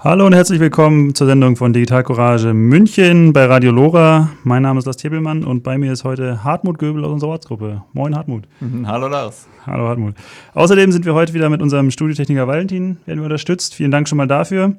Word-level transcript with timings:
Hallo 0.00 0.26
und 0.26 0.32
herzlich 0.32 0.60
willkommen 0.60 1.16
zur 1.16 1.26
Sendung 1.26 1.56
von 1.56 1.72
Digital 1.72 2.04
Courage 2.04 2.54
München 2.54 3.32
bei 3.32 3.46
Radio 3.46 3.72
Lora. 3.72 4.30
Mein 4.44 4.62
Name 4.62 4.78
ist 4.78 4.84
Lars 4.84 4.96
Tebelmann 4.96 5.42
und 5.42 5.64
bei 5.64 5.76
mir 5.76 5.92
ist 5.92 6.04
heute 6.04 6.44
Hartmut 6.44 6.78
Göbel 6.78 7.04
aus 7.04 7.10
unserer 7.10 7.30
Ortsgruppe. 7.30 7.82
Moin 7.94 8.14
Hartmut. 8.14 8.46
Hallo 8.84 9.08
Lars. 9.08 9.48
Hallo 9.66 9.88
Hartmut. 9.88 10.14
Außerdem 10.54 10.92
sind 10.92 11.04
wir 11.04 11.14
heute 11.14 11.34
wieder 11.34 11.50
mit 11.50 11.60
unserem 11.60 11.90
Studiotechniker 11.90 12.46
Valentin, 12.46 12.98
werden 13.06 13.18
wir 13.18 13.24
unterstützt. 13.24 13.74
Vielen 13.74 13.90
Dank 13.90 14.08
schon 14.08 14.18
mal 14.18 14.28
dafür. 14.28 14.76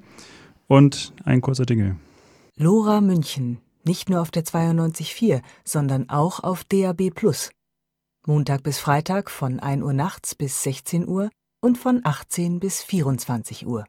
Und 0.67 1.11
ein 1.25 1.41
kurzer 1.41 1.65
Dinge. 1.65 1.97
Lora 2.55 3.01
München. 3.01 3.57
Nicht 3.83 4.09
nur 4.09 4.21
auf 4.21 4.31
der 4.31 4.45
92.4, 4.45 5.41
sondern 5.65 6.09
auch 6.09 6.41
auf 6.41 6.63
DAB+. 6.63 7.11
Montag 8.25 8.63
bis 8.63 8.79
Freitag 8.79 9.29
von 9.29 9.59
1 9.59 9.83
Uhr 9.83 9.91
nachts 9.91 10.33
bis 10.33 10.63
16 10.63 11.05
Uhr 11.09 11.29
und 11.59 11.77
von 11.77 11.99
18 12.05 12.61
bis 12.61 12.81
24 12.81 13.67
Uhr. 13.67 13.83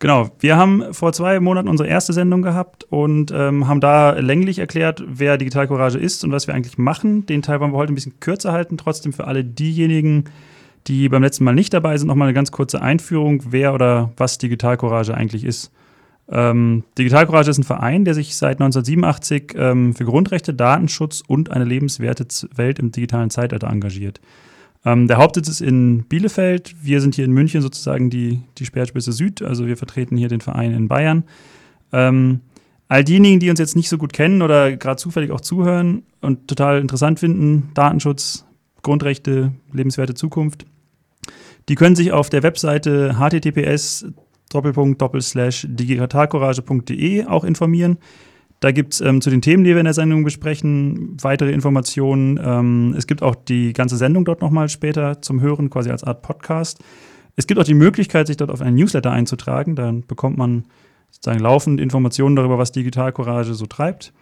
Genau, 0.00 0.30
wir 0.40 0.56
haben 0.56 0.94
vor 0.94 1.12
zwei 1.12 1.38
Monaten 1.40 1.68
unsere 1.68 1.86
erste 1.86 2.14
Sendung 2.14 2.40
gehabt 2.40 2.84
und 2.84 3.30
ähm, 3.32 3.68
haben 3.68 3.80
da 3.80 4.12
länglich 4.12 4.58
erklärt, 4.58 5.04
wer 5.06 5.36
Digital 5.36 5.68
Courage 5.68 5.98
ist 5.98 6.24
und 6.24 6.32
was 6.32 6.46
wir 6.46 6.54
eigentlich 6.54 6.78
machen. 6.78 7.26
Den 7.26 7.42
Teil 7.42 7.60
wollen 7.60 7.72
wir 7.72 7.76
heute 7.76 7.92
ein 7.92 7.96
bisschen 7.96 8.18
kürzer 8.18 8.50
halten. 8.50 8.78
Trotzdem 8.78 9.12
für 9.12 9.26
alle 9.26 9.44
diejenigen, 9.44 10.24
die 10.86 11.10
beim 11.10 11.22
letzten 11.22 11.44
Mal 11.44 11.54
nicht 11.54 11.74
dabei 11.74 11.98
sind, 11.98 12.08
nochmal 12.08 12.28
eine 12.28 12.34
ganz 12.34 12.50
kurze 12.50 12.80
Einführung, 12.80 13.42
wer 13.50 13.74
oder 13.74 14.10
was 14.16 14.38
Digital 14.38 14.78
Courage 14.78 15.14
eigentlich 15.14 15.44
ist. 15.44 15.70
Ähm, 16.30 16.84
Digital 16.96 17.26
Courage 17.26 17.50
ist 17.50 17.58
ein 17.58 17.64
Verein, 17.64 18.06
der 18.06 18.14
sich 18.14 18.36
seit 18.36 18.58
1987 18.58 19.52
ähm, 19.54 19.94
für 19.94 20.06
Grundrechte, 20.06 20.54
Datenschutz 20.54 21.22
und 21.26 21.50
eine 21.50 21.66
lebenswerte 21.66 22.26
Welt 22.56 22.78
im 22.78 22.90
digitalen 22.90 23.28
Zeitalter 23.28 23.68
engagiert. 23.68 24.22
Ähm, 24.84 25.08
der 25.08 25.18
Hauptsitz 25.18 25.48
ist 25.48 25.60
in 25.60 26.04
Bielefeld. 26.04 26.74
Wir 26.82 27.00
sind 27.00 27.14
hier 27.14 27.24
in 27.24 27.32
München 27.32 27.60
sozusagen 27.60 28.10
die, 28.10 28.40
die 28.58 28.64
Speerspitze 28.64 29.12
Süd. 29.12 29.42
Also 29.42 29.66
wir 29.66 29.76
vertreten 29.76 30.16
hier 30.16 30.28
den 30.28 30.40
Verein 30.40 30.72
in 30.72 30.88
Bayern. 30.88 31.24
Ähm, 31.92 32.40
all 32.88 33.04
diejenigen, 33.04 33.40
die 33.40 33.50
uns 33.50 33.58
jetzt 33.58 33.76
nicht 33.76 33.88
so 33.88 33.98
gut 33.98 34.12
kennen 34.12 34.42
oder 34.42 34.76
gerade 34.76 34.96
zufällig 34.96 35.30
auch 35.30 35.40
zuhören 35.40 36.02
und 36.20 36.48
total 36.48 36.80
interessant 36.80 37.20
finden, 37.20 37.70
Datenschutz, 37.74 38.46
Grundrechte, 38.82 39.52
lebenswerte 39.72 40.14
Zukunft, 40.14 40.66
die 41.68 41.74
können 41.74 41.94
sich 41.94 42.12
auf 42.12 42.30
der 42.30 42.42
Webseite 42.42 43.18
https 43.18 44.06
digitalcourage.de 44.52 47.26
auch 47.26 47.44
informieren. 47.44 47.98
Da 48.60 48.72
gibt 48.72 48.92
es 48.92 49.00
ähm, 49.00 49.22
zu 49.22 49.30
den 49.30 49.40
Themen, 49.40 49.64
die 49.64 49.70
wir 49.70 49.78
in 49.78 49.84
der 49.84 49.94
Sendung 49.94 50.22
besprechen, 50.22 51.16
weitere 51.22 51.50
Informationen. 51.50 52.38
Ähm, 52.42 52.94
es 52.96 53.06
gibt 53.06 53.22
auch 53.22 53.34
die 53.34 53.72
ganze 53.72 53.96
Sendung 53.96 54.26
dort 54.26 54.42
nochmal 54.42 54.68
später 54.68 55.22
zum 55.22 55.40
Hören, 55.40 55.70
quasi 55.70 55.90
als 55.90 56.04
Art 56.04 56.20
Podcast. 56.20 56.78
Es 57.36 57.46
gibt 57.46 57.58
auch 57.58 57.64
die 57.64 57.74
Möglichkeit, 57.74 58.26
sich 58.26 58.36
dort 58.36 58.50
auf 58.50 58.60
einen 58.60 58.76
Newsletter 58.76 59.10
einzutragen. 59.10 59.76
Dann 59.76 60.06
bekommt 60.06 60.36
man 60.36 60.64
sozusagen 61.10 61.40
laufend 61.40 61.80
Informationen 61.80 62.36
darüber, 62.36 62.58
was 62.58 62.70
Digital 62.70 63.12
Courage 63.12 63.54
so 63.54 63.64
treibt. 63.64 64.12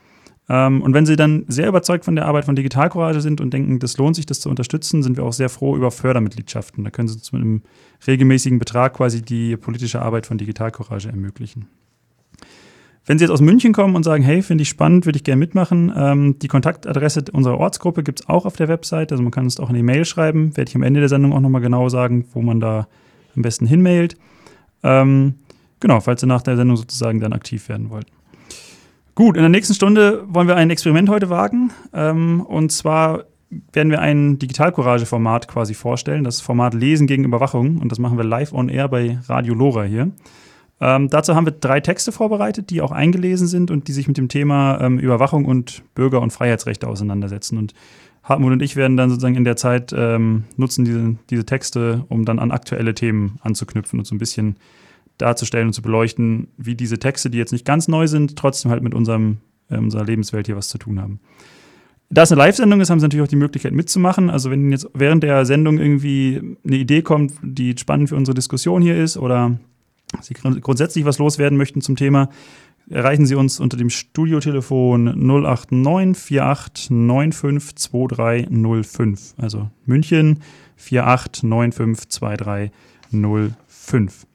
Ähm, 0.49 0.83
und 0.83 0.95
wenn 0.95 1.05
Sie 1.05 1.17
dann 1.17 1.45
sehr 1.49 1.67
überzeugt 1.67 2.05
von 2.05 2.15
der 2.15 2.27
Arbeit 2.27 2.45
von 2.45 2.55
Digital 2.55 2.91
Courage 2.91 3.21
sind 3.21 3.41
und 3.41 3.53
denken, 3.53 3.81
das 3.81 3.99
lohnt 3.99 4.15
sich, 4.15 4.25
das 4.25 4.39
zu 4.39 4.49
unterstützen, 4.49 5.03
sind 5.03 5.17
wir 5.17 5.25
auch 5.25 5.33
sehr 5.33 5.49
froh 5.49 5.77
über 5.77 5.91
Fördermitgliedschaften. 5.91 6.85
Da 6.85 6.91
können 6.91 7.09
Sie 7.09 7.19
mit 7.33 7.43
einem 7.43 7.63
regelmäßigen 8.07 8.61
Betrag 8.61 8.95
quasi 8.95 9.21
die 9.21 9.57
politische 9.57 10.01
Arbeit 10.01 10.27
von 10.27 10.39
Digital 10.39 10.71
Courage 10.71 11.09
ermöglichen. 11.09 11.67
Wenn 13.09 13.19
Sie 13.19 13.25
jetzt 13.25 13.33
aus 13.33 13.41
München 13.41 13.73
kommen 13.73 13.97
und 13.97 14.03
sagen, 14.03 14.23
hey, 14.23 14.43
finde 14.43 14.61
ich 14.61 14.69
spannend, 14.69 15.07
würde 15.07 15.17
ich 15.17 15.25
gerne 15.25 15.39
mitmachen, 15.39 15.91
ähm, 15.97 16.39
die 16.41 16.47
Kontaktadresse 16.47 17.25
unserer 17.33 17.57
Ortsgruppe 17.57 18.03
gibt 18.03 18.21
es 18.21 18.29
auch 18.29 18.45
auf 18.45 18.57
der 18.57 18.69
Website. 18.69 19.13
Also 19.13 19.23
man 19.23 19.33
kann 19.33 19.45
uns 19.45 19.59
auch 19.59 19.71
eine 19.71 19.79
E-Mail 19.79 20.05
schreiben. 20.05 20.55
Werde 20.59 20.69
ich 20.69 20.77
am 20.77 20.83
Ende 20.83 21.01
der 21.01 21.09
Sendung 21.09 21.33
auch 21.33 21.41
nochmal 21.41 21.63
genau 21.63 21.89
sagen, 21.89 22.27
wo 22.35 22.43
man 22.43 22.61
da 22.61 22.87
am 23.35 23.41
besten 23.41 23.65
hinmailt. 23.65 24.17
Ähm, 24.83 25.37
genau, 25.81 26.01
falls 26.01 26.21
Sie 26.21 26.27
nach 26.27 26.43
der 26.43 26.59
Sendung 26.59 26.77
sozusagen 26.77 27.19
dann 27.19 27.33
aktiv 27.33 27.71
werden 27.71 27.89
wollt. 27.89 28.09
Gut, 29.15 29.37
in 29.37 29.43
der 29.43 29.49
nächsten 29.49 29.73
Stunde 29.73 30.23
wollen 30.29 30.47
wir 30.47 30.57
ein 30.57 30.69
Experiment 30.69 31.09
heute 31.09 31.31
wagen. 31.31 31.71
Ähm, 31.95 32.43
und 32.43 32.73
zwar 32.73 33.25
werden 33.73 33.91
wir 33.91 34.03
ein 34.03 34.39
Digital-Courage-Format 34.39 35.49
quasi 35.49 35.73
vorstellen, 35.73 36.25
das 36.25 36.43
Format 36.43 36.75
Lesen 36.75 37.07
gegen 37.07 37.25
Überwachung. 37.25 37.79
Und 37.79 37.91
das 37.91 37.99
machen 37.99 38.19
wir 38.19 38.25
live 38.25 38.53
on 38.53 38.69
air 38.69 38.87
bei 38.87 39.19
Radio 39.29 39.55
Lora 39.55 39.85
hier. 39.85 40.11
Ähm, 40.81 41.11
dazu 41.11 41.35
haben 41.35 41.47
wir 41.47 41.53
drei 41.53 41.81
Texte 41.81 42.13
vorbereitet, 42.13 42.71
die 42.71 42.81
auch 42.83 42.93
eingelesen 42.93 43.47
sind 43.49 43.71
und 43.71 43.89
die 43.89 43.93
sich 43.93 44.07
mit 44.07 44.17
dem 44.17 44.29
Thema 44.29 44.81
ähm, 44.81 44.99
Überwachung 44.99 45.45
und 45.45 45.83
Bürger- 45.95 46.21
und 46.21 46.33
Freiheitsrechte 46.33 46.87
auseinandersetzen. 46.87 47.59
Und 47.59 47.75
Hartmut 48.23 48.53
und 48.53 48.63
ich 48.63 48.77
werden 48.77 48.97
dann 48.97 49.11
sozusagen 49.11 49.35
in 49.35 49.45
der 49.45 49.57
Zeit 49.57 49.93
ähm, 49.97 50.45
nutzen 50.57 50.85
diese, 50.85 51.17
diese 51.31 51.47
Texte, 51.47 52.05
um 52.09 52.25
dann 52.25 52.39
an 52.39 52.53
aktuelle 52.53 52.95
Themen 52.95 53.39
anzuknüpfen 53.43 53.99
und 53.99 54.05
so 54.05 54.15
ein 54.15 54.19
bisschen 54.19 54.57
darzustellen 55.17 55.69
und 55.69 55.73
zu 55.73 55.83
beleuchten, 55.83 56.49
wie 56.57 56.77
diese 56.77 56.99
Texte, 56.99 57.29
die 57.29 57.39
jetzt 57.39 57.53
nicht 57.53 57.65
ganz 57.65 57.89
neu 57.89 58.07
sind, 58.07 58.37
trotzdem 58.37 58.71
halt 58.71 58.83
mit 58.85 58.95
unserem, 58.95 59.39
äh, 59.69 59.79
unserer 59.79 60.05
Lebenswelt 60.05 60.47
hier 60.47 60.57
was 60.57 60.69
zu 60.69 60.79
tun 60.79 61.01
haben. 61.01 61.19
Da 62.11 62.23
es 62.23 62.33
eine 62.33 62.39
Live-Sendung 62.39 62.81
ist, 62.81 62.89
haben 62.89 63.01
Sie 63.01 63.05
natürlich 63.05 63.25
auch 63.25 63.31
die 63.31 63.37
Möglichkeit 63.37 63.73
mitzumachen. 63.73 64.31
Also 64.31 64.51
wenn 64.51 64.71
jetzt 64.71 64.89
während 64.95 65.23
der 65.23 65.45
Sendung 65.45 65.79
irgendwie 65.79 66.57
eine 66.65 66.77
Idee 66.77 67.03
kommt, 67.03 67.35
die 67.43 67.77
spannend 67.77 68.09
für 68.09 68.17
unsere 68.17 68.35
Diskussion 68.35 68.81
hier 68.81 68.97
ist 68.97 69.19
oder 69.19 69.59
Sie 70.21 70.35
grundsätzlich 70.35 71.05
was 71.05 71.19
loswerden 71.19 71.59
möchten 71.59 71.81
zum 71.81 71.97
Thema, 71.97 72.29
erreichen 72.91 73.27
Sie 73.27 73.35
uns 73.35 73.61
unter 73.61 73.77
dem 73.77 73.91
Studiotelefon 73.91 75.13
089 75.15 76.41
48 76.41 76.89
95 76.89 77.77
2305. 77.77 79.35
Also 79.37 79.71
München 79.85 80.41
48 80.77 81.43
95 81.43 82.09
2305. 82.09 84.27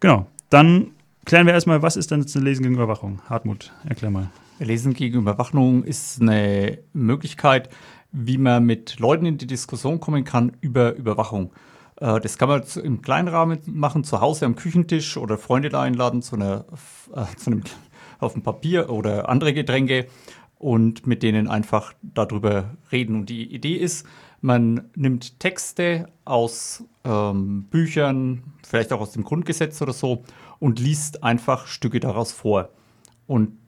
Genau, 0.00 0.26
dann 0.50 0.88
klären 1.24 1.46
wir 1.46 1.54
erstmal, 1.54 1.82
was 1.82 1.96
ist 1.96 2.10
denn 2.10 2.20
jetzt 2.20 2.36
eine 2.36 2.44
Lesen 2.44 2.62
gegen 2.62 2.74
Überwachung? 2.74 3.20
Hartmut, 3.28 3.72
erklär 3.88 4.10
mal. 4.10 4.30
Lesen 4.60 4.94
gegen 4.94 5.18
Überwachung 5.18 5.82
ist 5.82 6.20
eine 6.20 6.78
Möglichkeit, 6.92 7.70
wie 8.12 8.38
man 8.38 8.64
mit 8.64 9.00
Leuten 9.00 9.26
in 9.26 9.38
die 9.38 9.48
Diskussion 9.48 9.98
kommen 9.98 10.24
kann 10.24 10.52
über 10.60 10.94
Überwachung. 10.94 11.50
Äh, 12.04 12.20
das 12.20 12.36
kann 12.38 12.48
man 12.48 12.62
im 12.82 13.02
kleinen 13.02 13.28
Rahmen 13.28 13.58
machen, 13.66 14.04
zu 14.04 14.20
Hause 14.20 14.44
am 14.44 14.56
Küchentisch 14.56 15.16
oder 15.16 15.38
Freunde 15.38 15.76
einladen 15.78 16.20
zu, 16.22 16.36
einer, 16.36 16.66
äh, 17.14 17.24
zu 17.36 17.50
einem 17.50 17.62
auf 18.20 18.34
dem 18.34 18.42
Papier 18.42 18.90
oder 18.90 19.28
andere 19.28 19.54
Getränke 19.54 20.06
und 20.58 21.06
mit 21.06 21.22
denen 21.22 21.48
einfach 21.48 21.94
darüber 22.02 22.76
reden. 22.92 23.16
Und 23.16 23.28
die 23.28 23.52
Idee 23.52 23.74
ist, 23.74 24.06
man 24.40 24.90
nimmt 24.94 25.40
Texte 25.40 26.06
aus 26.24 26.84
ähm, 27.04 27.64
Büchern, 27.70 28.54
vielleicht 28.66 28.92
auch 28.92 29.00
aus 29.00 29.12
dem 29.12 29.24
Grundgesetz 29.24 29.80
oder 29.82 29.92
so, 29.92 30.22
und 30.60 30.78
liest 30.78 31.22
einfach 31.22 31.66
Stücke 31.66 32.00
daraus 32.00 32.32
vor 32.32 32.70
und 33.26 33.58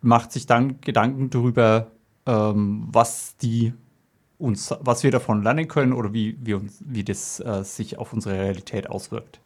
macht 0.00 0.32
sich 0.32 0.46
dann 0.46 0.80
Gedanken 0.80 1.30
darüber, 1.30 1.92
ähm, 2.26 2.88
was 2.90 3.36
die 3.36 3.72
uns, 4.44 4.72
was 4.80 5.02
wir 5.02 5.10
davon 5.10 5.42
lernen 5.42 5.66
können 5.66 5.92
oder 5.92 6.12
wie, 6.12 6.36
wie, 6.40 6.54
uns, 6.54 6.82
wie 6.86 7.02
das 7.02 7.40
äh, 7.40 7.64
sich 7.64 7.98
auf 7.98 8.12
unsere 8.12 8.38
Realität 8.38 8.88
auswirkt. 8.88 9.40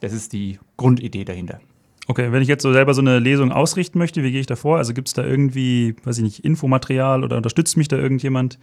Das 0.00 0.12
ist 0.12 0.32
die 0.32 0.60
Grundidee 0.76 1.24
dahinter. 1.24 1.60
Okay, 2.06 2.30
wenn 2.32 2.42
ich 2.42 2.48
jetzt 2.48 2.62
so 2.62 2.72
selber 2.72 2.94
so 2.94 3.02
eine 3.02 3.18
Lesung 3.18 3.52
ausrichten 3.52 3.98
möchte, 3.98 4.22
wie 4.22 4.30
gehe 4.32 4.40
ich 4.40 4.46
da 4.46 4.56
vor? 4.56 4.78
Also 4.78 4.94
gibt 4.94 5.08
es 5.08 5.14
da 5.14 5.24
irgendwie, 5.24 5.94
weiß 6.04 6.18
ich 6.18 6.24
nicht, 6.24 6.44
Infomaterial 6.44 7.24
oder 7.24 7.36
unterstützt 7.36 7.76
mich 7.76 7.88
da 7.88 7.96
irgendjemand? 7.96 8.58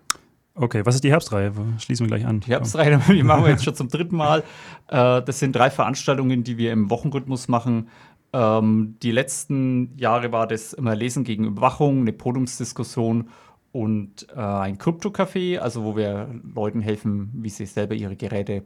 Okay, 0.57 0.86
was 0.86 0.96
ist 0.96 1.04
die 1.04 1.12
Herbstreihe? 1.12 1.52
Schließen 1.80 2.06
wir 2.06 2.16
gleich 2.16 2.25
an. 2.25 2.40
Die 2.40 2.52
Herbstreihe, 2.52 2.98
die 3.10 3.24
machen 3.24 3.44
wir 3.44 3.52
jetzt 3.52 3.66
schon 3.66 3.75
zum 3.75 3.90
dritten 3.90 4.16
Mal. 4.16 4.40
Äh, 4.88 5.22
das 5.22 5.40
sind 5.40 5.54
drei 5.54 5.69
Veranstaltungen, 5.69 6.46
die 6.46 6.57
wir 6.57 6.72
im 6.72 6.90
Wochenrhythmus 6.90 7.50
machen. 7.50 7.90
Ähm, 8.31 8.96
die 9.04 9.12
letzten 9.12 9.98
Jahre 9.98 10.31
war 10.31 10.48
das 10.48 10.72
immer 10.72 10.96
Lesen 10.96 11.25
gegen 11.25 11.44
Überwachung, 11.44 12.02
eine 12.02 12.13
Podiumsdiskussion 12.13 13.30
und 13.74 14.28
äh, 14.34 14.40
ein 14.40 14.78
Krypto-Café, 14.78 15.57
also 15.57 15.84
wo 15.84 15.98
wir 15.98 16.30
Leuten 16.54 16.80
helfen, 16.80 17.31
wie 17.34 17.50
sie 17.50 17.66
selber 17.66 17.94
ihre 17.94 18.16
Geräte 18.16 18.63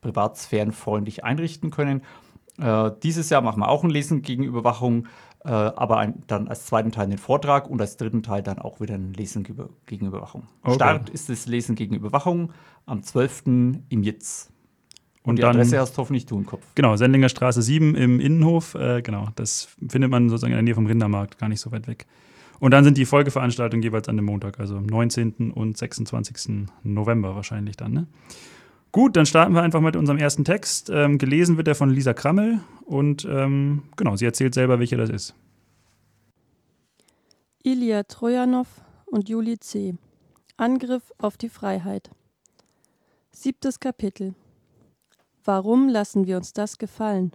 privatsphärenfreundlich 0.00 1.22
einrichten 1.22 1.70
können. 1.70 2.02
Äh, 2.58 2.90
dieses 3.04 3.30
Jahr 3.30 3.40
machen 3.40 3.60
wir 3.60 3.68
auch 3.68 3.84
ein 3.84 3.90
Lesen 3.90 4.22
gegen 4.22 4.42
Überwachung, 4.42 5.06
äh, 5.44 5.50
aber 5.50 5.98
ein, 5.98 6.22
dann 6.26 6.48
als 6.48 6.66
zweiten 6.66 6.90
Teil 6.90 7.08
den 7.08 7.18
Vortrag 7.18 7.68
und 7.68 7.80
als 7.80 7.96
dritten 7.96 8.22
Teil 8.22 8.42
dann 8.42 8.58
auch 8.58 8.80
wieder 8.80 8.94
ein 8.94 9.12
Lesen 9.12 9.46
gegen 9.86 10.06
Überwachung. 10.06 10.44
Okay. 10.62 10.74
Start 10.74 11.10
ist 11.10 11.28
das 11.28 11.46
Lesen 11.46 11.74
gegen 11.74 11.94
Überwachung 11.94 12.52
am 12.86 13.02
12. 13.02 13.44
im 13.88 14.02
Jitz. 14.02 14.50
Und, 15.22 15.30
und 15.30 15.36
die 15.36 15.42
dann, 15.42 15.56
Adresse 15.56 15.78
hast 15.78 15.94
du 15.94 15.98
hoffentlich 15.98 16.26
du 16.26 16.38
im 16.38 16.46
Kopf. 16.46 16.62
Genau, 16.74 16.96
Sendlinger 16.96 17.28
Straße 17.28 17.62
7 17.62 17.94
im 17.94 18.20
Innenhof. 18.20 18.74
Äh, 18.74 19.02
genau, 19.02 19.28
das 19.36 19.68
findet 19.88 20.10
man 20.10 20.28
sozusagen 20.28 20.52
in 20.52 20.56
der 20.56 20.62
Nähe 20.62 20.74
vom 20.74 20.86
Rindermarkt, 20.86 21.38
gar 21.38 21.48
nicht 21.48 21.60
so 21.60 21.72
weit 21.72 21.86
weg. 21.88 22.06
Und 22.60 22.70
dann 22.70 22.84
sind 22.84 22.96
die 22.96 23.04
Folgeveranstaltungen 23.04 23.82
jeweils 23.82 24.08
an 24.08 24.16
dem 24.16 24.24
Montag, 24.24 24.60
also 24.60 24.76
am 24.76 24.86
19. 24.86 25.50
und 25.52 25.76
26. 25.76 26.66
November 26.82 27.34
wahrscheinlich 27.34 27.76
dann. 27.76 27.92
Ne? 27.92 28.06
Gut, 28.94 29.16
dann 29.16 29.26
starten 29.26 29.54
wir 29.54 29.62
einfach 29.62 29.80
mit 29.80 29.96
unserem 29.96 30.18
ersten 30.18 30.44
Text. 30.44 30.88
Ähm, 30.88 31.18
gelesen 31.18 31.56
wird 31.56 31.66
er 31.66 31.74
von 31.74 31.90
Lisa 31.90 32.14
Krammel 32.14 32.60
und 32.84 33.24
ähm, 33.24 33.82
genau, 33.96 34.14
sie 34.14 34.24
erzählt 34.24 34.54
selber, 34.54 34.78
welcher 34.78 34.96
das 34.96 35.10
ist. 35.10 35.34
Ilya 37.64 38.04
Trojanow 38.04 38.68
und 39.06 39.28
Juli 39.28 39.58
C. 39.58 39.96
Angriff 40.56 41.12
auf 41.18 41.36
die 41.36 41.48
Freiheit. 41.48 42.12
Siebtes 43.32 43.80
Kapitel. 43.80 44.36
Warum 45.44 45.88
lassen 45.88 46.28
wir 46.28 46.36
uns 46.36 46.52
das 46.52 46.78
gefallen? 46.78 47.32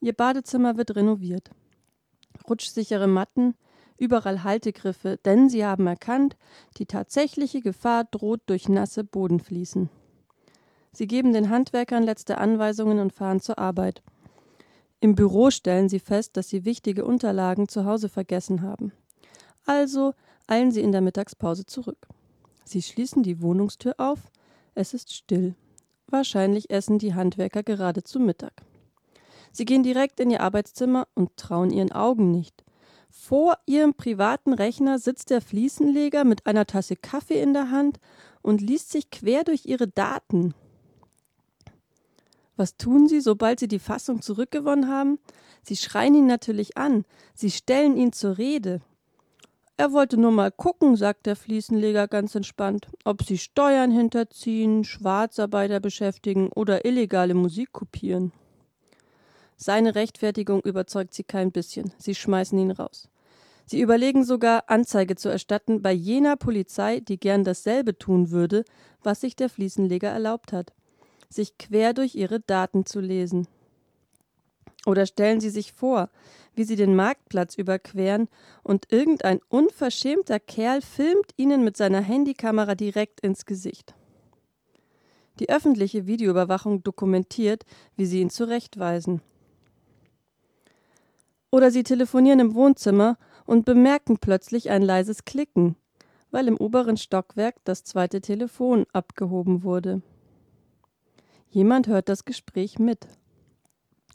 Ihr 0.00 0.12
Badezimmer 0.12 0.76
wird 0.76 0.96
renoviert 0.96 1.52
rutschsichere 2.48 3.06
Matten, 3.06 3.54
überall 3.98 4.42
Haltegriffe, 4.42 5.18
denn 5.24 5.48
sie 5.48 5.64
haben 5.64 5.86
erkannt, 5.86 6.36
die 6.78 6.86
tatsächliche 6.86 7.60
Gefahr 7.60 8.04
droht 8.04 8.40
durch 8.46 8.68
nasse 8.68 9.04
Bodenfliesen. 9.04 9.90
Sie 10.92 11.06
geben 11.06 11.32
den 11.32 11.50
Handwerkern 11.50 12.02
letzte 12.02 12.38
Anweisungen 12.38 13.00
und 13.00 13.12
fahren 13.12 13.40
zur 13.40 13.58
Arbeit. 13.58 14.02
Im 15.00 15.14
Büro 15.14 15.50
stellen 15.50 15.88
sie 15.88 15.98
fest, 15.98 16.36
dass 16.36 16.48
sie 16.48 16.64
wichtige 16.64 17.04
Unterlagen 17.04 17.68
zu 17.68 17.84
Hause 17.84 18.08
vergessen 18.08 18.62
haben. 18.62 18.92
Also 19.66 20.14
eilen 20.46 20.70
sie 20.70 20.80
in 20.80 20.92
der 20.92 21.00
Mittagspause 21.00 21.66
zurück. 21.66 22.06
Sie 22.64 22.80
schließen 22.80 23.22
die 23.22 23.42
Wohnungstür 23.42 23.94
auf. 23.98 24.20
Es 24.74 24.94
ist 24.94 25.12
still. 25.12 25.54
Wahrscheinlich 26.06 26.70
essen 26.70 26.98
die 26.98 27.14
Handwerker 27.14 27.62
gerade 27.62 28.02
zu 28.02 28.20
Mittag. 28.20 28.62
Sie 29.52 29.64
gehen 29.64 29.82
direkt 29.82 30.20
in 30.20 30.30
ihr 30.30 30.40
Arbeitszimmer 30.40 31.06
und 31.14 31.36
trauen 31.36 31.70
ihren 31.70 31.92
Augen 31.92 32.30
nicht. 32.30 32.63
Vor 33.26 33.56
ihrem 33.64 33.94
privaten 33.94 34.52
Rechner 34.52 34.98
sitzt 34.98 35.30
der 35.30 35.40
Fliesenleger 35.40 36.24
mit 36.24 36.44
einer 36.44 36.66
Tasse 36.66 36.94
Kaffee 36.94 37.40
in 37.40 37.54
der 37.54 37.70
Hand 37.70 37.98
und 38.42 38.60
liest 38.60 38.90
sich 38.90 39.10
quer 39.10 39.44
durch 39.44 39.64
ihre 39.64 39.88
Daten. 39.88 40.52
Was 42.58 42.76
tun 42.76 43.08
sie, 43.08 43.22
sobald 43.22 43.60
sie 43.60 43.66
die 43.66 43.78
Fassung 43.78 44.20
zurückgewonnen 44.20 44.88
haben? 44.88 45.18
Sie 45.62 45.74
schreien 45.74 46.14
ihn 46.14 46.26
natürlich 46.26 46.76
an, 46.76 47.06
sie 47.34 47.50
stellen 47.50 47.96
ihn 47.96 48.12
zur 48.12 48.36
Rede. 48.36 48.82
Er 49.78 49.92
wollte 49.92 50.18
nur 50.18 50.30
mal 50.30 50.52
gucken, 50.52 50.94
sagt 50.94 51.24
der 51.24 51.34
Fliesenleger 51.34 52.08
ganz 52.08 52.34
entspannt, 52.34 52.88
ob 53.06 53.22
sie 53.22 53.38
Steuern 53.38 53.90
hinterziehen, 53.90 54.84
Schwarzarbeiter 54.84 55.80
beschäftigen 55.80 56.50
oder 56.54 56.84
illegale 56.84 57.32
Musik 57.32 57.72
kopieren. 57.72 58.32
Seine 59.56 59.94
Rechtfertigung 59.94 60.60
überzeugt 60.60 61.14
sie 61.14 61.24
kein 61.24 61.52
bisschen. 61.52 61.94
Sie 61.96 62.14
schmeißen 62.14 62.58
ihn 62.58 62.70
raus. 62.70 63.08
Sie 63.66 63.80
überlegen 63.80 64.24
sogar, 64.24 64.64
Anzeige 64.66 65.16
zu 65.16 65.28
erstatten 65.28 65.80
bei 65.80 65.92
jener 65.92 66.36
Polizei, 66.36 67.00
die 67.00 67.18
gern 67.18 67.44
dasselbe 67.44 67.98
tun 67.98 68.30
würde, 68.30 68.64
was 69.02 69.22
sich 69.22 69.36
der 69.36 69.48
Fliesenleger 69.48 70.08
erlaubt 70.08 70.52
hat, 70.52 70.72
sich 71.30 71.56
quer 71.56 71.94
durch 71.94 72.14
ihre 72.14 72.40
Daten 72.40 72.84
zu 72.84 73.00
lesen. 73.00 73.48
Oder 74.86 75.06
stellen 75.06 75.40
Sie 75.40 75.48
sich 75.48 75.72
vor, 75.72 76.10
wie 76.54 76.64
Sie 76.64 76.76
den 76.76 76.94
Marktplatz 76.94 77.54
überqueren 77.56 78.28
und 78.62 78.92
irgendein 78.92 79.40
unverschämter 79.48 80.38
Kerl 80.40 80.82
filmt 80.82 81.32
Ihnen 81.36 81.64
mit 81.64 81.78
seiner 81.78 82.02
Handykamera 82.02 82.74
direkt 82.74 83.20
ins 83.20 83.46
Gesicht. 83.46 83.94
Die 85.40 85.48
öffentliche 85.48 86.06
Videoüberwachung 86.06 86.82
dokumentiert, 86.82 87.64
wie 87.96 88.04
Sie 88.04 88.20
ihn 88.20 88.30
zurechtweisen. 88.30 89.22
Oder 91.54 91.70
sie 91.70 91.84
telefonieren 91.84 92.40
im 92.40 92.54
Wohnzimmer 92.56 93.16
und 93.46 93.64
bemerken 93.64 94.18
plötzlich 94.18 94.70
ein 94.70 94.82
leises 94.82 95.24
Klicken, 95.24 95.76
weil 96.30 96.48
im 96.48 96.56
oberen 96.56 96.96
Stockwerk 96.96 97.56
das 97.64 97.84
zweite 97.84 98.20
Telefon 98.20 98.86
abgehoben 98.92 99.62
wurde. 99.62 100.02
Jemand 101.48 101.86
hört 101.86 102.08
das 102.08 102.24
Gespräch 102.24 102.78
mit. 102.78 103.06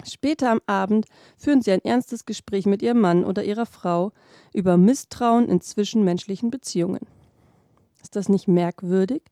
Später 0.05 0.51
am 0.51 0.61
Abend 0.65 1.05
führen 1.37 1.61
sie 1.61 1.71
ein 1.71 1.83
ernstes 1.83 2.25
Gespräch 2.25 2.65
mit 2.65 2.81
ihrem 2.81 3.01
Mann 3.01 3.25
oder 3.25 3.43
ihrer 3.43 3.65
Frau 3.65 4.11
über 4.53 4.77
Misstrauen 4.77 5.49
in 5.49 5.61
zwischenmenschlichen 5.61 6.51
Beziehungen. 6.51 7.05
Ist 8.01 8.15
das 8.15 8.29
nicht 8.29 8.47
merkwürdig? 8.47 9.23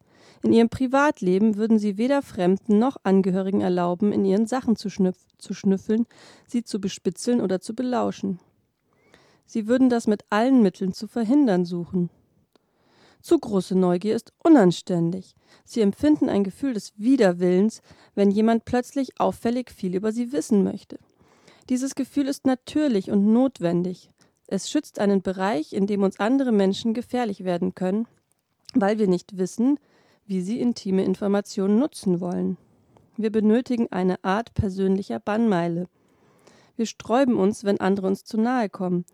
In 0.44 0.54
ihrem 0.54 0.70
Privatleben 0.70 1.56
würden 1.56 1.80
sie 1.80 1.98
weder 1.98 2.22
Fremden 2.22 2.80
noch 2.80 2.98
Angehörigen 3.04 3.62
erlauben, 3.62 4.12
in 4.12 4.26
ihren 4.26 4.46
Sachen 4.46 4.76
zu, 4.76 4.90
schnüff 4.90 5.18
zu 5.38 5.54
schnüffeln, 5.54 6.06
sie 6.46 6.64
zu 6.64 6.80
bespitzeln 6.80 7.42
oder 7.42 7.60
zu 7.60 7.74
belauschen. 7.74 8.40
Sie 9.48 9.68
würden 9.68 9.90
das 9.90 10.06
mit 10.06 10.26
allen 10.30 10.62
Mitteln 10.62 10.94
zu 10.94 11.08
verhindern 11.08 11.66
suchen. 11.66 12.12
Zu 13.22 13.40
große 13.40 13.76
Neugier 13.76 14.16
ist 14.16 14.32
unanständig. 14.44 15.36
Sie 15.66 15.82
empfinden 15.82 16.30
ein 16.30 16.44
Gefühl 16.44 16.74
des 16.74 16.94
Widerwillens, 16.98 17.82
wenn 18.14 18.30
jemand 18.30 18.66
plötzlich 18.66 19.20
auffällig 19.20 19.72
viel 19.72 19.96
über 19.96 20.12
sie 20.12 20.32
wissen 20.32 20.64
möchte. 20.64 21.00
Dieses 21.70 21.96
Gefühl 21.96 22.28
ist 22.28 22.46
natürlich 22.46 23.10
und 23.10 23.34
notwendig. 23.34 24.12
Es 24.48 24.70
schützt 24.70 25.00
einen 25.00 25.22
Bereich, 25.22 25.74
in 25.74 25.88
dem 25.88 26.04
uns 26.04 26.20
andere 26.20 26.52
Menschen 26.52 26.94
gefährlich 26.94 27.44
werden 27.44 27.74
können, 27.74 28.08
weil 28.74 29.00
wir 29.00 29.08
nicht 29.08 29.38
wissen, 29.38 29.80
wie 30.26 30.42
sie 30.42 30.60
intime 30.60 31.04
Informationen 31.04 31.80
nutzen 31.80 32.20
wollen. 32.22 32.58
Wir 33.18 33.32
benötigen 33.32 33.88
eine 33.92 34.24
Art 34.24 34.54
persönlicher 34.54 35.20
Bannmeile. 35.20 35.88
Wir 36.76 36.86
sträuben 36.86 37.38
uns, 37.38 37.64
wenn 37.64 37.80
andere 37.80 38.08
uns 38.08 38.24
zu 38.24 38.38
nahe 38.38 38.70
kommen. 38.70 39.06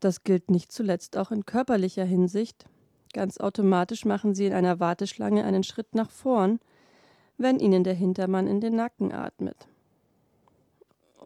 Das 0.00 0.24
gilt 0.24 0.50
nicht 0.50 0.72
zuletzt 0.72 1.16
auch 1.16 1.30
in 1.30 1.46
körperlicher 1.46 2.04
Hinsicht. 2.04 2.64
Ganz 3.12 3.38
automatisch 3.38 4.04
machen 4.04 4.34
sie 4.34 4.46
in 4.46 4.52
einer 4.52 4.80
Warteschlange 4.80 5.44
einen 5.44 5.62
Schritt 5.62 5.94
nach 5.94 6.10
vorn, 6.10 6.60
wenn 7.38 7.58
ihnen 7.58 7.84
der 7.84 7.94
Hintermann 7.94 8.46
in 8.46 8.60
den 8.60 8.76
Nacken 8.76 9.12
atmet. 9.12 9.68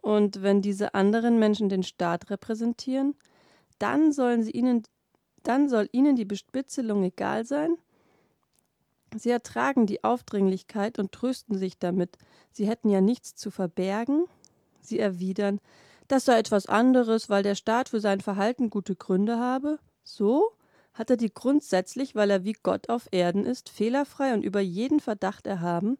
Und 0.01 0.41
wenn 0.41 0.61
diese 0.61 0.93
anderen 0.93 1.39
Menschen 1.39 1.69
den 1.69 1.83
Staat 1.83 2.29
repräsentieren, 2.29 3.15
dann 3.79 4.11
sollen 4.11 4.43
sie 4.43 4.51
ihnen 4.51 4.83
dann 5.43 5.69
soll 5.69 5.87
ihnen 5.91 6.15
die 6.15 6.25
Bespitzelung 6.25 7.03
egal 7.03 7.45
sein 7.45 7.77
Sie 9.17 9.29
ertragen 9.29 9.85
die 9.85 10.03
Aufdringlichkeit 10.03 10.99
und 10.99 11.11
trösten 11.11 11.57
sich 11.57 11.77
damit, 11.77 12.17
sie 12.51 12.67
hätten 12.67 12.89
ja 12.89 13.01
nichts 13.01 13.35
zu 13.35 13.49
verbergen. 13.49 14.25
Sie 14.81 14.99
erwidern, 14.99 15.59
das 16.07 16.25
sei 16.25 16.37
etwas 16.37 16.67
anderes, 16.67 17.29
weil 17.29 17.43
der 17.43 17.55
Staat 17.55 17.89
für 17.89 17.99
sein 17.99 18.21
Verhalten 18.21 18.69
gute 18.69 18.95
Gründe 18.95 19.39
habe. 19.39 19.79
So? 20.03 20.51
Hat 20.93 21.09
er 21.09 21.17
die 21.17 21.33
grundsätzlich, 21.33 22.15
weil 22.15 22.29
er 22.29 22.43
wie 22.43 22.53
Gott 22.53 22.89
auf 22.89 23.07
Erden 23.11 23.45
ist, 23.45 23.69
fehlerfrei 23.69 24.33
und 24.33 24.43
über 24.43 24.61
jeden 24.61 24.99
Verdacht 24.99 25.45
erhaben? 25.45 25.97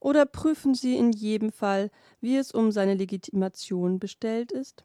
Oder 0.00 0.24
prüfen 0.24 0.74
Sie 0.74 0.96
in 0.96 1.12
jedem 1.12 1.52
Fall, 1.52 1.90
wie 2.20 2.36
es 2.36 2.52
um 2.52 2.72
seine 2.72 2.94
Legitimation 2.94 3.98
bestellt 3.98 4.50
ist? 4.50 4.84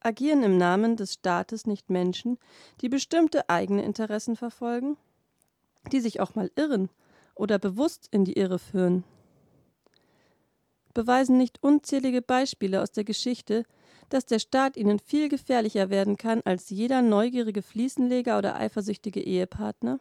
Agieren 0.00 0.44
im 0.44 0.56
Namen 0.56 0.96
des 0.96 1.14
Staates 1.14 1.66
nicht 1.66 1.90
Menschen, 1.90 2.38
die 2.80 2.88
bestimmte 2.88 3.50
eigene 3.50 3.84
Interessen 3.84 4.36
verfolgen? 4.36 4.96
die 5.92 6.00
sich 6.00 6.20
auch 6.20 6.34
mal 6.34 6.50
irren 6.56 6.88
oder 7.34 7.58
bewusst 7.58 8.08
in 8.10 8.24
die 8.24 8.34
Irre 8.34 8.58
führen. 8.58 9.04
Beweisen 10.96 11.36
nicht 11.36 11.62
unzählige 11.62 12.22
Beispiele 12.22 12.80
aus 12.80 12.90
der 12.90 13.04
Geschichte, 13.04 13.64
dass 14.08 14.24
der 14.24 14.38
Staat 14.38 14.78
ihnen 14.78 14.98
viel 14.98 15.28
gefährlicher 15.28 15.90
werden 15.90 16.16
kann 16.16 16.40
als 16.46 16.70
jeder 16.70 17.02
neugierige 17.02 17.60
Fliesenleger 17.60 18.38
oder 18.38 18.56
eifersüchtige 18.56 19.20
Ehepartner? 19.20 20.00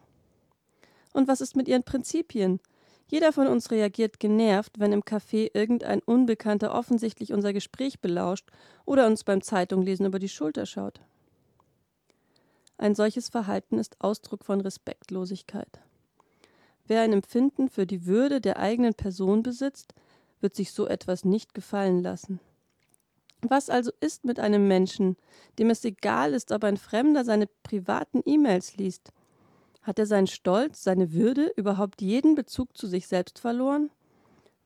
Und 1.11 1.27
was 1.27 1.41
ist 1.41 1.57
mit 1.57 1.67
ihren 1.67 1.83
Prinzipien? 1.83 2.61
Jeder 3.07 3.33
von 3.33 3.47
uns 3.47 3.71
reagiert 3.71 4.21
genervt, 4.21 4.79
wenn 4.79 4.93
im 4.93 5.03
Café 5.03 5.51
irgendein 5.53 5.99
Unbekannter 5.99 6.73
offensichtlich 6.73 7.33
unser 7.33 7.51
Gespräch 7.51 7.99
belauscht 7.99 8.49
oder 8.85 9.05
uns 9.05 9.25
beim 9.25 9.41
Zeitunglesen 9.41 10.05
über 10.05 10.19
die 10.19 10.29
Schulter 10.29 10.65
schaut. 10.65 11.01
Ein 12.77 12.95
solches 12.95 13.27
Verhalten 13.27 13.79
ist 13.79 13.97
Ausdruck 13.99 14.45
von 14.45 14.61
Respektlosigkeit. 14.61 15.81
Wer 16.87 17.01
ein 17.01 17.11
Empfinden 17.11 17.67
für 17.67 17.85
die 17.85 18.05
Würde 18.05 18.39
der 18.39 18.59
eigenen 18.59 18.93
Person 18.93 19.43
besitzt, 19.43 19.93
wird 20.45 20.55
sich 20.55 20.73
so 20.73 20.87
etwas 20.87 21.25
nicht 21.25 21.55
gefallen 21.55 22.03
lassen. 22.03 22.39
Was 23.41 23.71
also 23.71 23.91
ist 23.99 24.25
mit 24.25 24.39
einem 24.39 24.67
Menschen, 24.67 25.17
dem 25.57 25.71
es 25.71 25.83
egal 25.83 26.33
ist, 26.35 26.51
ob 26.51 26.63
ein 26.63 26.77
Fremder 26.77 27.25
seine 27.25 27.47
privaten 27.63 28.21
E-Mails 28.27 28.77
liest? 28.77 29.11
Hat 29.81 29.97
er 29.97 30.05
seinen 30.05 30.27
Stolz, 30.27 30.83
seine 30.83 31.13
Würde, 31.13 31.51
überhaupt 31.57 31.99
jeden 32.03 32.35
Bezug 32.35 32.77
zu 32.77 32.85
sich 32.85 33.07
selbst 33.07 33.39
verloren? 33.39 33.89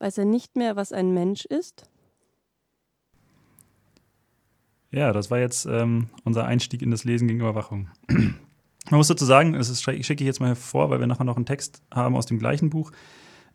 Weiß 0.00 0.18
er 0.18 0.26
nicht 0.26 0.54
mehr, 0.54 0.76
was 0.76 0.92
ein 0.92 1.14
Mensch 1.14 1.46
ist? 1.46 1.88
Ja, 4.90 5.14
das 5.14 5.30
war 5.30 5.38
jetzt 5.38 5.64
ähm, 5.64 6.10
unser 6.24 6.44
Einstieg 6.44 6.82
in 6.82 6.90
das 6.90 7.04
Lesen 7.04 7.26
gegen 7.26 7.40
Überwachung. 7.40 7.88
Man 8.08 8.98
muss 8.98 9.08
dazu 9.08 9.24
sagen, 9.24 9.54
das 9.54 9.80
schicke 9.80 9.98
ich 9.98 10.20
jetzt 10.20 10.40
mal 10.40 10.48
hervor, 10.48 10.90
weil 10.90 11.00
wir 11.00 11.06
nachher 11.06 11.24
noch 11.24 11.36
einen 11.36 11.46
Text 11.46 11.80
haben 11.90 12.16
aus 12.16 12.26
dem 12.26 12.38
gleichen 12.38 12.68
Buch. 12.68 12.92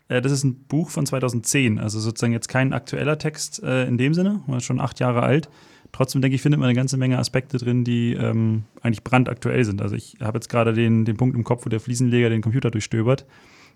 Äh, 0.08 0.22
das 0.22 0.32
ist 0.32 0.44
ein 0.44 0.64
Buch 0.64 0.90
von 0.90 1.06
2010, 1.06 1.78
also 1.78 2.00
sozusagen 2.00 2.32
jetzt 2.32 2.48
kein 2.48 2.72
aktueller 2.72 3.18
Text 3.18 3.62
äh, 3.62 3.86
in 3.86 3.98
dem 3.98 4.14
Sinne, 4.14 4.42
schon 4.60 4.80
acht 4.80 5.00
Jahre 5.00 5.22
alt. 5.22 5.48
Trotzdem 5.92 6.20
denke 6.20 6.34
ich, 6.34 6.42
findet 6.42 6.60
man 6.60 6.68
eine 6.68 6.76
ganze 6.76 6.96
Menge 6.96 7.18
Aspekte 7.18 7.58
drin, 7.58 7.84
die 7.84 8.12
ähm, 8.12 8.64
eigentlich 8.82 9.04
brandaktuell 9.04 9.64
sind. 9.64 9.80
Also 9.80 9.94
ich 9.94 10.16
habe 10.20 10.36
jetzt 10.36 10.48
gerade 10.48 10.74
den, 10.74 11.04
den 11.04 11.16
Punkt 11.16 11.36
im 11.36 11.44
Kopf, 11.44 11.64
wo 11.64 11.70
der 11.70 11.80
Fliesenleger 11.80 12.28
den 12.28 12.42
Computer 12.42 12.70
durchstöbert. 12.70 13.24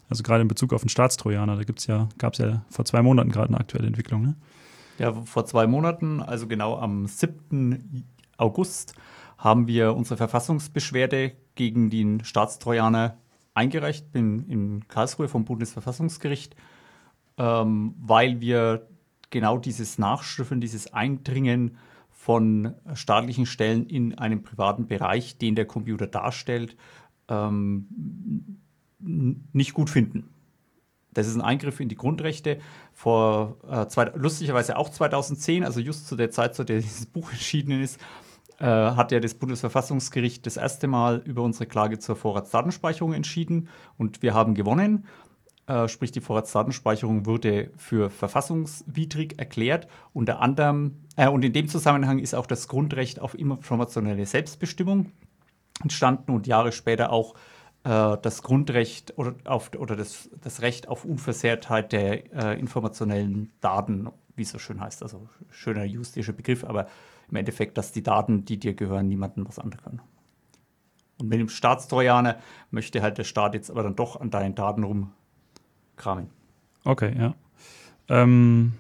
Also 0.09 0.23
gerade 0.25 0.43
in 0.43 0.49
Bezug 0.49 0.73
auf 0.73 0.83
den 0.83 0.89
Staatstrojaner, 0.89 1.57
da 1.57 1.63
ja, 1.87 2.09
gab 2.19 2.33
es 2.33 2.39
ja 2.41 2.63
vor 2.69 2.85
zwei 2.85 3.01
Monaten 3.01 3.31
gerade 3.31 3.49
eine 3.49 3.61
aktuelle 3.61 3.87
Entwicklung. 3.87 4.23
Ne? 4.23 4.35
Ja, 4.99 5.13
vor 5.13 5.47
zwei 5.47 5.67
Monaten, 5.67 6.21
also 6.21 6.47
genau 6.47 6.77
am 6.77 7.07
7. 7.07 8.05
August, 8.37 8.95
haben 9.39 9.69
wir 9.69 9.95
unsere 9.95 10.17
Verfassungsbeschwerde 10.17 11.33
gegen 11.55 11.91
den 11.91 12.25
Staatstrojaner 12.25 13.17
eingereicht, 13.61 14.11
bin 14.11 14.49
in 14.49 14.89
Karlsruhe 14.89 15.29
vom 15.29 15.45
Bundesverfassungsgericht, 15.45 16.57
ähm, 17.37 17.95
weil 17.99 18.41
wir 18.41 18.89
genau 19.29 19.59
dieses 19.59 19.99
Nachschriffeln, 19.99 20.61
dieses 20.61 20.93
Eindringen 20.95 21.77
von 22.09 22.75
staatlichen 22.95 23.47
Stellen 23.47 23.87
in 23.87 24.17
einen 24.17 24.43
privaten 24.43 24.87
Bereich, 24.87 25.37
den 25.39 25.55
der 25.55 25.67
Computer 25.67 26.07
darstellt, 26.07 26.77
ähm, 27.29 28.59
nicht 28.99 29.75
gut 29.75 29.91
finden. 29.91 30.31
Das 31.13 31.27
ist 31.27 31.35
ein 31.35 31.43
Eingriff 31.43 31.81
in 31.81 31.89
die 31.89 31.97
Grundrechte. 31.97 32.61
Vor 32.93 33.59
äh, 33.69 33.87
zwei, 33.89 34.05
lustigerweise 34.15 34.77
auch 34.77 34.89
2010, 34.89 35.65
also 35.65 35.81
just 35.81 36.07
zu 36.07 36.17
der 36.17 36.31
Zeit, 36.31 36.55
zu 36.55 36.65
der 36.65 36.81
dieses 36.81 37.07
Buch 37.07 37.31
erschienen 37.33 37.83
ist, 37.83 37.99
äh, 38.61 38.65
hat 38.67 39.11
ja 39.11 39.21
das 39.21 39.35
Bundesverfassungsgericht 39.35 40.45
das 40.47 40.57
erste 40.57 40.87
Mal 40.87 41.23
über 41.25 41.43
unsere 41.43 41.67
Klage 41.67 41.99
zur 41.99 42.15
Vorratsdatenspeicherung 42.15 43.15
entschieden 43.15 43.69
und 43.97 44.23
wir 44.23 44.35
haben 44.35 44.55
gewonnen. 44.55 45.07
Äh, 45.67 45.89
sprich, 45.89 46.13
die 46.13 46.21
Vorratsdatenspeicherung 46.21 47.27
wurde 47.27 47.71
für 47.77 48.11
verfassungswidrig 48.11 49.39
erklärt. 49.39 49.89
Unter 50.13 50.41
anderem, 50.41 50.97
äh, 51.17 51.29
und 51.29 51.45
in 51.45 51.53
dem 51.53 51.69
Zusammenhang 51.69 52.19
ist 52.19 52.35
auch 52.35 52.47
das 52.47 52.69
Grundrecht 52.69 53.21
auf 53.21 53.35
informationelle 53.39 54.27
Selbstbestimmung 54.27 55.13
entstanden 55.83 56.33
und 56.33 56.47
Jahre 56.47 56.73
später 56.73 57.13
auch 57.13 57.35
äh, 57.85 58.17
das 58.21 58.43
Grundrecht 58.43 59.17
oder, 59.17 59.35
auf, 59.45 59.71
oder 59.79 59.97
das, 59.97 60.29
das 60.43 60.61
Recht 60.61 60.89
auf 60.89 61.05
Unversehrtheit 61.05 61.93
der 61.93 62.35
äh, 62.35 62.61
informationellen 62.61 63.53
Daten, 63.61 64.09
wie 64.37 64.43
es 64.43 64.51
so 64.51 64.59
schön 64.59 64.81
heißt. 64.81 65.03
Also 65.03 65.29
schöner 65.49 65.85
juristischer 65.85 66.33
Begriff, 66.33 66.65
aber 66.65 66.89
im 67.31 67.37
Endeffekt, 67.37 67.79
dass 67.79 67.93
die 67.93 68.03
Daten, 68.03 68.45
die 68.45 68.59
dir 68.59 68.75
gehören, 68.75 69.09
niemandem 69.09 69.47
was 69.47 69.59
anderes 69.59 69.83
können. 69.83 70.01
Und 71.19 71.29
mit 71.29 71.39
dem 71.39 71.49
Staatstrojaner 71.49 72.39
möchte 72.71 73.03
halt 73.03 73.19
der 73.19 73.25
Staat 73.25 73.55
jetzt 73.55 73.71
aber 73.71 73.83
dann 73.83 73.97
doch 73.97 74.21
an 74.21 74.31
deinen 74.31 74.55
Daten 74.55 74.85
rumkramen. 74.85 76.31
Okay, 76.85 77.15
ja. 77.17 77.35
Ähm, 78.09 78.73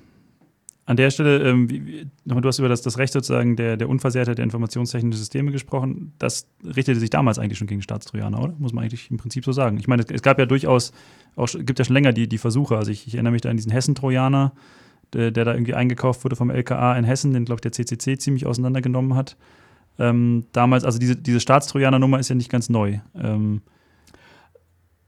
an 0.91 0.97
der 0.97 1.11
Stelle, 1.11 1.49
ähm, 1.49 1.71
wie, 1.71 2.09
du 2.25 2.49
hast 2.49 2.59
über 2.59 2.69
das, 2.69 2.83
das 2.83 2.99
Recht 2.99 3.13
sozusagen 3.13 3.55
der, 3.55 3.77
der 3.77 3.89
Unversehrtheit 3.89 4.39
der 4.39 4.43
informationstechnischen 4.43 5.17
Systeme 5.17 5.53
gesprochen. 5.53 6.15
Das 6.19 6.49
richtete 6.65 6.99
sich 6.99 7.11
damals 7.11 7.39
eigentlich 7.39 7.59
schon 7.59 7.69
gegen 7.69 7.81
Staatstrojaner, 7.81 8.43
oder? 8.43 8.55
Muss 8.59 8.73
man 8.73 8.83
eigentlich 8.83 9.09
im 9.09 9.17
Prinzip 9.17 9.45
so 9.45 9.53
sagen. 9.53 9.77
Ich 9.79 9.87
meine, 9.87 10.03
es, 10.03 10.11
es 10.11 10.23
gab 10.23 10.41
ja 10.41 10.47
durchaus, 10.47 10.93
auch, 11.37 11.47
gibt 11.47 11.79
ja 11.79 11.85
schon 11.85 11.95
länger 11.95 12.13
die, 12.13 12.29
die 12.29 12.39
Versuche. 12.39 12.77
Also 12.77 12.91
ich, 12.91 13.07
ich 13.07 13.15
erinnere 13.15 13.33
mich 13.33 13.43
da 13.43 13.51
an 13.51 13.57
diesen 13.57 13.71
Hessen-Trojaner, 13.71 14.53
der, 15.13 15.31
der, 15.31 15.45
da 15.45 15.53
irgendwie 15.53 15.75
eingekauft 15.75 16.25
wurde 16.25 16.37
vom 16.37 16.51
LKA 16.51 16.97
in 16.97 17.05
Hessen, 17.05 17.33
den, 17.33 17.45
glaube 17.45 17.59
ich, 17.59 17.63
der 17.63 17.73
CCC 17.73 18.19
ziemlich 18.19 18.47
auseinandergenommen 18.47 19.15
hat. 19.15 19.37
Ähm, 19.99 20.47
damals, 20.53 20.85
also 20.85 20.99
diese, 20.99 21.17
diese 21.17 21.41
Staatstrojaner-Nummer 21.41 22.19
ist 22.19 22.29
ja 22.29 22.35
nicht 22.35 22.51
ganz 22.51 22.69
neu. 22.69 23.01
Ähm 23.15 23.63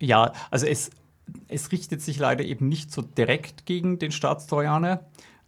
ja, 0.00 0.32
also 0.50 0.66
es, 0.66 0.90
es 1.48 1.72
richtet 1.72 2.02
sich 2.02 2.18
leider 2.18 2.44
eben 2.44 2.68
nicht 2.68 2.90
so 2.90 3.02
direkt 3.02 3.64
gegen 3.66 3.98
den 3.98 4.12
Staatstrojaner, 4.12 5.04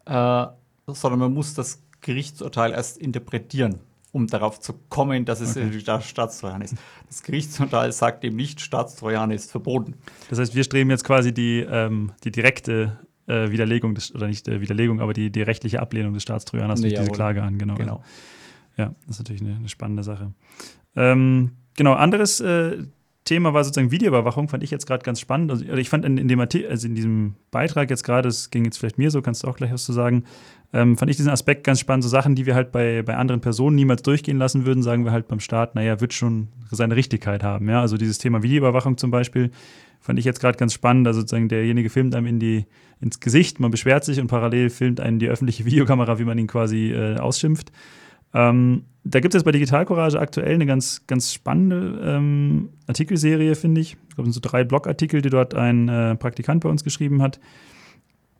äh, 0.07 0.47
sondern 0.87 1.19
man 1.19 1.35
muss 1.35 1.55
das 1.55 1.83
Gerichtsurteil 2.01 2.73
erst 2.73 2.99
interpretieren, 2.99 3.81
um 4.13 4.27
darauf 4.27 4.61
zu 4.61 4.75
kommen, 4.89 5.25
dass 5.25 5.41
es 5.41 5.57
okay. 5.57 6.01
Staatstrojaner 6.01 6.65
ist. 6.65 6.75
Das 7.09 7.23
Gerichtsurteil 7.23 7.93
sagt 7.93 8.25
eben 8.25 8.37
nicht, 8.37 8.61
Staatstrojaner 8.61 9.35
ist 9.35 9.51
verboten. 9.51 9.95
Das 10.31 10.39
heißt, 10.39 10.55
wir 10.55 10.65
streben 10.65 10.91
jetzt 10.91 11.05
quasi 11.05 11.35
die, 11.35 11.61
ähm, 11.61 12.13
die 12.23 12.31
direkte 12.31 12.99
äh, 13.26 13.50
Widerlegung 13.50 13.95
des, 13.95 14.14
oder 14.14 14.26
nicht 14.26 14.49
äh, 14.49 14.61
Widerlegung, 14.61 15.00
aber 15.00 15.12
die, 15.12 15.31
die 15.31 15.43
rechtliche 15.43 15.81
Ablehnung 15.81 16.14
des 16.14 16.23
Staatstrojaners 16.23 16.81
nee, 16.81 16.90
durch 16.90 17.00
diese 17.00 17.12
Klage 17.12 17.43
an. 17.43 17.59
Genau. 17.59 17.75
genau. 17.75 17.97
Also, 17.97 18.04
ja, 18.76 18.95
das 19.07 19.16
ist 19.16 19.19
natürlich 19.21 19.43
eine, 19.43 19.57
eine 19.57 19.69
spannende 19.69 20.02
Sache. 20.02 20.33
Ähm, 20.97 21.52
genau, 21.76 21.95
anderes 21.95 22.40
äh, 22.40 22.85
Thema 23.25 23.54
war 23.54 23.64
sozusagen 23.64 23.90
Videoüberwachung, 23.90 24.49
fand 24.49 24.62
ich 24.62 24.71
jetzt 24.71 24.87
gerade 24.87 25.02
ganz 25.02 25.21
spannend. 25.21 25.50
Also, 25.50 25.64
ich 25.64 25.88
fand 25.88 26.04
in, 26.04 26.19
in, 26.19 26.28
dem 26.28 26.40
also 26.40 26.87
in 26.87 26.95
diesem 26.95 27.37
Beitrag 27.50 27.88
jetzt 27.88 28.04
gerade, 28.04 28.28
das 28.28 28.50
ging 28.50 28.64
jetzt 28.64 28.78
vielleicht 28.78 28.99
mir 28.99 29.11
so, 29.11 29.23
kannst 29.23 29.43
du 29.43 29.49
auch 29.49 29.57
gleich 29.57 29.73
was 29.73 29.85
zu 29.85 29.93
sagen, 29.93 30.25
ähm, 30.75 30.99
fand 30.99 31.11
ich 31.11 31.16
diesen 31.16 31.31
Aspekt 31.31 31.64
ganz 31.64 31.81
spannend. 31.81 32.02
So 32.02 32.11
Sachen, 32.11 32.35
die 32.35 32.47
wir 32.47 32.54
halt 32.54 32.73
bei, 32.73 33.02
bei 33.02 33.16
anderen 33.16 33.40
Personen 33.40 33.76
niemals 33.76 34.02
durchgehen 34.02 34.38
lassen 34.38 34.66
würden, 34.66 34.83
sagen 34.83 35.04
wir 35.04 35.12
halt 35.12 35.28
beim 35.28 35.40
Staat, 35.40 35.75
naja, 35.75 36.00
wird 36.00 36.12
schon 36.12 36.49
seine 36.71 36.97
Richtigkeit 36.97 37.43
haben. 37.43 37.69
Ja? 37.69 37.81
Also 37.81 37.97
dieses 37.97 38.19
Thema 38.19 38.43
Videoüberwachung 38.43 38.99
zum 38.99 39.11
Beispiel 39.11 39.52
fand 40.05 40.19
ich 40.19 40.27
jetzt 40.27 40.39
gerade 40.39 40.59
ganz 40.59 40.75
spannend. 40.75 41.07
Also 41.07 41.21
sozusagen 41.21 41.49
derjenige 41.49 41.89
filmt 41.89 42.15
einem 42.15 42.27
in 42.27 42.39
die, 42.39 42.67
ins 43.01 43.21
Gesicht, 43.21 43.59
man 43.59 43.71
beschwert 43.71 44.05
sich 44.05 44.21
und 44.21 44.27
parallel 44.27 44.69
filmt 44.69 45.01
einen 45.01 45.19
die 45.19 45.29
öffentliche 45.29 45.65
Videokamera, 45.65 46.19
wie 46.19 46.25
man 46.25 46.37
ihn 46.37 46.47
quasi 46.47 46.93
äh, 46.93 47.17
ausschimpft. 47.17 47.73
Ähm, 48.35 48.85
da 49.03 49.21
gibt 49.21 49.35
es 49.35 49.45
bei 49.45 49.53
Digital 49.53 49.87
Courage 49.87 50.21
aktuell 50.21 50.55
eine 50.55 50.67
ganz, 50.67 51.07
ganz 51.07 51.33
spannende 51.33 52.01
ähm, 52.05 52.69
Artikelserie, 52.87 53.55
finde 53.55 53.81
ich. 53.81 53.97
Ich 54.09 54.15
glaube, 54.15 54.29
es 54.29 54.35
sind 54.35 54.45
so 54.45 54.49
drei 54.49 54.63
Blogartikel, 54.65 55.23
die 55.23 55.31
dort 55.31 55.55
ein 55.55 55.89
äh, 55.89 56.17
Praktikant 56.17 56.63
bei 56.63 56.69
uns 56.69 56.85
geschrieben 56.85 57.23
hat. 57.23 57.41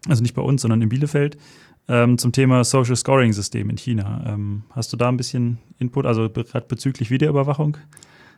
Also 0.07 0.23
nicht 0.23 0.35
bei 0.35 0.43
uns, 0.43 0.63
sondern 0.63 0.83
in 0.83 0.91
Bielefeld. 0.91 1.39
Ähm, 1.89 2.19
zum 2.19 2.33
Thema 2.33 2.65
Social 2.65 2.97
Scoring 2.97 3.33
System 3.33 3.71
in 3.71 3.79
China. 3.79 4.23
Ähm, 4.27 4.65
hast 4.71 4.93
du 4.93 4.99
da 4.99 5.09
ein 5.09 5.17
bisschen 5.17 5.59
Input, 5.79 6.05
also 6.05 6.29
gerade 6.29 6.67
bezüglich 6.67 7.11
Videoüberwachung? 7.11 7.79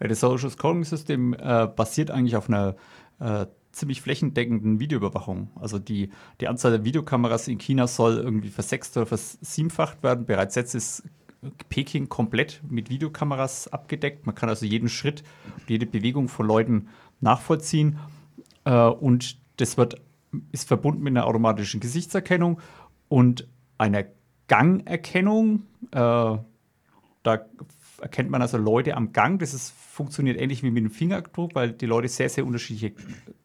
Das 0.00 0.20
Social 0.20 0.50
Scoring 0.50 0.84
System 0.84 1.34
äh, 1.34 1.66
basiert 1.66 2.10
eigentlich 2.10 2.36
auf 2.36 2.48
einer 2.48 2.76
äh, 3.18 3.46
ziemlich 3.72 4.00
flächendeckenden 4.00 4.80
Videoüberwachung. 4.80 5.50
Also 5.54 5.78
die, 5.78 6.10
die 6.40 6.48
Anzahl 6.48 6.72
der 6.72 6.84
Videokameras 6.84 7.48
in 7.48 7.58
China 7.58 7.86
soll 7.86 8.16
irgendwie 8.16 8.48
versechst 8.48 8.96
oder 8.96 9.06
versiebenfacht 9.06 10.02
werden. 10.02 10.24
Bereits 10.24 10.54
jetzt 10.54 10.74
ist 10.74 11.02
Peking 11.68 12.08
komplett 12.08 12.62
mit 12.68 12.90
Videokameras 12.90 13.68
abgedeckt. 13.68 14.26
Man 14.26 14.34
kann 14.34 14.48
also 14.48 14.64
jeden 14.66 14.88
Schritt, 14.88 15.22
jede 15.68 15.86
Bewegung 15.86 16.28
von 16.28 16.46
Leuten 16.46 16.88
nachvollziehen. 17.20 17.98
Äh, 18.64 18.72
und 18.72 19.38
das 19.58 19.76
wird, 19.76 20.00
ist 20.52 20.68
verbunden 20.68 21.02
mit 21.02 21.12
einer 21.12 21.26
automatischen 21.26 21.80
Gesichtserkennung 21.80 22.60
und 23.08 23.46
einer 23.78 24.04
Gangerkennung. 24.48 25.62
Äh, 25.92 26.38
da 27.22 27.44
erkennt 28.06 28.30
man 28.30 28.40
also 28.40 28.56
Leute 28.56 28.96
am 28.96 29.12
Gang. 29.12 29.40
Das 29.40 29.52
ist, 29.52 29.72
funktioniert 29.72 30.40
ähnlich 30.40 30.62
wie 30.62 30.70
mit 30.70 30.84
dem 30.84 30.92
Fingerabdruck, 30.92 31.56
weil 31.56 31.72
die 31.72 31.86
Leute 31.86 32.06
sehr, 32.06 32.28
sehr 32.28 32.46
unterschiedliche 32.46 32.94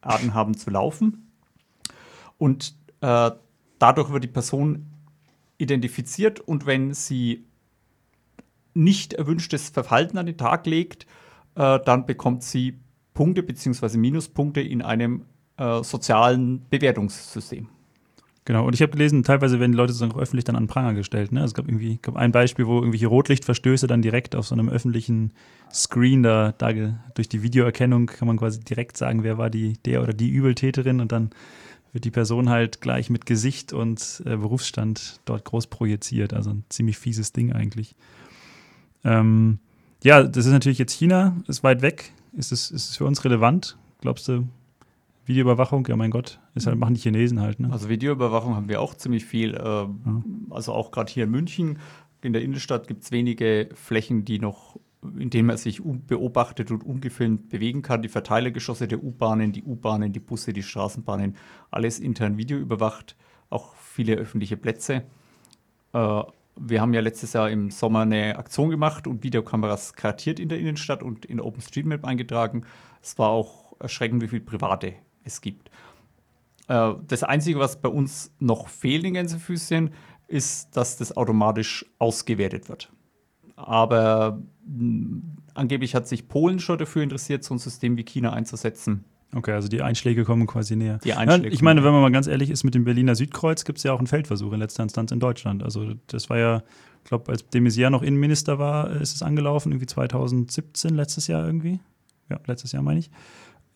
Arten 0.02 0.36
haben 0.36 0.56
zu 0.56 0.70
laufen. 0.70 1.32
Und 2.38 2.76
äh, 3.02 3.32
dadurch 3.80 4.12
wird 4.12 4.24
die 4.24 4.28
Person 4.28 4.86
identifiziert 5.58 6.40
und 6.40 6.68
wenn 6.68 6.94
sie 6.94 7.44
nicht 8.76 9.14
erwünschtes 9.14 9.70
Verhalten 9.70 10.20
an 10.20 10.28
den 10.28 10.38
Tag 10.38 10.68
legt, 10.68 11.08
äh, 11.56 11.80
dann 11.84 12.06
bekommt 12.06 12.44
sie 12.44 12.80
Punkte 13.16 13.42
bzw. 13.42 13.98
Minuspunkte 13.98 14.62
in 14.62 14.84
einem 14.84 15.26
äh, 15.58 15.84
sozialen 15.84 16.68
Bewertungssystem. 16.70 17.68
Genau, 18.46 18.66
und 18.66 18.74
ich 18.74 18.82
habe 18.82 18.92
gelesen, 18.92 19.22
teilweise 19.24 19.60
werden 19.60 19.72
die 19.72 19.78
Leute 19.78 19.94
sozusagen 19.94 20.14
auch 20.18 20.22
öffentlich 20.22 20.46
dann 20.46 20.56
an 20.56 20.66
Pranger 20.66 20.96
gestellt. 20.96 21.32
Ne? 21.32 21.42
Also 21.42 21.52
es 21.52 21.54
gab 21.54 21.68
irgendwie 21.68 22.00
gab 22.02 22.16
ein 22.16 22.32
Beispiel, 22.32 22.66
wo 22.66 22.80
irgendwelche 22.80 23.06
Rotlichtverstöße 23.06 23.86
dann 23.86 24.02
direkt 24.02 24.36
auf 24.36 24.48
so 24.48 24.56
einem 24.56 24.68
öffentlichen 24.68 25.34
Screen 25.72 26.24
da, 26.24 26.52
da 26.58 26.72
durch 27.14 27.30
die 27.30 27.44
Videoerkennung 27.44 28.08
kann 28.08 28.28
man 28.28 28.38
quasi 28.38 28.60
direkt 28.60 28.98
sagen, 28.98 29.24
wer 29.24 29.38
war 29.38 29.52
die, 29.52 29.74
der 29.86 30.02
oder 30.02 30.14
die 30.14 30.30
Übeltäterin 30.30 31.02
und 31.02 31.12
dann 31.12 31.30
wird 31.94 32.06
die 32.06 32.12
Person 32.12 32.50
halt 32.50 32.82
gleich 32.82 33.12
mit 33.12 33.28
Gesicht 33.28 33.74
und 33.74 34.24
äh, 34.26 34.38
Berufsstand 34.38 35.20
dort 35.26 35.46
groß 35.46 35.68
projiziert. 35.68 36.34
Also 36.34 36.52
ein 36.52 36.64
ziemlich 36.70 36.98
fieses 36.98 37.34
Ding 37.34 37.54
eigentlich. 37.54 37.96
Ähm, 39.04 39.60
ja, 40.04 40.24
das 40.24 40.46
ist 40.46 40.52
natürlich 40.52 40.80
jetzt 40.80 40.94
China, 40.94 41.36
ist 41.48 41.64
weit 41.64 41.82
weg. 41.84 42.12
Ist 42.34 42.52
es, 42.52 42.72
ist 42.72 42.90
es 42.90 42.98
für 42.98 43.06
uns 43.06 43.24
relevant? 43.24 43.78
Glaubst 44.00 44.28
du, 44.28 44.48
Videoüberwachung, 45.26 45.86
ja 45.88 45.96
mein 45.96 46.12
Gott, 46.12 46.40
ist 46.56 46.68
halt, 46.68 46.78
machen 46.78 46.96
die 46.96 47.02
Chinesen 47.02 47.40
halt. 47.40 47.60
Ne? 47.60 47.72
Also 47.72 47.90
Videoüberwachung 47.90 48.56
haben 48.56 48.70
wir 48.70 48.82
auch 48.82 48.96
ziemlich 48.96 49.26
viel. 49.26 49.54
Äh. 49.54 49.88
Also 50.50 50.74
auch 50.74 50.92
gerade 50.92 51.12
hier 51.12 51.26
in 51.26 51.32
München, 51.32 51.80
in 52.22 52.34
der 52.34 52.42
Innenstadt 52.42 52.88
gibt 52.88 53.04
es 53.04 53.12
wenige 53.12 53.70
Flächen, 53.74 54.26
die 54.26 54.40
noch, 54.40 54.80
in 55.18 55.30
denen 55.30 55.48
man 55.48 55.58
sich 55.58 55.82
beobachtet 55.84 56.72
und 56.72 56.84
ungefilmt 56.84 57.50
bewegen 57.50 57.82
kann. 57.82 58.02
Die 58.02 58.10
Verteilergeschosse 58.10 58.88
der 58.88 59.04
U-Bahnen, 59.04 59.52
die 59.52 59.64
U-Bahnen, 59.64 60.14
die 60.14 60.20
Busse, 60.20 60.54
die 60.54 60.64
Straßenbahnen, 60.64 61.36
alles 61.72 62.00
intern 62.00 62.38
videoüberwacht, 62.38 63.16
auch 63.50 63.76
viele 63.76 64.16
öffentliche 64.16 64.58
Plätze. 64.58 65.04
Äh, 65.94 66.24
wir 66.58 66.82
haben 66.82 66.94
ja 66.94 67.02
letztes 67.02 67.34
Jahr 67.34 67.50
im 67.50 67.72
Sommer 67.72 68.02
eine 68.02 68.38
Aktion 68.38 68.70
gemacht 68.70 69.08
und 69.08 69.24
Videokameras 69.24 69.94
kartiert 69.94 70.40
in 70.40 70.50
der 70.50 70.60
Innenstadt 70.60 71.02
und 71.02 71.26
in 71.26 71.40
OpenStreetMap 71.40 72.06
eingetragen. 72.06 72.66
Es 73.02 73.18
war 73.18 73.30
auch 73.30 73.76
erschreckend, 73.80 74.22
wie 74.22 74.28
viele 74.28 74.42
private 74.42 74.94
es 75.24 75.42
gibt. 75.42 75.70
Äh, 76.68 76.94
das 77.08 77.24
Einzige, 77.24 77.60
was 77.60 77.82
bei 77.82 77.90
uns 77.90 78.32
noch 78.40 78.68
fehlt 78.68 79.04
in 79.04 79.14
Gänsefüßchen, 79.14 79.92
ist, 80.28 80.76
dass 80.76 80.98
das 80.98 81.16
automatisch 81.18 81.86
ausgewertet 82.00 82.70
wird. 82.70 82.92
Aber 83.56 84.42
mh, 84.66 84.80
hm, 84.80 85.24
angeblich 85.54 85.96
hat 85.96 86.08
sich 86.08 86.28
Polen 86.28 86.60
schon 86.60 86.78
dafür 86.78 87.04
interessiert, 87.04 87.44
so 87.44 87.54
ein 87.54 87.60
System 87.60 87.98
wie 87.98 88.04
China 88.04 88.34
einzusetzen. 88.34 89.04
Okay, 89.34 89.54
also 89.54 89.70
die 89.70 89.82
Einschläge 89.82 90.26
kommen 90.26 90.46
quasi 90.46 90.76
näher. 90.76 91.00
Die 91.04 91.14
Einschläge 91.14 91.48
ja, 91.48 91.54
ich 91.54 91.62
meine, 91.62 91.84
wenn 91.84 91.94
man 91.94 92.02
mal 92.02 92.12
ganz 92.12 92.28
ehrlich 92.28 92.50
ist, 92.50 92.64
mit 92.64 92.76
dem 92.76 92.84
Berliner 92.84 93.16
Südkreuz 93.16 93.64
gibt 93.64 93.78
es 93.78 93.84
ja 93.84 93.94
auch 93.94 94.00
einen 94.00 94.08
Feldversuch 94.08 94.52
in 94.52 94.60
letzter 94.60 94.84
Instanz 94.84 95.12
in 95.12 95.22
Deutschland. 95.22 95.64
Also 95.64 95.94
das 96.08 96.30
war 96.30 96.38
ja, 96.38 96.64
ich 97.04 97.10
glaube, 97.10 97.32
als 97.32 97.48
de 97.48 97.62
Maizière 97.62 97.90
noch 97.90 98.02
Innenminister 98.02 98.60
war, 98.60 98.90
ist 98.92 99.16
es 99.16 99.24
angelaufen, 99.24 99.72
irgendwie 99.72 99.86
2017, 99.86 100.94
letztes 100.94 101.28
Jahr 101.28 101.46
irgendwie. 101.46 101.80
Ja, 102.30 102.40
letztes 102.46 102.74
Jahr 102.74 102.84
meine 102.84 103.00
ich. 103.00 103.10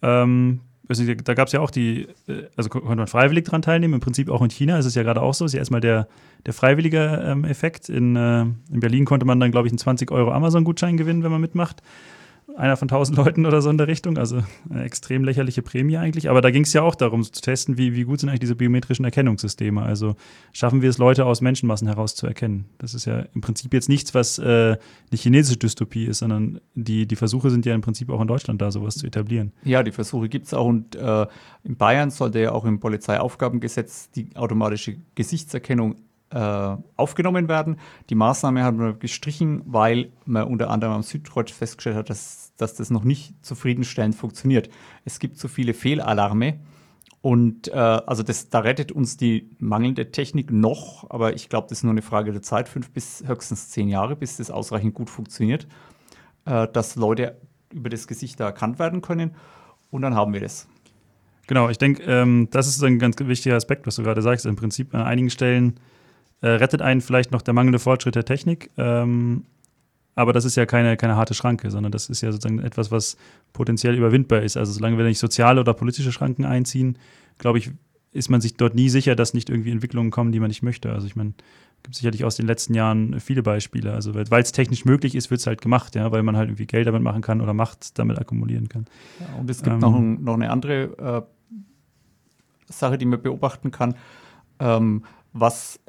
Ähm, 0.01 0.59
also 0.87 1.03
da 1.13 1.33
gab 1.33 1.47
es 1.47 1.53
ja 1.53 1.59
auch 1.59 1.71
die, 1.71 2.07
äh, 2.27 2.43
also 2.55 2.69
konnte 2.69 2.87
man 2.87 3.07
freiwillig 3.07 3.45
daran 3.45 3.61
teilnehmen. 3.61 3.95
Im 3.95 3.99
Prinzip 3.99 4.29
auch 4.29 4.41
in 4.41 4.49
China 4.49 4.77
ist 4.77 4.85
es 4.85 4.95
ja 4.95 5.03
gerade 5.03 5.21
auch 5.21 5.33
so. 5.33 5.45
Ist 5.45 5.53
ja 5.53 5.59
erstmal 5.59 5.81
der, 5.81 6.07
der 6.45 6.53
freiwillige 6.53 7.23
ähm, 7.25 7.45
Effekt. 7.45 7.89
In, 7.89 8.15
äh, 8.15 8.41
in 8.41 8.79
Berlin 8.79 9.05
konnte 9.05 9.25
man 9.25 9.39
dann, 9.39 9.51
glaube 9.51 9.67
ich, 9.67 9.71
einen 9.71 9.79
20 9.79 10.11
Euro 10.11 10.31
Amazon-Gutschein 10.31 10.97
gewinnen, 10.97 11.23
wenn 11.23 11.31
man 11.31 11.41
mitmacht 11.41 11.81
einer 12.57 12.77
von 12.77 12.87
tausend 12.87 13.17
Leuten 13.17 13.45
oder 13.45 13.61
so 13.61 13.69
in 13.69 13.77
der 13.77 13.87
Richtung. 13.87 14.17
Also 14.17 14.43
eine 14.69 14.83
extrem 14.83 15.23
lächerliche 15.23 15.61
Prämie 15.61 15.97
eigentlich. 15.97 16.29
Aber 16.29 16.41
da 16.41 16.51
ging 16.51 16.63
es 16.63 16.73
ja 16.73 16.83
auch 16.83 16.95
darum 16.95 17.23
zu 17.23 17.41
testen, 17.41 17.77
wie, 17.77 17.95
wie 17.95 18.03
gut 18.03 18.19
sind 18.19 18.29
eigentlich 18.29 18.41
diese 18.41 18.55
biometrischen 18.55 19.03
Erkennungssysteme. 19.03 19.81
Also 19.81 20.15
schaffen 20.53 20.81
wir 20.81 20.89
es, 20.89 20.97
Leute 20.97 21.25
aus 21.25 21.41
Menschenmassen 21.41 21.87
heraus 21.87 22.15
zu 22.15 22.27
erkennen. 22.27 22.65
Das 22.77 22.93
ist 22.93 23.05
ja 23.05 23.25
im 23.33 23.41
Prinzip 23.41 23.73
jetzt 23.73 23.89
nichts, 23.89 24.13
was 24.13 24.37
äh, 24.37 24.43
eine 24.43 24.77
chinesische 25.13 25.57
Dystopie 25.57 26.05
ist, 26.05 26.19
sondern 26.19 26.61
die, 26.75 27.07
die 27.07 27.15
Versuche 27.15 27.49
sind 27.49 27.65
ja 27.65 27.73
im 27.73 27.81
Prinzip 27.81 28.09
auch 28.09 28.21
in 28.21 28.27
Deutschland 28.27 28.61
da, 28.61 28.71
sowas 28.71 28.95
zu 28.95 29.07
etablieren. 29.07 29.51
Ja, 29.63 29.83
die 29.83 29.91
Versuche 29.91 30.29
gibt 30.29 30.45
es 30.45 30.53
auch. 30.53 30.67
Und 30.67 30.95
äh, 30.95 31.27
in 31.63 31.75
Bayern 31.77 32.11
sollte 32.11 32.39
ja 32.39 32.51
auch 32.51 32.65
im 32.65 32.79
Polizeiaufgabengesetz 32.79 34.11
die 34.11 34.35
automatische 34.35 34.97
Gesichtserkennung 35.15 35.95
äh, 36.31 36.77
aufgenommen 36.97 37.47
werden. 37.47 37.77
Die 38.09 38.15
Maßnahme 38.15 38.63
hat 38.63 38.75
man 38.75 38.99
gestrichen, 38.99 39.61
weil 39.65 40.11
man 40.25 40.43
unter 40.45 40.69
anderem 40.69 40.93
am 40.93 41.03
Südkreuz 41.03 41.51
festgestellt 41.51 41.95
hat, 41.95 42.09
dass, 42.09 42.44
dass 42.57 42.75
das 42.75 42.89
noch 42.89 43.03
nicht 43.03 43.33
zufriedenstellend 43.45 44.15
funktioniert. 44.15 44.69
Es 45.03 45.19
gibt 45.19 45.37
zu 45.37 45.47
viele 45.47 45.73
Fehlalarme. 45.73 46.59
Und 47.21 47.69
äh, 47.69 47.73
also 47.73 48.21
das, 48.21 48.49
da 48.49 48.59
rettet 48.59 48.91
uns 48.91 49.17
die 49.17 49.49
mangelnde 49.57 50.11
Technik 50.11 50.51
noch, 50.51 51.09
aber 51.09 51.33
ich 51.33 51.49
glaube, 51.49 51.67
das 51.67 51.79
ist 51.79 51.83
nur 51.83 51.91
eine 51.91 52.03
Frage 52.03 52.31
der 52.31 52.43
Zeit, 52.43 52.69
fünf 52.69 52.91
bis 52.91 53.23
höchstens 53.25 53.69
zehn 53.69 53.87
Jahre, 53.87 54.15
bis 54.15 54.37
das 54.37 54.51
ausreichend 54.51 54.93
gut 54.93 55.09
funktioniert, 55.09 55.67
äh, 56.45 56.67
dass 56.67 56.95
Leute 56.95 57.41
über 57.71 57.89
das 57.89 58.05
Gesicht 58.05 58.39
da 58.39 58.45
erkannt 58.45 58.77
werden 58.77 59.01
können. 59.01 59.31
Und 59.89 60.03
dann 60.03 60.13
haben 60.13 60.33
wir 60.33 60.41
das. 60.41 60.67
Genau, 61.47 61.69
ich 61.69 61.77
denke, 61.77 62.03
ähm, 62.03 62.47
das 62.51 62.67
ist 62.67 62.83
ein 62.83 62.99
ganz 62.99 63.15
wichtiger 63.19 63.55
Aspekt, 63.55 63.87
was 63.87 63.95
du 63.95 64.03
gerade 64.03 64.21
sagst. 64.21 64.45
Im 64.45 64.55
Prinzip 64.55 64.93
an 64.93 65.01
einigen 65.01 65.29
Stellen 65.29 65.79
äh, 66.41 66.49
rettet 66.49 66.81
einen 66.81 67.01
vielleicht 67.01 67.31
noch 67.31 67.41
der 67.41 67.53
mangelnde 67.53 67.79
Fortschritt 67.79 68.15
der 68.15 68.25
Technik. 68.25 68.71
Ähm, 68.77 69.45
aber 70.15 70.33
das 70.33 70.45
ist 70.45 70.55
ja 70.55 70.65
keine, 70.65 70.97
keine 70.97 71.15
harte 71.15 71.33
Schranke, 71.33 71.69
sondern 71.69 71.91
das 71.91 72.09
ist 72.09 72.21
ja 72.21 72.31
sozusagen 72.31 72.59
etwas, 72.59 72.89
was 72.91 73.17
potenziell 73.53 73.95
überwindbar 73.95 74.41
ist. 74.41 74.57
Also 74.57 74.71
solange 74.71 74.97
wir 74.97 75.05
nicht 75.05 75.19
soziale 75.19 75.61
oder 75.61 75.73
politische 75.73 76.11
Schranken 76.11 76.45
einziehen, 76.45 76.97
glaube 77.37 77.59
ich, 77.59 77.71
ist 78.11 78.29
man 78.29 78.39
sich 78.39 78.55
dort 78.55 78.75
nie 78.75 78.87
sicher, 78.89 79.15
dass 79.15 79.33
nicht 79.33 79.49
irgendwie 79.49 79.71
Entwicklungen 79.71 80.09
kommen, 80.09 80.31
die 80.31 80.39
man 80.39 80.47
nicht 80.47 80.63
möchte. 80.63 80.93
Also 80.93 81.05
ich 81.05 81.17
meine, 81.17 81.33
gibt 81.83 81.95
sicherlich 81.95 82.23
aus 82.23 82.35
den 82.35 82.47
letzten 82.47 82.73
Jahren 82.73 83.19
viele 83.19 83.43
Beispiele. 83.43 83.93
Also 83.93 84.15
weil 84.15 84.41
es 84.41 84.51
technisch 84.51 84.85
möglich 84.85 85.15
ist, 85.15 85.29
wird 85.31 85.41
es 85.41 85.47
halt 85.47 85.61
gemacht, 85.61 85.95
ja, 85.95 86.11
weil 86.11 86.23
man 86.23 86.35
halt 86.35 86.49
irgendwie 86.49 86.65
Geld 86.65 86.87
damit 86.87 87.01
machen 87.01 87.21
kann 87.21 87.41
oder 87.41 87.53
Macht 87.53 87.99
damit 87.99 88.17
akkumulieren 88.19 88.69
kann. 88.69 88.85
Ja, 89.19 89.39
und 89.39 89.49
es 89.49 89.61
gibt 89.61 89.73
ähm, 89.73 89.79
noch, 89.79 89.99
noch, 89.99 90.33
eine 90.33 90.49
andere 90.49 91.27
äh, 92.67 92.71
Sache, 92.71 92.97
die 92.97 93.05
man 93.05 93.21
beobachten 93.21 93.71
kann, 93.71 93.95
ähm, 94.59 95.03
was 95.33 95.79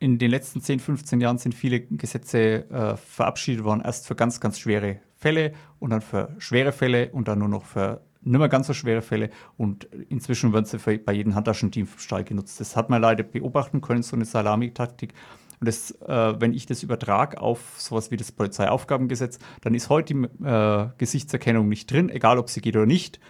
in 0.00 0.18
den 0.18 0.30
letzten 0.30 0.62
10, 0.62 0.80
15 0.80 1.20
Jahren 1.20 1.38
sind 1.38 1.54
viele 1.54 1.80
Gesetze 1.80 2.68
äh, 2.70 2.96
verabschiedet 2.96 3.64
worden, 3.64 3.82
erst 3.84 4.06
für 4.06 4.16
ganz, 4.16 4.40
ganz 4.40 4.58
schwere 4.58 5.00
Fälle 5.14 5.52
und 5.78 5.90
dann 5.90 6.00
für 6.00 6.34
schwere 6.38 6.72
Fälle 6.72 7.10
und 7.12 7.28
dann 7.28 7.38
nur 7.38 7.48
noch 7.48 7.66
für 7.66 8.00
nicht 8.22 8.38
mehr 8.38 8.48
ganz 8.48 8.66
so 8.66 8.72
schwere 8.72 9.02
Fälle 9.02 9.30
und 9.56 9.84
inzwischen 10.08 10.52
werden 10.52 10.64
sie 10.64 10.78
für, 10.78 10.98
bei 10.98 11.12
jedem 11.12 11.34
Handtaschendiebstahl 11.34 12.24
genutzt. 12.24 12.60
Das 12.60 12.76
hat 12.76 12.88
man 12.88 13.00
leider 13.00 13.22
beobachten 13.22 13.82
können, 13.82 14.02
so 14.02 14.16
eine 14.16 14.24
Salamitaktik. 14.24 15.12
Und 15.60 15.68
das, 15.68 15.90
äh, 16.00 16.40
wenn 16.40 16.54
ich 16.54 16.64
das 16.64 16.82
übertrage 16.82 17.38
auf 17.38 17.74
sowas 17.78 18.10
wie 18.10 18.16
das 18.16 18.32
Polizeiaufgabengesetz, 18.32 19.38
dann 19.60 19.74
ist 19.74 19.90
heute 19.90 20.14
die 20.14 20.44
äh, 20.44 20.88
Gesichtserkennung 20.96 21.68
nicht 21.68 21.90
drin, 21.90 22.08
egal 22.08 22.38
ob 22.38 22.48
sie 22.48 22.62
geht 22.62 22.76
oder 22.76 22.86
nicht. 22.86 23.20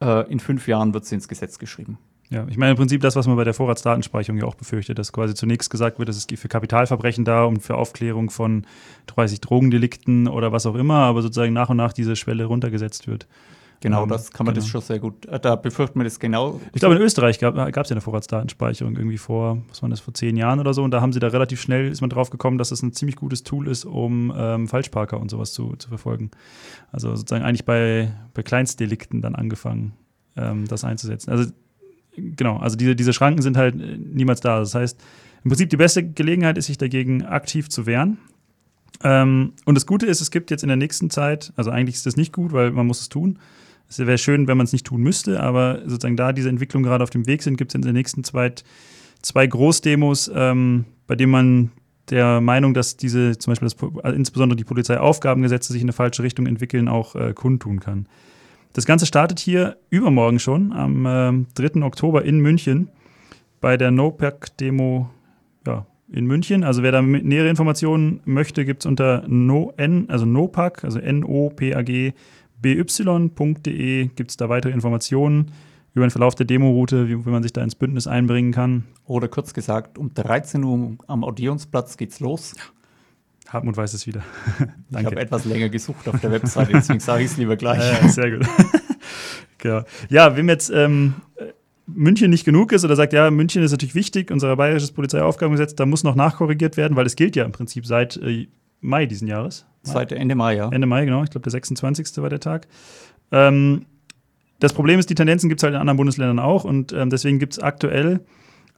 Äh, 0.00 0.30
in 0.30 0.40
fünf 0.40 0.66
Jahren 0.66 0.94
wird 0.94 1.04
sie 1.04 1.14
ins 1.14 1.28
Gesetz 1.28 1.58
geschrieben. 1.58 1.98
Ja, 2.30 2.46
ich 2.48 2.56
meine 2.56 2.72
im 2.72 2.76
Prinzip 2.76 3.00
das, 3.02 3.14
was 3.14 3.26
man 3.26 3.36
bei 3.36 3.44
der 3.44 3.54
Vorratsdatenspeicherung 3.54 4.38
ja 4.40 4.46
auch 4.46 4.56
befürchtet, 4.56 4.98
dass 4.98 5.12
quasi 5.12 5.34
zunächst 5.34 5.70
gesagt 5.70 5.98
wird, 5.98 6.08
es 6.08 6.16
ist 6.16 6.32
für 6.36 6.48
Kapitalverbrechen 6.48 7.24
da 7.24 7.44
und 7.44 7.60
für 7.60 7.76
Aufklärung 7.76 8.30
von 8.30 8.66
30 9.06 9.40
Drogendelikten 9.40 10.26
oder 10.26 10.50
was 10.50 10.66
auch 10.66 10.74
immer, 10.74 10.96
aber 10.96 11.22
sozusagen 11.22 11.52
nach 11.52 11.68
und 11.68 11.76
nach 11.76 11.92
diese 11.92 12.16
Schwelle 12.16 12.46
runtergesetzt 12.46 13.06
wird. 13.06 13.28
Genau, 13.80 14.04
ähm, 14.04 14.08
das 14.08 14.32
kann 14.32 14.46
man 14.46 14.54
genau. 14.54 14.64
das 14.64 14.70
schon 14.70 14.80
sehr 14.80 14.98
gut. 14.98 15.26
Äh, 15.26 15.38
da 15.38 15.54
befürchten 15.54 16.00
wir 16.00 16.04
das 16.04 16.18
genau. 16.18 16.60
Ich 16.72 16.80
glaube, 16.80 16.96
in 16.96 17.02
Österreich 17.02 17.38
gab 17.38 17.56
es 17.56 17.88
ja 17.88 17.94
eine 17.94 18.00
Vorratsdatenspeicherung 18.00 18.96
irgendwie 18.96 19.18
vor, 19.18 19.58
was 19.68 19.82
war 19.82 19.88
das, 19.88 20.00
vor 20.00 20.14
zehn 20.14 20.36
Jahren 20.36 20.60
oder 20.60 20.74
so. 20.74 20.82
Und 20.82 20.90
da 20.90 21.00
haben 21.00 21.12
sie 21.12 21.20
da 21.20 21.28
relativ 21.28 21.60
schnell, 21.60 21.90
ist 21.90 22.00
man 22.00 22.10
drauf 22.10 22.30
gekommen, 22.30 22.58
dass 22.58 22.72
es 22.72 22.80
das 22.80 22.82
ein 22.82 22.92
ziemlich 22.92 23.16
gutes 23.16 23.42
Tool 23.42 23.68
ist, 23.68 23.84
um 23.84 24.32
ähm, 24.36 24.66
Falschparker 24.66 25.20
und 25.20 25.30
sowas 25.30 25.52
zu, 25.52 25.76
zu 25.76 25.88
verfolgen. 25.88 26.30
Also 26.90 27.14
sozusagen 27.14 27.44
eigentlich 27.44 27.64
bei, 27.64 28.12
bei 28.34 28.42
Kleinstdelikten 28.42 29.20
dann 29.20 29.34
angefangen, 29.34 29.92
ähm, 30.36 30.66
das 30.66 30.84
einzusetzen. 30.84 31.30
Also 31.30 31.50
genau, 32.16 32.58
also 32.58 32.76
diese, 32.76 32.96
diese 32.96 33.12
Schranken 33.12 33.42
sind 33.42 33.56
halt 33.56 33.74
äh, 33.80 33.98
niemals 33.98 34.40
da. 34.40 34.58
Das 34.58 34.74
heißt, 34.74 35.00
im 35.44 35.50
Prinzip 35.50 35.70
die 35.70 35.76
beste 35.76 36.02
Gelegenheit 36.04 36.58
ist, 36.58 36.66
sich 36.66 36.78
dagegen 36.78 37.24
aktiv 37.24 37.68
zu 37.68 37.86
wehren. 37.86 38.18
Ähm, 39.02 39.52
und 39.64 39.74
das 39.74 39.86
Gute 39.86 40.06
ist, 40.06 40.20
es 40.20 40.30
gibt 40.30 40.50
jetzt 40.50 40.62
in 40.62 40.68
der 40.68 40.76
nächsten 40.76 41.10
Zeit, 41.10 41.52
also 41.56 41.70
eigentlich 41.70 41.96
ist 41.96 42.06
das 42.06 42.16
nicht 42.16 42.32
gut, 42.32 42.52
weil 42.52 42.70
man 42.70 42.86
muss 42.86 43.00
es 43.00 43.08
tun. 43.08 43.38
Es 43.88 43.98
wäre 43.98 44.18
schön, 44.18 44.48
wenn 44.48 44.56
man 44.56 44.64
es 44.64 44.72
nicht 44.72 44.86
tun 44.86 45.02
müsste, 45.02 45.40
aber 45.40 45.82
sozusagen 45.86 46.16
da 46.16 46.32
diese 46.32 46.48
Entwicklungen 46.48 46.84
gerade 46.84 47.04
auf 47.04 47.10
dem 47.10 47.26
Weg 47.26 47.42
sind, 47.42 47.56
gibt 47.56 47.70
es 47.70 47.74
in 47.76 47.82
der 47.82 47.92
nächsten 47.92 48.24
Zeit 48.24 48.64
zwei 49.22 49.46
Großdemos, 49.46 50.30
ähm, 50.34 50.86
bei 51.06 51.14
denen 51.14 51.30
man 51.30 51.70
der 52.10 52.40
Meinung, 52.40 52.74
dass 52.74 52.96
diese, 52.96 53.38
zum 53.38 53.52
Beispiel 53.52 53.68
das, 53.68 53.76
also 54.02 54.16
insbesondere 54.16 54.56
die 54.56 54.64
Polizeiaufgabengesetze 54.64 55.72
sich 55.72 55.82
in 55.82 55.86
eine 55.86 55.92
falsche 55.92 56.22
Richtung 56.22 56.46
entwickeln, 56.46 56.88
auch 56.88 57.14
äh, 57.14 57.32
kundtun 57.34 57.80
kann. 57.80 58.08
Das 58.76 58.84
Ganze 58.84 59.06
startet 59.06 59.38
hier 59.38 59.78
übermorgen 59.88 60.38
schon, 60.38 60.70
am 60.74 61.06
äh, 61.06 61.46
3. 61.54 61.82
Oktober 61.82 62.26
in 62.26 62.40
München, 62.40 62.90
bei 63.62 63.78
der 63.78 63.90
NOPAC-Demo 63.90 65.08
ja, 65.66 65.86
in 66.12 66.26
München. 66.26 66.62
Also 66.62 66.82
wer 66.82 66.92
da 66.92 67.00
nähere 67.00 67.48
Informationen 67.48 68.20
möchte, 68.26 68.66
gibt 68.66 68.82
es 68.82 68.86
unter 68.86 69.24
no, 69.28 69.72
n, 69.78 70.10
also 70.10 70.26
NOPAC, 70.26 70.84
also 70.84 70.98
N-O-P-A-G, 70.98 72.12
by.de 72.60 74.10
gibt 74.14 74.30
es 74.30 74.36
da 74.36 74.50
weitere 74.50 74.72
Informationen 74.72 75.52
über 75.94 76.04
den 76.04 76.10
Verlauf 76.10 76.34
der 76.34 76.44
Demoroute, 76.44 77.08
wie, 77.08 77.24
wie 77.24 77.30
man 77.30 77.42
sich 77.42 77.54
da 77.54 77.62
ins 77.62 77.76
Bündnis 77.76 78.06
einbringen 78.06 78.52
kann. 78.52 78.84
Oder 79.06 79.28
kurz 79.28 79.54
gesagt, 79.54 79.96
um 79.96 80.12
13 80.12 80.62
Uhr 80.62 80.98
am 81.06 81.24
Audiensplatz 81.24 81.96
geht's 81.96 82.20
los. 82.20 82.52
Ja. 82.54 82.75
Hartmut 83.48 83.76
weiß 83.76 83.94
es 83.94 84.06
wieder. 84.06 84.22
ich 84.90 85.04
habe 85.04 85.16
etwas 85.16 85.44
länger 85.44 85.68
gesucht 85.68 86.08
auf 86.08 86.20
der 86.20 86.32
Webseite, 86.32 86.72
deswegen 86.72 87.00
sage 87.00 87.24
ich 87.24 87.30
es 87.30 87.36
lieber 87.36 87.56
gleich. 87.56 87.80
Äh, 88.02 88.08
sehr 88.08 88.30
gut. 88.30 88.46
ja. 89.62 89.84
ja, 90.08 90.36
wem 90.36 90.48
jetzt 90.48 90.70
ähm, 90.70 91.14
München 91.86 92.30
nicht 92.30 92.44
genug 92.44 92.72
ist 92.72 92.84
oder 92.84 92.96
sagt, 92.96 93.12
ja, 93.12 93.30
München 93.30 93.62
ist 93.62 93.70
natürlich 93.70 93.94
wichtig, 93.94 94.30
unser 94.30 94.56
bayerisches 94.56 94.92
Polizeiaufgabengesetz, 94.92 95.74
da 95.74 95.86
muss 95.86 96.02
noch 96.02 96.16
nachkorrigiert 96.16 96.76
werden, 96.76 96.96
weil 96.96 97.06
es 97.06 97.16
gilt 97.16 97.36
ja 97.36 97.44
im 97.44 97.52
Prinzip 97.52 97.86
seit 97.86 98.16
äh, 98.16 98.48
Mai 98.80 99.06
diesen 99.06 99.28
Jahres. 99.28 99.66
Seit 99.82 100.12
Ende 100.12 100.34
Mai, 100.34 100.56
ja. 100.56 100.68
Ende 100.70 100.86
Mai, 100.86 101.04
genau. 101.04 101.22
Ich 101.22 101.30
glaube, 101.30 101.44
der 101.44 101.52
26. 101.52 102.18
war 102.18 102.28
der 102.28 102.40
Tag. 102.40 102.66
Ähm, 103.30 103.86
das 104.58 104.72
Problem 104.72 104.98
ist, 104.98 105.10
die 105.10 105.14
Tendenzen 105.14 105.48
gibt 105.48 105.60
es 105.60 105.62
halt 105.62 105.74
in 105.74 105.80
anderen 105.80 105.96
Bundesländern 105.96 106.38
auch 106.38 106.64
und 106.64 106.92
ähm, 106.92 107.10
deswegen 107.10 107.38
gibt 107.38 107.54
es 107.54 107.58
aktuell 107.58 108.20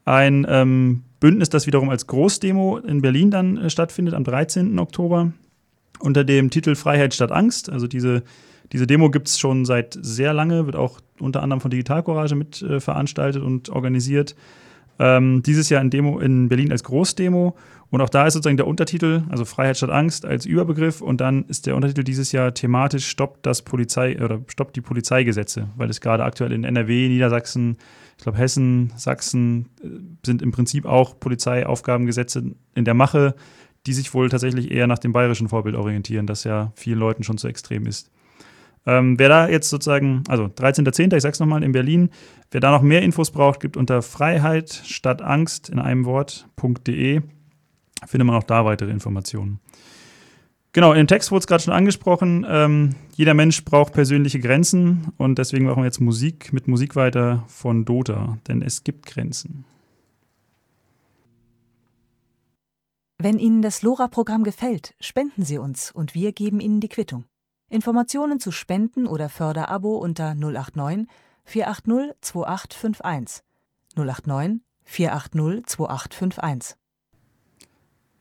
ein 0.08 0.46
ähm, 0.48 1.02
Bündnis, 1.20 1.50
das 1.50 1.66
wiederum 1.66 1.90
als 1.90 2.06
Großdemo 2.06 2.78
in 2.78 3.02
Berlin 3.02 3.30
dann 3.30 3.58
äh, 3.58 3.70
stattfindet 3.70 4.14
am 4.14 4.24
13. 4.24 4.78
Oktober 4.78 5.32
unter 6.00 6.24
dem 6.24 6.50
Titel 6.50 6.74
Freiheit 6.74 7.12
statt 7.12 7.30
Angst. 7.30 7.70
Also 7.70 7.86
diese, 7.86 8.22
diese 8.72 8.86
Demo 8.86 9.10
gibt 9.10 9.28
es 9.28 9.38
schon 9.38 9.64
seit 9.64 9.98
sehr 10.00 10.32
lange, 10.32 10.66
wird 10.66 10.76
auch 10.76 11.00
unter 11.20 11.42
anderem 11.42 11.60
von 11.60 11.70
Digital 11.70 12.02
Courage 12.02 12.36
mit 12.36 12.62
äh, 12.62 12.80
veranstaltet 12.80 13.42
und 13.42 13.68
organisiert. 13.68 14.34
Ähm, 14.98 15.42
dieses 15.42 15.68
Jahr 15.68 15.80
in, 15.80 15.90
Demo, 15.90 16.18
in 16.18 16.48
Berlin 16.48 16.72
als 16.72 16.84
Großdemo. 16.84 17.56
Und 17.90 18.00
auch 18.00 18.08
da 18.08 18.26
ist 18.26 18.34
sozusagen 18.34 18.56
der 18.56 18.66
Untertitel, 18.66 19.22
also 19.30 19.44
Freiheit 19.44 19.78
statt 19.78 19.90
Angst 19.90 20.26
als 20.26 20.44
Überbegriff. 20.44 21.00
Und 21.00 21.20
dann 21.20 21.44
ist 21.44 21.66
der 21.66 21.74
Untertitel 21.74 22.04
dieses 22.04 22.32
Jahr 22.32 22.52
thematisch 22.52 23.06
Stoppt 23.06 23.46
das 23.46 23.62
Polizei 23.62 24.22
oder 24.22 24.40
Stoppt 24.48 24.76
die 24.76 24.80
Polizeigesetze, 24.80 25.68
weil 25.76 25.88
es 25.88 26.00
gerade 26.00 26.24
aktuell 26.24 26.52
in 26.52 26.64
NRW, 26.64 27.08
Niedersachsen, 27.08 27.78
ich 28.18 28.24
glaube 28.24 28.38
Hessen, 28.38 28.92
Sachsen 28.96 29.68
äh, 29.82 29.88
sind 30.26 30.42
im 30.42 30.50
Prinzip 30.50 30.84
auch 30.84 31.18
Polizeiaufgabengesetze 31.18 32.54
in 32.74 32.84
der 32.84 32.94
Mache, 32.94 33.34
die 33.86 33.92
sich 33.92 34.12
wohl 34.12 34.28
tatsächlich 34.28 34.70
eher 34.70 34.86
nach 34.86 34.98
dem 34.98 35.12
bayerischen 35.12 35.48
Vorbild 35.48 35.76
orientieren, 35.76 36.26
das 36.26 36.44
ja 36.44 36.72
vielen 36.74 36.98
Leuten 36.98 37.22
schon 37.22 37.38
zu 37.38 37.48
extrem 37.48 37.86
ist. 37.86 38.10
Ähm, 38.86 39.18
wer 39.18 39.28
da 39.28 39.48
jetzt 39.48 39.70
sozusagen, 39.70 40.22
also 40.28 40.44
13.10., 40.44 41.14
ich 41.14 41.22
sag's 41.22 41.40
nochmal, 41.40 41.62
in 41.62 41.72
Berlin, 41.72 42.10
wer 42.50 42.60
da 42.60 42.70
noch 42.70 42.82
mehr 42.82 43.02
Infos 43.02 43.30
braucht, 43.30 43.60
gibt 43.60 43.76
unter 43.76 44.02
Freiheit 44.02 44.72
statt 44.72 45.22
Angst 45.22 45.68
in 45.68 45.78
einem 45.78 46.04
Wort.de, 46.04 47.20
findet 48.06 48.26
man 48.26 48.36
auch 48.36 48.44
da 48.44 48.64
weitere 48.64 48.90
Informationen. 48.90 49.60
Genau, 50.72 50.92
im 50.92 51.06
Text 51.06 51.30
wurde 51.32 51.40
es 51.40 51.46
gerade 51.46 51.62
schon 51.62 51.72
angesprochen, 51.72 52.46
ähm, 52.48 52.94
jeder 53.16 53.34
Mensch 53.34 53.64
braucht 53.64 53.94
persönliche 53.94 54.38
Grenzen 54.38 55.12
und 55.16 55.38
deswegen 55.38 55.64
machen 55.64 55.78
wir 55.82 55.86
jetzt 55.86 56.00
Musik 56.00 56.52
mit 56.52 56.68
Musik 56.68 56.94
weiter 56.94 57.44
von 57.48 57.84
Dota, 57.84 58.38
denn 58.46 58.62
es 58.62 58.84
gibt 58.84 59.06
Grenzen. 59.06 59.64
Wenn 63.20 63.40
Ihnen 63.40 63.62
das 63.62 63.82
LoRa-Programm 63.82 64.44
gefällt, 64.44 64.94
spenden 65.00 65.42
Sie 65.42 65.58
uns 65.58 65.90
und 65.90 66.14
wir 66.14 66.32
geben 66.32 66.60
Ihnen 66.60 66.80
die 66.80 66.88
Quittung. 66.88 67.24
Informationen 67.68 68.40
zu 68.40 68.50
Spenden 68.50 69.06
oder 69.06 69.28
Förderabo 69.28 69.98
unter 69.98 70.34
089 70.34 71.06
480 71.44 72.14
2851. 72.20 73.42
089 73.94 74.60
480 74.84 75.66
2851. 75.66 76.76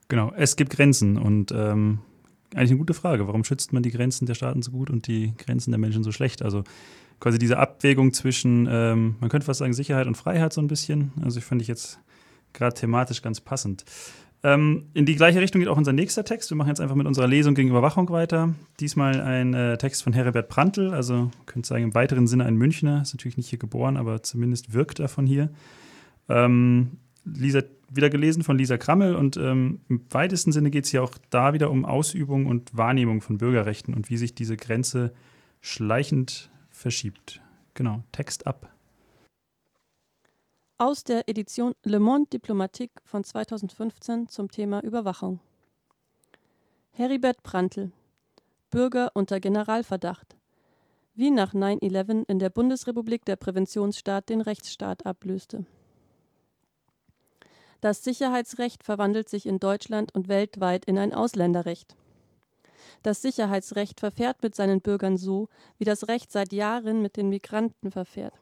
Genau, 0.10 0.32
es 0.36 0.56
gibt 0.56 0.72
Grenzen 0.72 1.18
und 1.18 1.52
ähm, 1.52 2.00
eigentlich 2.54 2.72
eine 2.72 2.80
gute 2.80 2.94
Frage. 2.94 3.28
Warum 3.28 3.44
schützt 3.44 3.74
man 3.74 3.84
die 3.84 3.92
Grenzen 3.92 4.26
der 4.26 4.36
Staaten 4.36 4.62
so 4.62 4.72
gut 4.72 4.90
und 4.90 5.08
die 5.08 5.34
Grenzen 5.38 5.72
der 5.72 5.80
Menschen 5.80 6.04
so 6.04 6.12
schlecht? 6.12 6.42
Also 6.42 6.64
quasi 7.20 7.40
diese 7.40 7.58
Abwägung 7.58 8.14
zwischen, 8.14 8.68
ähm, 8.70 9.16
man 9.20 9.30
könnte 9.30 9.46
fast 9.46 9.60
sagen, 9.60 9.74
Sicherheit 9.74 10.08
und 10.08 10.16
Freiheit 10.16 10.54
so 10.54 10.62
ein 10.62 10.68
bisschen. 10.68 11.12
Also 11.22 11.40
ich 11.40 11.46
fand 11.46 11.62
ich 11.62 11.68
jetzt 11.68 12.00
gerade 12.54 12.74
thematisch 12.74 13.22
ganz 13.22 13.42
passend. 13.42 13.84
Ähm, 14.44 14.86
in 14.94 15.06
die 15.06 15.16
gleiche 15.16 15.42
Richtung 15.42 15.60
geht 15.60 15.68
auch 15.68 15.78
unser 15.78 15.94
nächster 15.94 16.24
Text. 16.24 16.52
Wir 16.52 16.58
machen 16.58 16.70
jetzt 16.70 16.80
einfach 16.80 16.96
mit 16.96 17.08
unserer 17.08 17.28
Lesung 17.28 17.56
gegen 17.56 17.70
Überwachung 17.70 18.10
weiter. 18.10 18.54
Diesmal 18.80 19.20
ein 19.22 19.54
äh, 19.54 19.78
Text 19.78 20.04
von 20.04 20.14
Heribert 20.14 20.48
Prantl, 20.48 20.94
also 20.94 21.32
könnte 21.48 21.68
sagen 21.68 21.84
im 21.84 21.96
weiteren 21.96 22.28
Sinne 22.28 22.46
ein 22.46 22.56
Münchner. 22.56 23.02
Ist 23.02 23.14
natürlich 23.14 23.38
nicht 23.38 23.50
hier 23.50 23.60
geboren, 23.60 23.98
aber 23.98 24.22
zumindest 24.22 24.74
wirkt 24.74 25.00
er 25.00 25.08
von 25.08 25.26
hier. 25.26 25.50
Ähm, 26.30 26.98
Lisa, 27.26 27.62
wieder 27.90 28.10
gelesen 28.10 28.44
von 28.44 28.58
Lisa 28.58 28.78
Krammel 28.78 29.16
und 29.16 29.38
ähm, 29.38 29.80
im 29.90 30.02
weitesten 30.12 30.52
Sinne 30.52 30.70
geht 30.70 30.86
es 30.86 30.92
hier 30.92 31.04
auch 31.04 31.14
da 31.30 31.54
wieder 31.54 31.72
um 31.72 31.86
Ausübung 31.86 32.46
und 32.46 32.78
Wahrnehmung 32.78 33.22
von 33.22 33.38
Bürgerrechten 33.38 33.94
und 33.94 34.10
wie 34.10 34.18
sich 34.18 34.36
diese 34.36 34.56
Grenze 34.56 35.14
schleichend 35.62 36.52
verschiebt. 36.70 37.42
Genau, 37.74 38.04
Text 38.12 38.46
ab 38.46 38.77
aus 40.80 41.04
der 41.04 41.28
Edition 41.28 41.74
Le 41.84 42.00
Monde 42.00 42.30
Diplomatique 42.30 42.92
von 43.04 43.24
2015 43.24 44.30
zum 44.30 44.52
Thema 44.52 44.84
Überwachung. 44.84 45.40
Heribert 46.92 47.42
Prantl 47.42 47.92
Bürger 48.70 49.12
unter 49.16 49.40
Generalverdacht. 49.40 50.36
Wie 51.16 51.32
nach 51.32 51.56
9-11 51.56 52.26
in 52.28 52.38
der 52.38 52.52
Bundesrepublik 52.52 53.26
der 53.26 53.38
Präventionsstaat 53.38 54.30
den 54.30 54.42
Rechtsstaat 54.42 55.08
ablöste. 55.08 55.66
Das 57.82 58.04
Sicherheitsrecht 58.04 58.84
verwandelt 58.84 59.30
sich 59.30 59.48
in 59.48 59.60
Deutschland 59.60 60.14
und 60.14 60.28
weltweit 60.28 60.86
in 60.86 61.00
ein 61.00 61.12
Ausländerrecht. 61.12 61.96
Das 63.02 63.24
Sicherheitsrecht 63.24 64.00
verfährt 64.00 64.44
mit 64.44 64.54
seinen 64.54 64.82
Bürgern 64.82 65.18
so, 65.18 65.50
wie 65.80 65.86
das 65.86 66.08
Recht 66.08 66.32
seit 66.32 66.54
Jahren 66.54 67.02
mit 67.02 67.18
den 67.18 67.30
Migranten 67.30 67.90
verfährt. 67.90 68.34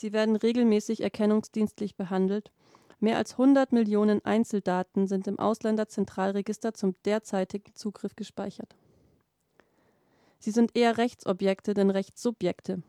Sie 0.00 0.14
werden 0.14 0.34
regelmäßig 0.34 1.02
erkennungsdienstlich 1.02 1.94
behandelt. 1.94 2.50
Mehr 3.00 3.18
als 3.18 3.32
100 3.32 3.70
Millionen 3.72 4.24
Einzeldaten 4.24 5.06
sind 5.06 5.26
im 5.26 5.38
Ausländerzentralregister 5.38 6.72
zum 6.72 6.94
derzeitigen 7.04 7.74
Zugriff 7.74 8.16
gespeichert. 8.16 8.74
Sie 10.38 10.52
sind 10.52 10.74
eher 10.74 10.96
Rechtsobjekte 10.96 11.74
denn 11.74 11.90
Rechtssubjekte. 11.90 12.82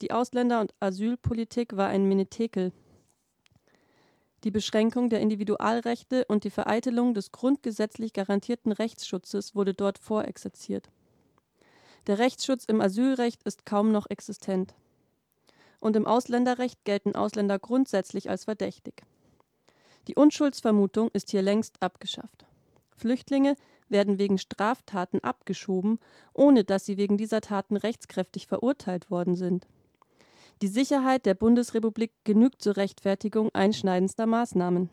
Die 0.00 0.10
Ausländer- 0.10 0.62
und 0.62 0.72
Asylpolitik 0.80 1.76
war 1.76 1.88
ein 1.88 2.08
Menetekel. 2.08 2.72
Die 4.44 4.50
Beschränkung 4.50 5.10
der 5.10 5.20
Individualrechte 5.20 6.24
und 6.28 6.44
die 6.44 6.50
Vereitelung 6.50 7.12
des 7.12 7.30
grundgesetzlich 7.30 8.14
garantierten 8.14 8.72
Rechtsschutzes 8.72 9.54
wurde 9.54 9.74
dort 9.74 9.98
vorexerziert. 9.98 10.88
Der 12.06 12.18
Rechtsschutz 12.18 12.64
im 12.64 12.80
Asylrecht 12.80 13.42
ist 13.42 13.66
kaum 13.66 13.92
noch 13.92 14.08
existent 14.08 14.74
und 15.84 15.96
im 15.96 16.06
Ausländerrecht 16.06 16.82
gelten 16.84 17.14
Ausländer 17.14 17.58
grundsätzlich 17.58 18.30
als 18.30 18.44
verdächtig. 18.44 19.02
Die 20.08 20.14
Unschuldsvermutung 20.14 21.10
ist 21.12 21.30
hier 21.30 21.42
längst 21.42 21.82
abgeschafft. 21.82 22.46
Flüchtlinge 22.96 23.54
werden 23.90 24.18
wegen 24.18 24.38
Straftaten 24.38 25.20
abgeschoben, 25.20 25.98
ohne 26.32 26.64
dass 26.64 26.86
sie 26.86 26.96
wegen 26.96 27.18
dieser 27.18 27.42
Taten 27.42 27.76
rechtskräftig 27.76 28.46
verurteilt 28.46 29.10
worden 29.10 29.34
sind. 29.36 29.66
Die 30.62 30.68
Sicherheit 30.68 31.26
der 31.26 31.34
Bundesrepublik 31.34 32.12
genügt 32.24 32.62
zur 32.62 32.78
Rechtfertigung 32.78 33.50
einschneidendster 33.52 34.24
Maßnahmen. 34.24 34.88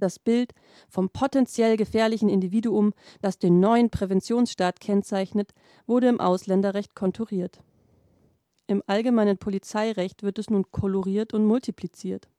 Das 0.00 0.18
Bild 0.18 0.52
vom 0.88 1.10
potenziell 1.10 1.76
gefährlichen 1.76 2.28
Individuum, 2.28 2.92
das 3.20 3.38
den 3.38 3.60
neuen 3.60 3.90
Präventionsstaat 3.90 4.80
kennzeichnet, 4.80 5.52
wurde 5.86 6.08
im 6.08 6.18
Ausländerrecht 6.18 6.96
konturiert. 6.96 7.60
Im 8.72 8.82
allgemeinen 8.86 9.36
Polizeirecht 9.36 10.22
wird 10.22 10.38
es 10.38 10.48
nun 10.48 10.64
koloriert 10.70 11.34
und 11.34 11.44
multipliziert. 11.44 12.30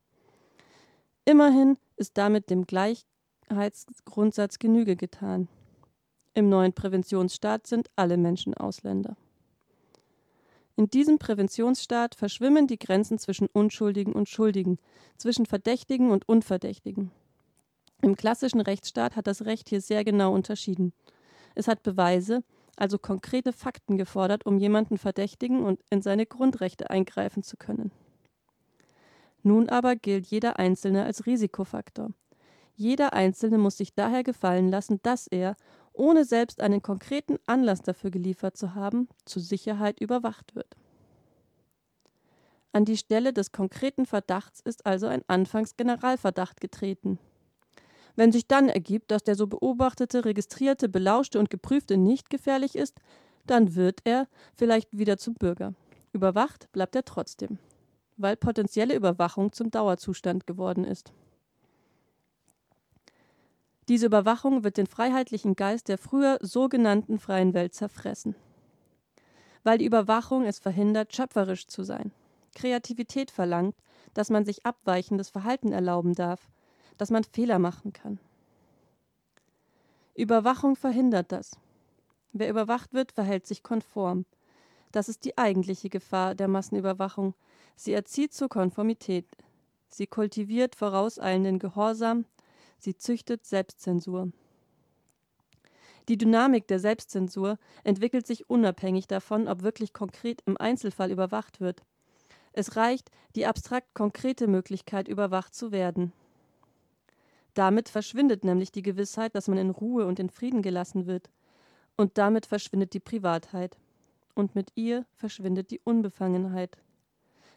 Immerhin 1.24 1.78
ist 1.94 2.18
damit 2.18 2.50
dem 2.50 2.66
Gleichheitsgrundsatz 2.66 4.58
Genüge 4.58 4.96
getan. 4.96 5.46
Im 6.32 6.48
neuen 6.48 6.72
Präventionsstaat 6.72 7.68
sind 7.68 7.88
alle 7.94 8.16
Menschen 8.16 8.52
Ausländer. 8.54 9.16
In 10.74 10.90
diesem 10.90 11.20
Präventionsstaat 11.20 12.16
verschwimmen 12.16 12.66
die 12.66 12.80
Grenzen 12.80 13.20
zwischen 13.20 13.46
Unschuldigen 13.46 14.12
und 14.12 14.28
Schuldigen, 14.28 14.78
zwischen 15.16 15.46
Verdächtigen 15.46 16.10
und 16.10 16.28
Unverdächtigen. 16.28 17.12
Im 18.02 18.16
klassischen 18.16 18.60
Rechtsstaat 18.60 19.14
hat 19.14 19.28
das 19.28 19.44
Recht 19.44 19.68
hier 19.68 19.80
sehr 19.80 20.02
genau 20.02 20.34
unterschieden. 20.34 20.94
Es 21.54 21.68
hat 21.68 21.84
Beweise, 21.84 22.42
also 22.78 22.98
konkrete 22.98 23.52
Fakten 23.52 23.96
gefordert, 23.96 24.46
um 24.46 24.58
jemanden 24.58 24.98
verdächtigen 24.98 25.62
und 25.62 25.80
in 25.90 26.02
seine 26.02 26.26
Grundrechte 26.26 26.90
eingreifen 26.90 27.42
zu 27.42 27.56
können. 27.56 27.90
Nun 29.42 29.68
aber 29.68 29.96
gilt 29.96 30.26
jeder 30.26 30.58
Einzelne 30.58 31.04
als 31.04 31.26
Risikofaktor. 31.26 32.10
Jeder 32.76 33.12
Einzelne 33.12 33.58
muss 33.58 33.76
sich 33.76 33.94
daher 33.94 34.24
gefallen 34.24 34.68
lassen, 34.68 35.00
dass 35.02 35.26
er, 35.26 35.56
ohne 35.92 36.24
selbst 36.24 36.60
einen 36.60 36.82
konkreten 36.82 37.38
Anlass 37.46 37.82
dafür 37.82 38.10
geliefert 38.10 38.56
zu 38.56 38.74
haben, 38.74 39.08
zur 39.24 39.42
Sicherheit 39.42 40.00
überwacht 40.00 40.56
wird. 40.56 40.76
An 42.72 42.84
die 42.84 42.96
Stelle 42.96 43.32
des 43.32 43.52
konkreten 43.52 44.06
Verdachts 44.06 44.60
ist 44.60 44.86
also 44.86 45.06
ein 45.06 45.22
Anfangsgeneralverdacht 45.28 46.60
getreten. 46.60 47.20
Wenn 48.16 48.32
sich 48.32 48.46
dann 48.46 48.68
ergibt, 48.68 49.10
dass 49.10 49.24
der 49.24 49.34
so 49.36 49.46
beobachtete, 49.46 50.24
registrierte, 50.24 50.88
belauschte 50.88 51.38
und 51.38 51.50
geprüfte 51.50 51.96
nicht 51.96 52.30
gefährlich 52.30 52.76
ist, 52.76 53.00
dann 53.46 53.74
wird 53.74 54.00
er 54.04 54.28
vielleicht 54.54 54.96
wieder 54.96 55.18
zum 55.18 55.34
Bürger. 55.34 55.74
Überwacht 56.12 56.70
bleibt 56.72 56.96
er 56.96 57.04
trotzdem, 57.04 57.58
weil 58.16 58.36
potenzielle 58.36 58.94
Überwachung 58.94 59.52
zum 59.52 59.70
Dauerzustand 59.70 60.46
geworden 60.46 60.84
ist. 60.84 61.12
Diese 63.88 64.06
Überwachung 64.06 64.64
wird 64.64 64.78
den 64.78 64.86
freiheitlichen 64.86 65.56
Geist 65.56 65.88
der 65.88 65.98
früher 65.98 66.38
sogenannten 66.40 67.18
freien 67.18 67.54
Welt 67.54 67.74
zerfressen. 67.74 68.34
weil 69.64 69.78
die 69.78 69.86
Überwachung 69.86 70.44
es 70.44 70.58
verhindert, 70.58 71.14
schöpferisch 71.14 71.66
zu 71.66 71.82
sein. 71.82 72.12
Kreativität 72.54 73.30
verlangt, 73.30 73.74
dass 74.12 74.30
man 74.30 74.44
sich 74.44 74.64
abweichendes 74.66 75.30
Verhalten 75.30 75.72
erlauben 75.72 76.14
darf, 76.14 76.48
dass 76.98 77.10
man 77.10 77.24
Fehler 77.24 77.58
machen 77.58 77.92
kann. 77.92 78.18
Überwachung 80.14 80.76
verhindert 80.76 81.32
das. 81.32 81.58
Wer 82.32 82.48
überwacht 82.48 82.92
wird, 82.92 83.12
verhält 83.12 83.46
sich 83.46 83.62
konform. 83.62 84.26
Das 84.92 85.08
ist 85.08 85.24
die 85.24 85.36
eigentliche 85.36 85.88
Gefahr 85.88 86.34
der 86.34 86.48
Massenüberwachung. 86.48 87.34
Sie 87.74 87.92
erzieht 87.92 88.32
zur 88.32 88.48
Konformität. 88.48 89.26
Sie 89.88 90.06
kultiviert 90.06 90.76
vorauseilenden 90.76 91.58
Gehorsam. 91.58 92.26
Sie 92.78 92.96
züchtet 92.96 93.44
Selbstzensur. 93.44 94.30
Die 96.08 96.18
Dynamik 96.18 96.68
der 96.68 96.78
Selbstzensur 96.78 97.58
entwickelt 97.82 98.26
sich 98.26 98.50
unabhängig 98.50 99.06
davon, 99.06 99.48
ob 99.48 99.62
wirklich 99.62 99.92
konkret 99.92 100.42
im 100.46 100.56
Einzelfall 100.58 101.10
überwacht 101.10 101.60
wird. 101.60 101.82
Es 102.52 102.76
reicht 102.76 103.10
die 103.34 103.46
abstrakt 103.46 103.94
konkrete 103.94 104.46
Möglichkeit, 104.46 105.08
überwacht 105.08 105.54
zu 105.54 105.72
werden. 105.72 106.12
Damit 107.54 107.88
verschwindet 107.88 108.44
nämlich 108.44 108.72
die 108.72 108.82
Gewissheit, 108.82 109.34
dass 109.34 109.48
man 109.48 109.58
in 109.58 109.70
Ruhe 109.70 110.06
und 110.06 110.18
in 110.18 110.28
Frieden 110.28 110.62
gelassen 110.62 111.06
wird. 111.06 111.30
Und 111.96 112.18
damit 112.18 112.46
verschwindet 112.46 112.92
die 112.92 113.00
Privatheit. 113.00 113.78
Und 114.34 114.56
mit 114.56 114.72
ihr 114.74 115.06
verschwindet 115.14 115.70
die 115.70 115.80
Unbefangenheit. 115.84 116.76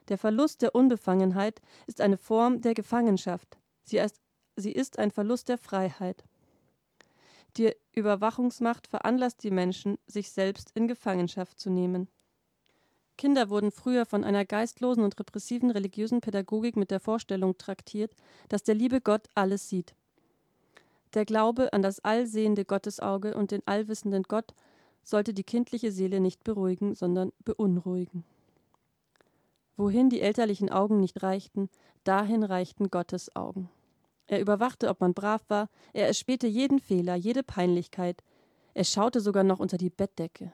Der 0.10 0.18
Verlust 0.18 0.62
der 0.62 0.76
Unbefangenheit 0.76 1.62
ist 1.88 2.02
eine 2.02 2.18
Form 2.18 2.62
der 2.62 2.76
Gefangenschaft. 2.76 3.58
Sie 3.84 3.98
ist, 3.98 4.22
sie 4.56 4.72
ist 4.72 5.00
ein 5.00 5.12
Verlust 5.12 5.50
der 5.50 5.58
Freiheit. 5.58 6.24
Die 7.58 7.76
Überwachungsmacht 7.94 8.88
veranlasst 8.88 9.44
die 9.44 9.52
Menschen, 9.52 9.98
sich 10.06 10.32
selbst 10.32 10.72
in 10.76 10.88
Gefangenschaft 10.88 11.60
zu 11.60 11.72
nehmen. 11.72 12.08
Kinder 13.18 13.50
wurden 13.50 13.72
früher 13.72 14.06
von 14.06 14.24
einer 14.24 14.46
geistlosen 14.46 15.04
und 15.04 15.20
repressiven 15.20 15.72
religiösen 15.72 16.22
Pädagogik 16.22 16.78
mit 16.78 16.92
der 16.92 17.00
Vorstellung 17.00 17.58
traktiert, 17.58 18.12
dass 18.50 18.64
der 18.64 18.76
liebe 18.76 19.02
Gott 19.02 19.28
alles 19.36 19.70
sieht. 19.70 19.96
Der 21.14 21.26
Glaube 21.26 21.74
an 21.74 21.82
das 21.82 22.00
allsehende 22.00 22.64
Gottesauge 22.64 23.36
und 23.36 23.52
den 23.52 23.62
allwissenden 23.66 24.24
Gott 24.24 24.54
sollte 25.04 25.34
die 25.34 25.44
kindliche 25.44 25.92
Seele 25.92 26.20
nicht 26.20 26.44
beruhigen, 26.44 26.94
sondern 26.94 27.32
beunruhigen. 27.44 28.24
Wohin 29.78 30.10
die 30.10 30.22
elterlichen 30.22 30.70
Augen 30.70 31.00
nicht 31.00 31.24
reichten, 31.24 31.70
dahin 32.04 32.44
reichten 32.44 32.90
Gottes 32.90 33.36
Augen. 33.36 33.70
Er 34.28 34.42
überwachte, 34.42 34.90
ob 34.90 35.00
man 35.00 35.14
brav 35.14 35.44
war, 35.48 35.70
er 35.94 36.08
erspähte 36.08 36.48
jeden 36.48 36.80
Fehler, 36.80 37.16
jede 37.16 37.44
Peinlichkeit, 37.44 38.24
er 38.74 38.84
schaute 38.84 39.22
sogar 39.22 39.44
noch 39.44 39.60
unter 39.60 39.78
die 39.78 39.90
Bettdecke. 39.90 40.52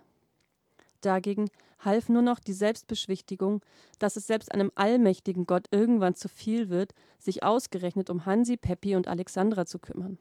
Dagegen 1.02 1.50
half 1.86 2.10
nur 2.10 2.22
noch 2.22 2.40
die 2.40 2.54
Selbstbeschwichtigung, 2.54 3.62
dass 4.00 4.16
es 4.16 4.28
selbst 4.28 4.52
einem 4.52 4.72
allmächtigen 4.76 5.46
Gott 5.46 5.68
irgendwann 5.72 6.16
zu 6.16 6.30
viel 6.30 6.70
wird, 6.70 6.94
sich 7.20 7.44
ausgerechnet 7.44 8.10
um 8.10 8.26
Hansi, 8.26 8.58
Peppi 8.58 8.96
und 8.96 9.08
Alexandra 9.08 9.66
zu 9.66 9.80
kümmern. 9.80 10.18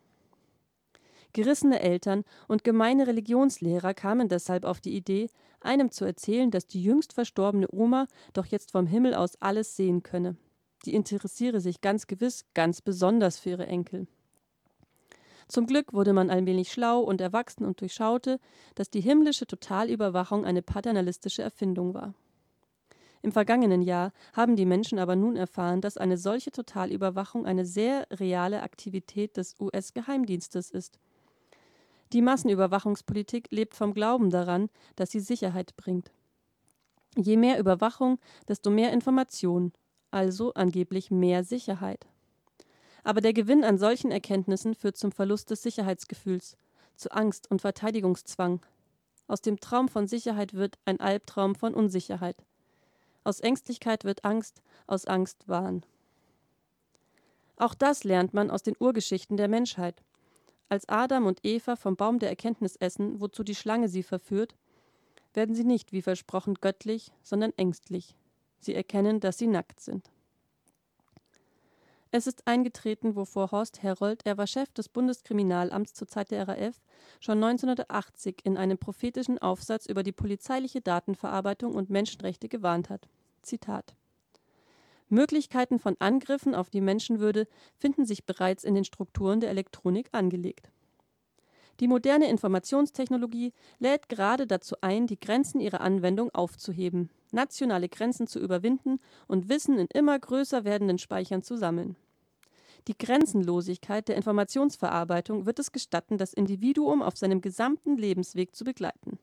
Gerissene 1.33 1.81
Eltern 1.81 2.25
und 2.47 2.63
gemeine 2.63 3.07
Religionslehrer 3.07 3.95
kamen 3.95 4.29
deshalb 4.29 4.65
auf 4.65 4.81
die 4.81 4.95
Idee, 4.95 5.31
einem 5.61 5.91
zu 5.91 6.05
erzählen, 6.05 6.51
dass 6.51 6.67
die 6.67 6.83
jüngst 6.83 7.15
verstorbene 7.15 7.69
Oma 7.71 8.07
doch 8.35 8.47
jetzt 8.47 8.73
vom 8.73 8.87
Himmel 8.87 9.15
aus 9.15 9.41
alles 9.41 9.77
sehen 9.77 10.03
könne. 10.03 10.37
Die 10.85 10.95
interessiere 10.95 11.61
sich 11.61 11.81
ganz 11.81 12.07
gewiss 12.07 12.45
ganz 12.55 12.83
besonders 12.83 13.39
für 13.39 13.51
ihre 13.51 13.67
Enkel. 13.67 14.07
Zum 15.49 15.67
Glück 15.67 15.93
wurde 15.93 16.13
man 16.13 16.31
allmählich 16.31 16.73
schlau 16.73 17.01
und 17.01 17.21
erwachsen 17.21 17.65
und 17.65 17.81
durchschaute, 17.81 18.39
dass 18.75 18.91
die 18.91 19.01
himmlische 19.01 19.47
Totalüberwachung 19.47 20.45
eine 20.45 20.63
paternalistische 20.63 21.43
Erfindung 21.43 21.95
war. 21.95 22.15
Im 23.23 23.31
vergangenen 23.31 23.83
Jahr 23.83 24.13
haben 24.33 24.57
die 24.57 24.67
Menschen 24.67 24.99
aber 24.99 25.15
nun 25.15 25.37
erfahren, 25.37 25.81
dass 25.81 25.97
eine 25.97 26.19
solche 26.19 26.51
Totalüberwachung 26.51 27.47
eine 27.47 27.65
sehr 27.65 28.07
reale 28.11 28.63
Aktivität 28.63 29.37
des 29.37 29.55
US-Geheimdienstes 29.61 30.71
ist. 30.71 30.99
Die 32.13 32.21
Massenüberwachungspolitik 32.21 33.49
lebt 33.51 33.75
vom 33.75 33.95
Glauben 33.95 34.31
daran, 34.31 34.69
dass 34.97 35.13
sie 35.13 35.21
Sicherheit 35.21 35.77
bringt. 35.77 36.11
Je 37.17 37.37
mehr 37.37 37.59
Überwachung, 37.59 38.19
desto 38.49 38.71
mehr 38.71 38.93
Information, 38.93 39.73
also 40.11 40.53
angeblich 40.55 41.11
mehr 41.11 41.45
Sicherheit. 41.45 42.07
Aber 43.05 43.21
der 43.21 43.33
Gewinn 43.33 43.65
an 43.65 43.79
solchen 43.79 44.11
Erkenntnissen 44.11 44.75
führt 44.75 44.97
zum 44.97 45.13
Verlust 45.13 45.51
des 45.51 45.63
Sicherheitsgefühls, 45.63 46.57
zu 46.97 47.11
Angst 47.11 47.51
und 47.51 47.61
Verteidigungszwang. 47.61 48.61
Aus 49.27 49.41
dem 49.41 49.59
Traum 49.61 49.89
von 49.89 50.07
Sicherheit 50.07 50.55
wird 50.55 50.79
ein 50.85 51.01
Albtraum 51.01 51.55
von 51.55 51.75
Unsicherheit. 51.75 52.37
Aus 53.25 53.41
Ängstlichkeit 53.41 54.05
wird 54.05 54.25
Angst, 54.25 54.63
aus 54.87 55.07
Angst 55.07 55.49
Wahn. 55.49 55.85
Auch 57.57 57.75
das 57.75 58.05
lernt 58.05 58.35
man 58.35 58.51
aus 58.51 58.63
den 58.63 58.77
Urgeschichten 58.79 59.37
der 59.37 59.49
Menschheit. 59.49 60.03
Als 60.69 60.89
Adam 60.89 61.27
und 61.27 61.41
Eva 61.45 61.77
vom 61.77 61.97
Baum 61.97 62.19
der 62.19 62.31
Erkenntnis 62.31 62.77
essen, 62.77 63.21
wozu 63.21 63.45
die 63.45 63.55
Schlange 63.55 63.89
sie 63.89 64.03
verführt, 64.03 64.55
werden 65.35 65.55
sie 65.55 65.65
nicht 65.65 65.93
wie 65.93 66.03
versprochen 66.03 66.55
göttlich, 66.55 67.13
sondern 67.23 67.53
ängstlich. 67.57 68.17
Sie 68.59 68.75
erkennen, 68.75 69.21
dass 69.21 69.39
sie 69.39 69.47
nackt 69.47 69.81
sind. 69.81 70.11
Es 72.15 72.27
ist 72.27 72.47
eingetreten, 72.47 73.17
wovor 73.17 73.53
Horst 73.53 73.83
Herold, 73.83 74.21
er 74.27 74.37
war 74.37 74.47
Chef 74.47 74.71
des 74.75 74.91
Bundeskriminalamts 74.91 75.95
zur 75.95 76.07
Zeit 76.07 76.31
der 76.31 76.47
RAF, 76.47 76.83
schon 77.21 77.43
1980 77.43 78.45
in 78.45 78.59
einem 78.59 78.77
prophetischen 78.77 79.39
Aufsatz 79.39 79.87
über 79.87 80.03
die 80.03 80.13
polizeiliche 80.13 80.83
Datenverarbeitung 80.83 81.75
und 81.75 81.89
Menschenrechte 81.89 82.51
gewarnt 82.51 82.91
hat. 82.91 83.09
Zitat 83.41 83.95
Möglichkeiten 85.09 85.79
von 85.79 85.97
Angriffen 86.01 86.55
auf 86.55 86.69
die 86.69 86.83
Menschenwürde 86.83 87.49
finden 87.79 88.05
sich 88.05 88.27
bereits 88.27 88.63
in 88.63 88.75
den 88.75 88.85
Strukturen 88.85 89.41
der 89.41 89.49
Elektronik 89.49 90.11
angelegt. 90.13 90.71
Die 91.83 91.89
moderne 91.89 92.31
Informationstechnologie 92.31 93.53
lädt 93.79 94.09
gerade 94.09 94.47
dazu 94.47 94.77
ein, 94.81 95.07
die 95.07 95.21
Grenzen 95.21 95.61
ihrer 95.61 95.83
Anwendung 95.83 96.35
aufzuheben 96.35 97.11
nationale 97.33 97.89
Grenzen 97.89 98.27
zu 98.27 98.39
überwinden 98.39 99.01
und 99.27 99.49
Wissen 99.49 99.79
in 99.79 99.89
immer 99.93 100.19
größer 100.19 100.65
werdenden 100.65 100.99
Speichern 100.99 101.43
zu 101.43 101.57
sammeln. 101.57 101.97
Die 102.89 102.99
Grenzenlosigkeit 102.99 104.09
der 104.09 104.17
Informationsverarbeitung 104.17 105.47
wird 105.47 105.59
es 105.59 105.73
gestatten, 105.73 106.19
das 106.19 106.33
Individuum 106.33 107.01
auf 107.01 107.17
seinem 107.17 107.41
gesamten 107.41 107.97
Lebensweg 107.97 108.57
zu 108.57 108.65
begleiten. 108.65 109.19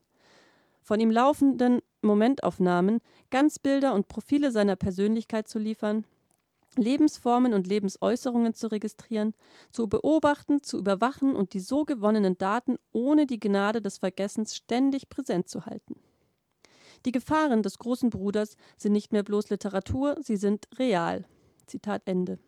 Von 0.82 0.98
ihm 0.98 1.10
laufenden 1.10 1.80
Momentaufnahmen, 2.00 3.00
Ganzbilder 3.30 3.94
und 3.94 4.08
Profile 4.08 4.50
seiner 4.50 4.76
Persönlichkeit 4.76 5.46
zu 5.46 5.58
liefern, 5.58 6.04
Lebensformen 6.76 7.52
und 7.52 7.66
Lebensäußerungen 7.66 8.54
zu 8.54 8.68
registrieren, 8.68 9.34
zu 9.72 9.88
beobachten, 9.88 10.62
zu 10.62 10.78
überwachen 10.78 11.34
und 11.34 11.54
die 11.54 11.60
so 11.60 11.84
gewonnenen 11.84 12.38
Daten 12.38 12.76
ohne 12.92 13.26
die 13.26 13.40
Gnade 13.40 13.82
des 13.82 13.98
Vergessens 13.98 14.54
ständig 14.54 15.08
präsent 15.08 15.48
zu 15.48 15.66
halten. 15.66 15.96
Die 17.04 17.12
Gefahren 17.12 17.62
des 17.62 17.78
großen 17.78 18.10
Bruders 18.10 18.56
sind 18.76 18.92
nicht 18.92 19.12
mehr 19.12 19.22
bloß 19.22 19.50
Literatur, 19.50 20.16
sie 20.20 20.36
sind 20.36 20.68
real. 20.78 21.24
Zitat 21.66 22.02
Ende. 22.04 22.38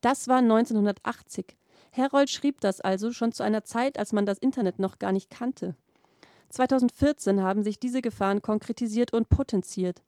Das 0.00 0.28
war 0.28 0.38
1980. 0.38 1.56
Herold 1.90 2.30
schrieb 2.30 2.60
das 2.60 2.80
also 2.80 3.12
schon 3.12 3.32
zu 3.32 3.42
einer 3.42 3.64
Zeit, 3.64 3.98
als 3.98 4.12
man 4.12 4.24
das 4.24 4.38
Internet 4.38 4.78
noch 4.78 4.98
gar 4.98 5.12
nicht 5.12 5.30
kannte. 5.30 5.76
2014 6.50 7.42
haben 7.42 7.62
sich 7.62 7.78
diese 7.78 8.00
Gefahren 8.00 8.42
konkretisiert 8.42 9.12
und 9.12 9.28
potenziert. 9.28 10.02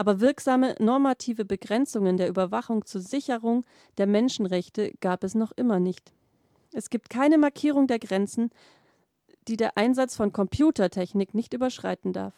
Aber 0.00 0.18
wirksame 0.22 0.76
normative 0.78 1.44
Begrenzungen 1.44 2.16
der 2.16 2.30
Überwachung 2.30 2.86
zur 2.86 3.02
Sicherung 3.02 3.66
der 3.98 4.06
Menschenrechte 4.06 4.94
gab 5.00 5.22
es 5.24 5.34
noch 5.34 5.52
immer 5.52 5.78
nicht. 5.78 6.14
Es 6.72 6.88
gibt 6.88 7.10
keine 7.10 7.36
Markierung 7.36 7.86
der 7.86 7.98
Grenzen, 7.98 8.48
die 9.46 9.58
der 9.58 9.76
Einsatz 9.76 10.16
von 10.16 10.32
Computertechnik 10.32 11.34
nicht 11.34 11.52
überschreiten 11.52 12.14
darf. 12.14 12.32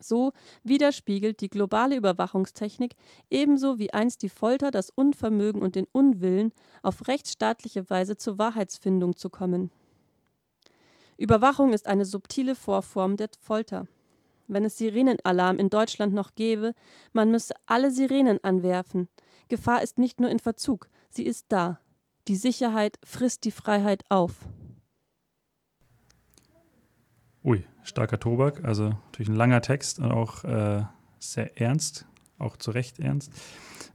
So 0.00 0.32
widerspiegelt 0.62 1.42
die 1.42 1.50
globale 1.50 1.96
Überwachungstechnik 1.96 2.94
ebenso 3.28 3.78
wie 3.78 3.92
einst 3.92 4.22
die 4.22 4.30
Folter 4.30 4.70
das 4.70 4.88
Unvermögen 4.88 5.60
und 5.60 5.74
den 5.74 5.86
Unwillen, 5.92 6.50
auf 6.82 7.08
rechtsstaatliche 7.08 7.90
Weise 7.90 8.16
zur 8.16 8.38
Wahrheitsfindung 8.38 9.16
zu 9.16 9.28
kommen. 9.28 9.70
Überwachung 11.18 11.74
ist 11.74 11.86
eine 11.86 12.06
subtile 12.06 12.54
Vorform 12.54 13.18
der 13.18 13.28
Folter. 13.38 13.86
Wenn 14.46 14.64
es 14.64 14.78
Sirenenalarm 14.78 15.58
in 15.58 15.70
Deutschland 15.70 16.12
noch 16.12 16.34
gäbe, 16.34 16.74
man 17.12 17.30
müsse 17.30 17.54
alle 17.66 17.90
Sirenen 17.90 18.42
anwerfen. 18.42 19.08
Gefahr 19.48 19.82
ist 19.82 19.98
nicht 19.98 20.20
nur 20.20 20.30
in 20.30 20.38
Verzug, 20.38 20.88
sie 21.10 21.24
ist 21.24 21.46
da. 21.48 21.80
Die 22.28 22.36
Sicherheit 22.36 22.98
frisst 23.04 23.44
die 23.44 23.50
Freiheit 23.50 24.02
auf. 24.08 24.32
Ui, 27.44 27.62
starker 27.82 28.18
Tobak, 28.18 28.64
also 28.64 28.90
natürlich 29.06 29.28
ein 29.28 29.36
langer 29.36 29.60
Text 29.60 29.98
und 29.98 30.10
auch 30.10 30.44
äh, 30.44 30.82
sehr 31.18 31.60
ernst, 31.60 32.06
auch 32.38 32.56
zu 32.56 32.70
Recht 32.70 32.98
ernst. 32.98 33.30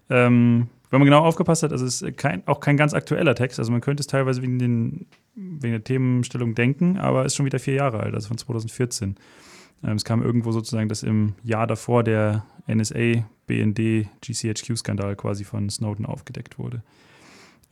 Ähm, 0.10 0.70
wenn 0.90 1.00
man 1.00 1.06
genau 1.06 1.24
aufgepasst 1.24 1.64
hat, 1.64 1.72
also 1.72 1.86
es 1.86 2.02
ist 2.02 2.18
kein, 2.18 2.48
auch 2.48 2.60
kein 2.60 2.78
ganz 2.78 2.94
aktueller 2.94 3.36
Text, 3.36 3.60
also 3.60 3.72
man 3.72 3.82
könnte 3.82 4.02
es 4.02 4.08
teilweise 4.08 4.42
wegen, 4.42 4.60
den, 4.60 5.08
wegen 5.36 5.74
der 5.74 5.84
Themenstellung 5.84 6.56
denken, 6.56 6.98
aber 6.98 7.26
ist 7.26 7.36
schon 7.36 7.46
wieder 7.46 7.60
vier 7.60 7.76
Jahre 7.76 8.00
alt, 8.00 8.14
also 8.14 8.28
von 8.28 8.38
2014. 8.38 9.16
Ähm, 9.84 9.96
es 9.96 10.06
kam 10.06 10.22
irgendwo 10.22 10.52
sozusagen, 10.52 10.89
dass 10.89 11.04
im 11.04 11.36
Jahr 11.44 11.68
davor 11.68 12.04
der 12.04 12.46
NSA, 12.68 13.26
BND, 13.48 14.08
GCHQ-Skandal 14.22 15.15
quasi 15.15 15.44
von 15.44 15.70
Snowden 15.70 16.06
aufgedeckt 16.06 16.60
wurde. 16.60 16.84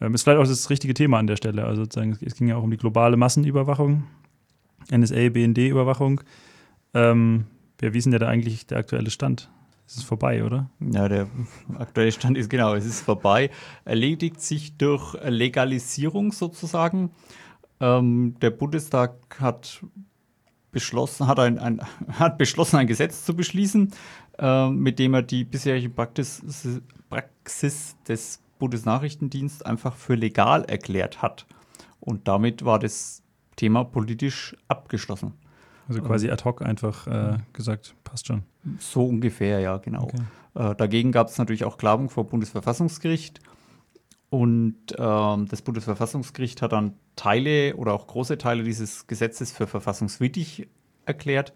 Ähm, 0.02 0.14
ist 0.14 0.24
vielleicht 0.24 0.40
auch 0.40 0.48
das 0.48 0.70
richtige 0.70 0.94
Thema 0.94 1.20
an 1.20 1.28
der 1.28 1.36
Stelle. 1.36 1.66
Also 1.66 1.84
sozusagen, 1.84 2.18
es 2.22 2.36
ging 2.36 2.48
ja 2.48 2.56
auch 2.56 2.64
um 2.64 2.72
die 2.72 2.78
globale 2.78 3.18
Massenüberwachung, 3.18 4.04
NSA, 4.92 5.30
BND-Überwachung. 5.30 6.22
Ähm, 6.94 7.46
ja, 7.82 7.94
wie 7.94 7.98
ist 7.98 8.06
denn 8.06 8.18
da 8.18 8.28
eigentlich 8.28 8.66
der 8.68 8.80
aktuelle 8.80 9.10
Stand? 9.10 9.50
Es 9.86 9.98
ist 9.98 10.04
vorbei, 10.04 10.44
oder? 10.44 10.70
Ja, 10.80 11.08
der 11.08 11.28
aktuelle 11.78 12.12
Stand 12.12 12.38
ist 12.38 12.50
genau, 12.50 12.76
es 12.76 12.86
ist 12.86 13.02
vorbei. 13.02 13.50
Erledigt 13.86 14.42
sich 14.42 14.78
durch 14.78 15.16
Legalisierung 15.24 16.34
sozusagen. 16.34 17.12
Ähm, 17.80 18.36
der 18.42 18.50
Bundestag 18.50 19.14
hat 19.40 19.82
beschlossen, 20.72 21.28
hat, 21.28 21.40
ein, 21.40 21.60
ein, 21.60 21.82
hat 22.20 22.38
beschlossen, 22.38 22.78
ein 22.78 22.88
Gesetz 22.88 23.26
zu 23.26 23.36
beschließen, 23.36 23.92
äh, 24.40 24.70
mit 24.70 25.00
dem 25.00 25.14
er 25.14 25.22
die 25.22 25.44
bisherige 25.44 25.90
Praxis, 25.90 26.82
Praxis 27.10 27.96
des 28.08 28.42
Bundesnachrichtendienstes 28.60 29.62
einfach 29.62 29.96
für 29.96 30.16
legal 30.16 30.64
erklärt 30.66 31.22
hat. 31.22 31.46
Und 32.00 32.28
damit 32.28 32.66
war 32.66 32.80
das 32.80 33.22
Thema 33.56 33.84
politisch 33.84 34.56
abgeschlossen. 34.68 35.34
Also 35.88 36.02
quasi 36.02 36.30
ad 36.30 36.44
hoc 36.44 36.62
einfach 36.62 37.08
äh, 37.08 37.38
gesagt, 37.54 37.96
passt 38.04 38.28
schon. 38.28 38.44
So 38.80 39.06
ungefähr, 39.06 39.62
ja, 39.62 39.78
genau. 39.78 40.04
Okay. 40.04 40.22
Äh, 40.56 40.76
dagegen 40.76 41.12
gab 41.12 41.30
es 41.30 41.38
natürlich 41.38 41.64
auch 41.64 41.78
Klagen 41.78 42.10
vor 42.10 42.26
Bundesverfassungsgericht. 42.26 43.40
Und 44.30 44.76
ähm, 44.98 45.48
das 45.48 45.62
Bundesverfassungsgericht 45.62 46.62
hat 46.62 46.74
dann 46.74 46.94
Teile 47.16 47.76
oder 47.78 47.94
auch 47.94 48.08
große 48.08 48.38
Teile 48.38 48.64
dieses 48.64 49.08
Gesetzes 49.08 49.52
für 49.52 49.68
verfassungswidrig 49.68 50.68
erklärt, 51.06 51.54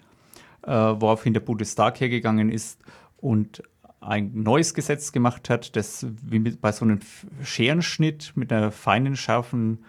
äh, 0.63 0.71
woraufhin 0.71 1.33
der 1.33 1.41
Bundestag 1.41 1.99
hergegangen 1.99 2.49
ist 2.49 2.79
und 3.17 3.61
ein 3.99 4.31
neues 4.33 4.73
Gesetz 4.73 5.11
gemacht 5.11 5.49
hat, 5.49 5.75
das 5.75 6.07
wie 6.23 6.39
bei 6.39 6.71
so 6.71 6.85
einem 6.85 6.99
Scherenschnitt 7.43 8.33
mit 8.35 8.51
einer 8.51 8.71
feinen, 8.71 9.15
scharfen 9.15 9.83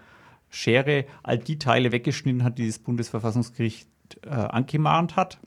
Schere 0.51 1.07
all 1.23 1.39
die 1.39 1.59
Teile 1.59 1.93
weggeschnitten 1.93 2.45
hat, 2.45 2.59
die 2.59 2.67
das 2.67 2.79
Bundesverfassungsgericht 2.79 3.89
äh, 4.23 4.29
angemahnt 4.29 5.17
hat 5.17 5.41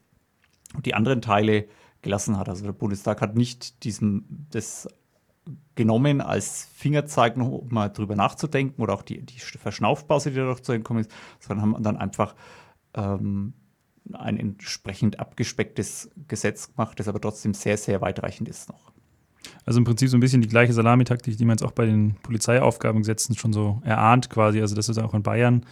und 0.73 0.87
die 0.87 0.95
anderen 0.95 1.21
Teile 1.21 1.67
gelassen 2.01 2.39
hat. 2.39 2.49
Also 2.49 2.65
der 2.65 2.73
Bundestag 2.73 3.21
hat 3.21 3.35
nicht 3.35 3.83
diesem 3.83 4.25
das 4.49 4.87
genommen 5.75 6.21
als 6.21 6.67
Fingerzeig, 6.73 7.37
um 7.37 7.67
mal 7.69 7.89
drüber 7.89 8.15
nachzudenken 8.15 8.81
oder 8.81 8.93
auch 8.93 9.03
die, 9.03 9.21
die 9.21 9.39
Verschnaufpause, 9.39 10.31
die 10.31 10.37
dadurch 10.37 10.63
zu 10.63 10.71
entkommen 10.71 11.01
ist, 11.01 11.11
sondern 11.39 11.73
haben 11.73 11.83
dann 11.83 11.97
einfach 11.97 12.35
ähm, 12.95 13.53
ein 14.13 14.37
entsprechend 14.37 15.19
abgespecktes 15.19 16.09
Gesetz 16.27 16.73
gemacht, 16.73 16.99
das 16.99 17.07
aber 17.07 17.19
trotzdem 17.19 17.53
sehr, 17.53 17.77
sehr 17.77 18.01
weitreichend 18.01 18.49
ist 18.49 18.69
noch. 18.69 18.91
Also 19.65 19.79
im 19.79 19.83
Prinzip 19.83 20.09
so 20.09 20.17
ein 20.17 20.21
bisschen 20.21 20.41
die 20.41 20.47
gleiche 20.47 20.73
Salamitaktik, 20.73 21.37
die 21.37 21.45
man 21.45 21.57
jetzt 21.57 21.63
auch 21.63 21.71
bei 21.71 21.85
den 21.85 22.15
Polizeiaufgabengesetzen 22.23 23.35
schon 23.35 23.53
so 23.53 23.81
erahnt 23.83 24.29
quasi. 24.29 24.61
Also 24.61 24.75
das 24.75 24.89
ist 24.89 24.97
auch 24.97 25.13
in 25.13 25.23
Bayern 25.23 25.65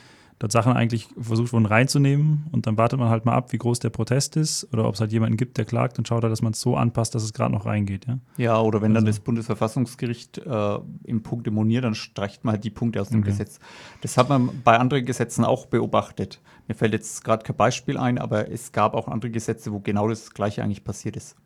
dort 0.43 0.51
Sachen 0.51 0.73
eigentlich 0.73 1.07
versucht 1.17 1.53
wurden 1.53 1.65
reinzunehmen 1.65 2.47
und 2.51 2.67
dann 2.67 2.77
wartet 2.77 2.99
man 2.99 3.07
halt 3.07 3.23
mal 3.23 3.33
ab, 3.33 3.53
wie 3.53 3.57
groß 3.57 3.79
der 3.79 3.91
Protest 3.91 4.35
ist 4.35 4.67
oder 4.73 4.85
ob 4.89 4.95
es 4.95 4.99
halt 4.99 5.13
jemanden 5.13 5.37
gibt, 5.37 5.57
der 5.57 5.63
klagt 5.63 5.97
und 5.97 6.05
schaut 6.05 6.21
halt, 6.21 6.33
dass 6.33 6.41
man 6.41 6.51
es 6.51 6.59
so 6.59 6.75
anpasst, 6.75 7.15
dass 7.15 7.23
es 7.23 7.31
gerade 7.31 7.53
noch 7.53 7.65
reingeht. 7.65 8.05
Ja, 8.07 8.19
ja 8.35 8.59
oder 8.59 8.81
wenn 8.81 8.91
also. 8.91 8.95
dann 8.95 9.05
das 9.05 9.21
Bundesverfassungsgericht 9.21 10.39
äh, 10.39 10.79
im 11.05 11.23
Punkte 11.23 11.49
moniert, 11.49 11.85
dann 11.85 11.95
streicht 11.95 12.43
man 12.43 12.55
halt 12.55 12.65
die 12.65 12.71
Punkte 12.71 12.99
aus 12.99 13.07
dem 13.07 13.21
okay. 13.21 13.29
Gesetz. 13.29 13.61
Das 14.01 14.17
hat 14.17 14.27
man 14.27 14.49
bei 14.65 14.77
anderen 14.77 15.05
Gesetzen 15.05 15.45
auch 15.45 15.65
beobachtet. 15.65 16.41
Mir 16.67 16.75
fällt 16.75 16.91
jetzt 16.91 17.23
gerade 17.23 17.45
kein 17.45 17.55
Beispiel 17.55 17.97
ein, 17.97 18.17
aber 18.17 18.51
es 18.51 18.73
gab 18.73 18.95
auch 18.95 19.07
andere 19.07 19.31
Gesetze, 19.31 19.71
wo 19.71 19.79
genau 19.79 20.09
das 20.09 20.33
Gleiche 20.33 20.61
eigentlich 20.61 20.83
passiert 20.83 21.15
ist. 21.15 21.37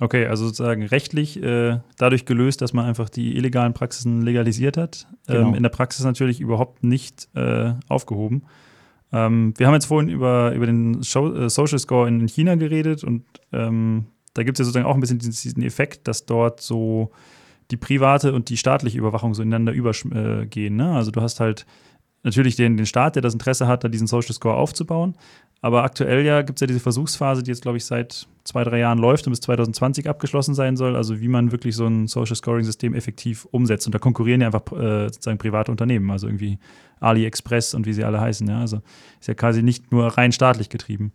Okay, 0.00 0.26
also 0.26 0.46
sozusagen 0.46 0.82
rechtlich 0.82 1.40
äh, 1.40 1.78
dadurch 1.98 2.26
gelöst, 2.26 2.60
dass 2.60 2.72
man 2.72 2.84
einfach 2.84 3.08
die 3.08 3.36
illegalen 3.36 3.74
Praxisen 3.74 4.22
legalisiert 4.22 4.76
hat. 4.76 5.06
Ähm, 5.28 5.34
genau. 5.34 5.48
Ähm, 5.48 5.54
in 5.54 5.62
der 5.62 5.70
Praxis 5.70 6.04
natürlich 6.04 6.40
überhaupt 6.40 6.82
nicht 6.82 7.28
äh, 7.34 7.74
aufgehoben. 7.88 8.42
Ähm, 9.12 9.54
wir 9.56 9.66
haben 9.66 9.74
jetzt 9.74 9.86
vorhin 9.86 10.10
über, 10.10 10.52
über 10.52 10.66
den 10.66 11.04
Show, 11.04 11.32
äh, 11.32 11.48
Social 11.48 11.78
Score 11.78 12.08
in 12.08 12.26
China 12.26 12.56
geredet 12.56 13.04
und 13.04 13.24
ähm, 13.52 14.06
da 14.34 14.42
gibt 14.42 14.58
es 14.58 14.60
ja 14.60 14.64
sozusagen 14.64 14.86
auch 14.86 14.94
ein 14.94 15.00
bisschen 15.00 15.20
diesen 15.20 15.62
Effekt, 15.62 16.08
dass 16.08 16.26
dort 16.26 16.60
so 16.60 17.12
die 17.70 17.76
private 17.76 18.32
und 18.32 18.48
die 18.48 18.56
staatliche 18.56 18.98
Überwachung 18.98 19.32
so 19.32 19.42
ineinander 19.42 19.72
übergehen. 19.72 20.74
Ne? 20.74 20.92
Also 20.92 21.12
du 21.12 21.20
hast 21.20 21.38
halt 21.38 21.66
natürlich 22.24 22.56
den, 22.56 22.76
den 22.76 22.86
Staat, 22.86 23.14
der 23.14 23.22
das 23.22 23.34
Interesse 23.34 23.68
hat, 23.68 23.84
da 23.84 23.88
diesen 23.88 24.08
Social 24.08 24.32
Score 24.32 24.56
aufzubauen. 24.56 25.14
Aber 25.64 25.82
aktuell 25.82 26.26
ja 26.26 26.42
gibt 26.42 26.58
es 26.58 26.60
ja 26.60 26.66
diese 26.66 26.78
Versuchsphase, 26.78 27.42
die 27.42 27.50
jetzt, 27.50 27.62
glaube 27.62 27.78
ich, 27.78 27.86
seit 27.86 28.28
zwei, 28.44 28.64
drei 28.64 28.80
Jahren 28.80 28.98
läuft 28.98 29.26
und 29.26 29.30
bis 29.30 29.40
2020 29.40 30.10
abgeschlossen 30.10 30.54
sein 30.54 30.76
soll. 30.76 30.94
Also 30.94 31.22
wie 31.22 31.28
man 31.28 31.52
wirklich 31.52 31.74
so 31.74 31.86
ein 31.86 32.06
Social 32.06 32.36
Scoring-System 32.36 32.92
effektiv 32.92 33.46
umsetzt. 33.46 33.86
Und 33.86 33.94
da 33.94 33.98
konkurrieren 33.98 34.42
ja 34.42 34.48
einfach 34.48 34.70
äh, 34.72 35.08
sozusagen 35.08 35.38
private 35.38 35.70
Unternehmen, 35.70 36.10
also 36.10 36.26
irgendwie 36.26 36.58
AliExpress 37.00 37.72
und 37.72 37.86
wie 37.86 37.94
sie 37.94 38.04
alle 38.04 38.20
heißen. 38.20 38.46
Ja? 38.46 38.60
Also 38.60 38.82
ist 39.18 39.26
ja 39.26 39.32
quasi 39.32 39.62
nicht 39.62 39.90
nur 39.90 40.06
rein 40.08 40.32
staatlich 40.32 40.68
getrieben. 40.68 41.12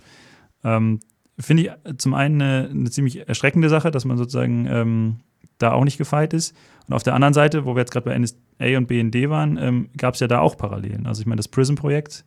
Ähm, 0.63 0.99
Finde 1.37 1.63
ich 1.63 1.97
zum 1.99 2.15
einen 2.15 2.41
eine, 2.41 2.69
eine, 2.71 2.89
ziemlich 2.89 3.27
erschreckende 3.27 3.69
Sache, 3.69 3.91
dass 3.91 4.03
man 4.03 4.17
sozusagen 4.17 4.65
ähm, 4.65 5.17
da 5.59 5.73
auch 5.73 5.83
nicht 5.83 5.99
gefeit 5.99 6.33
ist. 6.33 6.55
Und 6.87 6.95
auf 6.95 7.03
der 7.03 7.13
anderen 7.13 7.35
Seite, 7.35 7.65
wo 7.65 7.75
wir 7.75 7.81
jetzt 7.81 7.91
gerade 7.91 8.05
bei 8.05 8.17
NSA 8.17 8.77
und 8.77 8.87
BND 8.87 9.29
waren, 9.29 9.57
ähm, 9.57 9.89
gab 9.95 10.15
es 10.15 10.21
ja 10.21 10.27
da 10.27 10.39
auch 10.39 10.57
Parallelen. 10.57 11.05
Also 11.05 11.21
ich 11.21 11.27
meine, 11.27 11.37
das 11.37 11.49
PRISM-Projekt 11.49 12.25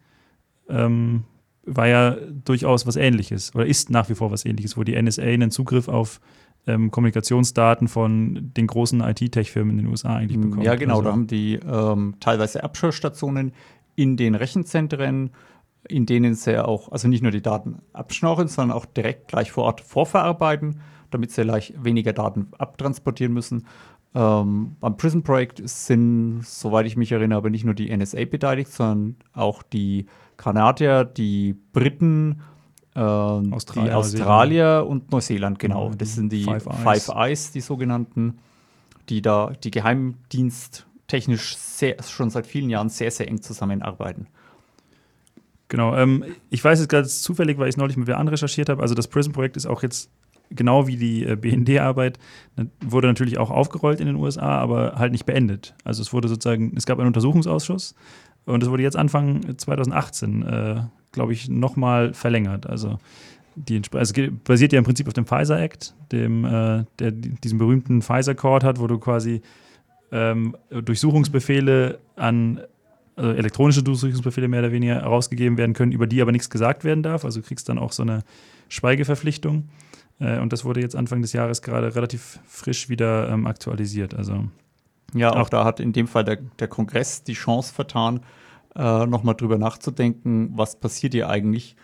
ähm, 0.68 1.24
war 1.64 1.87
ja 1.87 2.16
durchaus 2.44 2.87
was 2.87 2.96
Ähnliches 2.96 3.55
oder 3.55 3.66
ist 3.66 3.90
nach 3.90 4.09
wie 4.09 4.14
vor 4.14 4.31
was 4.31 4.44
Ähnliches, 4.44 4.77
wo 4.77 4.85
die 4.85 5.01
NSA 5.01 5.22
einen 5.22 5.51
Zugriff 5.51 5.88
auf 5.88 6.20
ähm, 6.66 6.90
Kommunikationsdaten 6.90 7.88
von 7.88 8.53
den 8.57 8.66
großen 8.66 9.01
IT-Tech-Firmen 9.01 9.79
in 9.79 9.85
den 9.85 9.87
USA 9.88 10.16
eigentlich 10.16 10.38
mm, 10.38 10.42
bekommt. 10.42 10.64
Ja, 10.64 10.75
genau. 10.75 10.94
Also. 10.94 11.05
Da 11.05 11.12
haben 11.12 11.27
die 11.27 11.55
ähm, 11.55 12.14
teilweise 12.20 12.62
Abschirrstationen 12.62 13.53
in 13.96 14.16
den 14.16 14.35
Rechenzentren, 14.35 15.31
in 15.88 16.07
denen 16.07 16.35
sie 16.35 16.64
auch, 16.64 16.90
also 16.92 17.09
nicht 17.09 17.22
nur 17.22 17.33
die 17.33 17.42
Daten 17.42 17.81
abschnorren, 17.92 18.48
sondern 18.48 18.77
auch 18.77 18.87
direkt 18.87 19.29
gleich 19.29 19.51
vor 19.51 19.64
Ort 19.64 19.81
vorverarbeiten, 19.81 20.81
damit 21.11 21.33
sie 21.33 21.42
leicht 21.42 21.75
weniger 21.83 22.12
Daten 22.12 22.48
abtransportieren 22.59 23.33
müssen. 23.33 23.66
Ähm, 24.14 24.77
beim 24.81 24.96
Prism-Projekt 24.96 25.62
sind, 25.68 26.42
soweit 26.44 26.87
ich 26.87 26.96
mich 26.96 27.12
erinnere, 27.12 27.38
aber 27.38 27.51
nicht 27.51 27.64
nur 27.64 27.75
die 27.75 27.94
NSA 27.94 28.25
beteiligt, 28.27 28.70
sondern 28.70 29.16
auch 29.33 29.62
die 29.62 30.07
Kanadier, 30.37 31.05
die 31.05 31.55
Briten, 31.73 32.42
äh, 32.95 33.01
Australier, 33.01 33.90
die 33.90 33.95
Australier 33.95 34.87
und 34.88 35.11
Neuseeland, 35.11 35.59
genau. 35.59 35.90
Mhm. 35.90 35.99
Das 35.99 36.14
sind 36.14 36.33
die 36.33 36.45
Five 36.45 36.66
Eyes. 36.66 36.83
Five 36.83 37.09
Eyes, 37.16 37.53
die 37.53 37.61
sogenannten, 37.61 38.38
die 39.09 39.23
da 39.23 39.53
die 39.62 39.71
Geheimdienst 39.71 40.87
technisch 41.07 41.57
sehr, 41.57 42.03
schon 42.03 42.31
seit 42.31 42.47
vielen 42.47 42.71
Jahren 42.71 42.88
sehr, 42.88 43.11
sehr 43.11 43.29
eng 43.29 43.42
zusammenarbeiten. 43.42 44.27
Genau, 45.68 45.97
ähm, 45.97 46.25
ich 46.51 46.62
weiß 46.62 46.81
jetzt 46.81 46.88
gerade 46.88 47.09
zufällig, 47.09 47.59
weil 47.59 47.68
ich 47.68 47.75
es 47.75 47.77
neulich 47.79 47.97
mit 47.97 48.07
wer 48.07 48.18
recherchiert 48.18 48.68
habe. 48.68 48.83
Also 48.83 48.95
das 48.95 49.09
Prism-Projekt 49.09 49.57
ist 49.57 49.66
auch 49.66 49.83
jetzt 49.83 50.11
genau 50.51 50.87
wie 50.87 50.97
die 50.97 51.25
äh, 51.25 51.37
BND-Arbeit, 51.37 52.18
wurde 52.85 53.09
natürlich 53.09 53.38
auch 53.38 53.51
aufgerollt 53.51 54.01
in 54.01 54.07
den 54.07 54.16
USA, 54.16 54.59
aber 54.59 54.95
halt 54.97 55.12
nicht 55.12 55.25
beendet. 55.25 55.75
Also 55.85 56.03
es 56.03 56.12
wurde 56.12 56.29
sozusagen, 56.29 56.75
es 56.77 56.87
gab 56.87 56.99
einen 56.99 57.07
Untersuchungsausschuss 57.07 57.95
und 58.44 58.62
es 58.62 58.70
wurde 58.70 58.83
jetzt 58.83 58.96
Anfang 58.96 59.57
2018, 59.57 60.42
äh, 60.42 60.81
glaube 61.12 61.33
ich, 61.33 61.48
nochmal 61.48 62.12
verlängert. 62.14 62.66
Also 62.66 62.98
die, 63.55 63.81
also 63.92 64.14
basiert 64.44 64.72
ja 64.72 64.78
im 64.78 64.85
Prinzip 64.85 65.07
auf 65.07 65.12
dem 65.12 65.26
Pfizer 65.26 65.61
Act, 65.61 65.94
dem, 66.11 66.44
äh, 66.44 66.85
der 66.98 67.12
diesen 67.12 67.59
berühmten 67.59 68.02
Pfizer 68.02 68.35
Court 68.35 68.64
hat, 68.64 68.81
wo 68.81 68.87
du 68.87 68.98
quasi 68.98 69.42
ähm, 70.11 70.57
Durchsuchungsbefehle 70.70 71.98
an 72.16 72.61
also 73.14 73.31
elektronische 73.33 73.83
Durchsuchungsbefehle 73.83 74.48
mehr 74.48 74.61
oder 74.61 74.72
weniger 74.72 74.94
herausgegeben 74.94 75.59
werden 75.59 75.74
können, 75.74 75.92
über 75.92 76.07
die 76.07 76.22
aber 76.22 76.33
nichts 76.33 76.48
gesagt 76.48 76.85
werden 76.85 77.02
darf. 77.02 77.24
Also 77.24 77.40
du 77.40 77.46
kriegst 77.46 77.68
dann 77.68 77.78
auch 77.78 77.92
so 77.92 78.02
eine 78.02 78.20
Schweigeverpflichtung. 78.69 79.69
Äh, 80.19 80.38
und 80.38 80.52
das 80.52 80.64
wurde 80.64 80.81
jetzt 80.81 80.96
Anfang 80.96 81.21
des 81.21 81.33
Jahres 81.33 81.62
gerade 81.62 81.94
relativ 81.94 82.38
frisch 82.46 82.88
wieder 82.88 83.29
ähm, 83.29 83.46
aktualisiert. 83.46 84.14
Also 84.14 84.46
ja, 85.15 85.35
auch 85.35 85.48
da 85.48 85.65
hat 85.65 85.81
in 85.81 85.92
dem 85.92 86.06
Fall 86.06 86.25
der, 86.25 86.37
der 86.37 86.69
Kongress 86.69 87.23
die 87.25 87.35
Chance 87.35 87.73
vertan, 87.73 88.21
äh, 88.75 89.06
nochmal 89.06 89.35
drüber 89.35 89.58
nachzudenken, 89.58 90.52
was 90.54 90.77
passiert 90.77 91.13
hier 91.13 91.29
eigentlich 91.29 91.77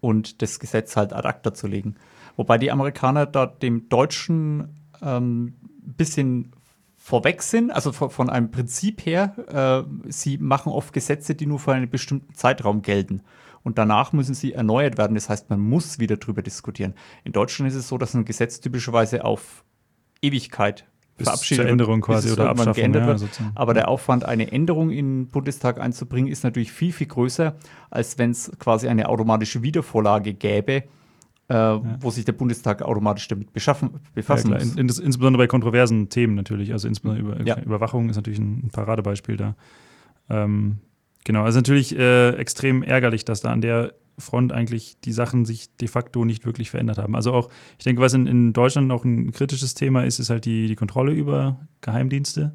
und 0.00 0.42
das 0.42 0.58
Gesetz 0.58 0.96
halt 0.96 1.12
ad 1.12 1.28
acta 1.28 1.54
zu 1.54 1.66
legen. 1.66 1.96
Wobei 2.36 2.58
die 2.58 2.70
Amerikaner 2.70 3.26
da 3.26 3.46
dem 3.46 3.88
Deutschen 3.88 4.80
ähm, 5.02 5.54
bisschen 5.82 6.52
vorweg 6.96 7.42
sind, 7.42 7.70
also 7.70 7.92
von, 7.92 8.10
von 8.10 8.30
einem 8.30 8.50
Prinzip 8.50 9.04
her, 9.04 9.84
äh, 9.86 10.10
sie 10.10 10.38
machen 10.38 10.72
oft 10.72 10.92
Gesetze, 10.92 11.34
die 11.34 11.46
nur 11.46 11.58
für 11.58 11.72
einen 11.72 11.90
bestimmten 11.90 12.34
Zeitraum 12.34 12.82
gelten 12.82 13.22
und 13.62 13.78
danach 13.78 14.12
müssen 14.12 14.34
sie 14.34 14.52
erneuert 14.52 14.98
werden. 14.98 15.14
Das 15.14 15.28
heißt, 15.28 15.50
man 15.50 15.60
muss 15.60 15.98
wieder 15.98 16.16
drüber 16.16 16.42
diskutieren. 16.42 16.94
In 17.24 17.32
Deutschland 17.32 17.70
ist 17.70 17.76
es 17.76 17.88
so, 17.88 17.98
dass 17.98 18.14
ein 18.14 18.24
Gesetz 18.24 18.60
typischerweise 18.60 19.24
auf 19.24 19.64
Ewigkeit 20.20 20.84
Bis 21.16 21.26
verabschiedet 21.26 21.64
zur 21.64 21.70
Änderung 21.70 22.00
quasi 22.00 22.30
oder 22.32 22.48
Abschaffung, 22.50 22.74
geändert 22.74 23.02
ja, 23.02 23.08
wird. 23.08 23.18
sozusagen. 23.18 23.52
Aber 23.54 23.74
der 23.74 23.88
Aufwand, 23.88 24.24
eine 24.24 24.50
Änderung 24.50 24.90
in 24.90 25.24
den 25.24 25.28
Bundestag 25.28 25.78
einzubringen, 25.80 26.30
ist 26.30 26.42
natürlich 26.42 26.72
viel, 26.72 26.92
viel 26.92 27.06
größer, 27.06 27.54
als 27.90 28.18
wenn 28.18 28.30
es 28.30 28.50
quasi 28.58 28.88
eine 28.88 29.08
automatische 29.08 29.62
Wiedervorlage 29.62 30.32
gäbe, 30.34 30.84
äh, 31.48 31.54
wo 32.00 32.10
sich 32.10 32.24
der 32.24 32.32
Bundestag 32.32 32.82
automatisch 32.82 33.28
damit 33.28 33.52
beschaffen, 33.52 33.90
Ja, 33.92 33.98
befassen 34.14 34.48
klar, 34.48 34.60
muss. 34.60 34.72
in, 34.72 34.78
in, 34.78 34.88
insbesondere 34.88 35.42
bei 35.42 35.46
kontroversen 35.46 36.08
Themen 36.08 36.34
natürlich. 36.34 36.72
Also 36.72 36.88
insbesondere 36.88 37.34
über, 37.34 37.46
Ja. 37.46 37.60
Überwachung 37.60 38.08
ist 38.08 38.16
natürlich 38.16 38.38
ein, 38.38 38.64
ein 38.66 38.70
Paradebeispiel 38.72 39.36
da. 39.36 39.54
Ähm, 40.30 40.78
genau, 41.24 41.42
also 41.42 41.58
natürlich 41.58 41.96
äh, 41.98 42.30
extrem 42.36 42.82
ärgerlich, 42.82 43.24
dass 43.24 43.40
da 43.42 43.50
an 43.50 43.60
der 43.60 43.92
Front 44.22 44.52
eigentlich 44.52 44.98
die 45.00 45.12
Sachen 45.12 45.44
sich 45.44 45.74
de 45.76 45.88
facto 45.88 46.24
nicht 46.24 46.46
wirklich 46.46 46.70
verändert 46.70 46.98
haben. 46.98 47.14
Also 47.14 47.32
auch, 47.32 47.50
ich 47.78 47.84
denke, 47.84 48.00
was 48.00 48.14
in, 48.14 48.26
in 48.26 48.52
Deutschland 48.52 48.88
noch 48.88 49.04
ein 49.04 49.32
kritisches 49.32 49.74
Thema 49.74 50.04
ist, 50.04 50.18
ist 50.18 50.30
halt 50.30 50.44
die, 50.44 50.68
die 50.68 50.76
Kontrolle 50.76 51.12
über 51.12 51.60
Geheimdienste. 51.80 52.52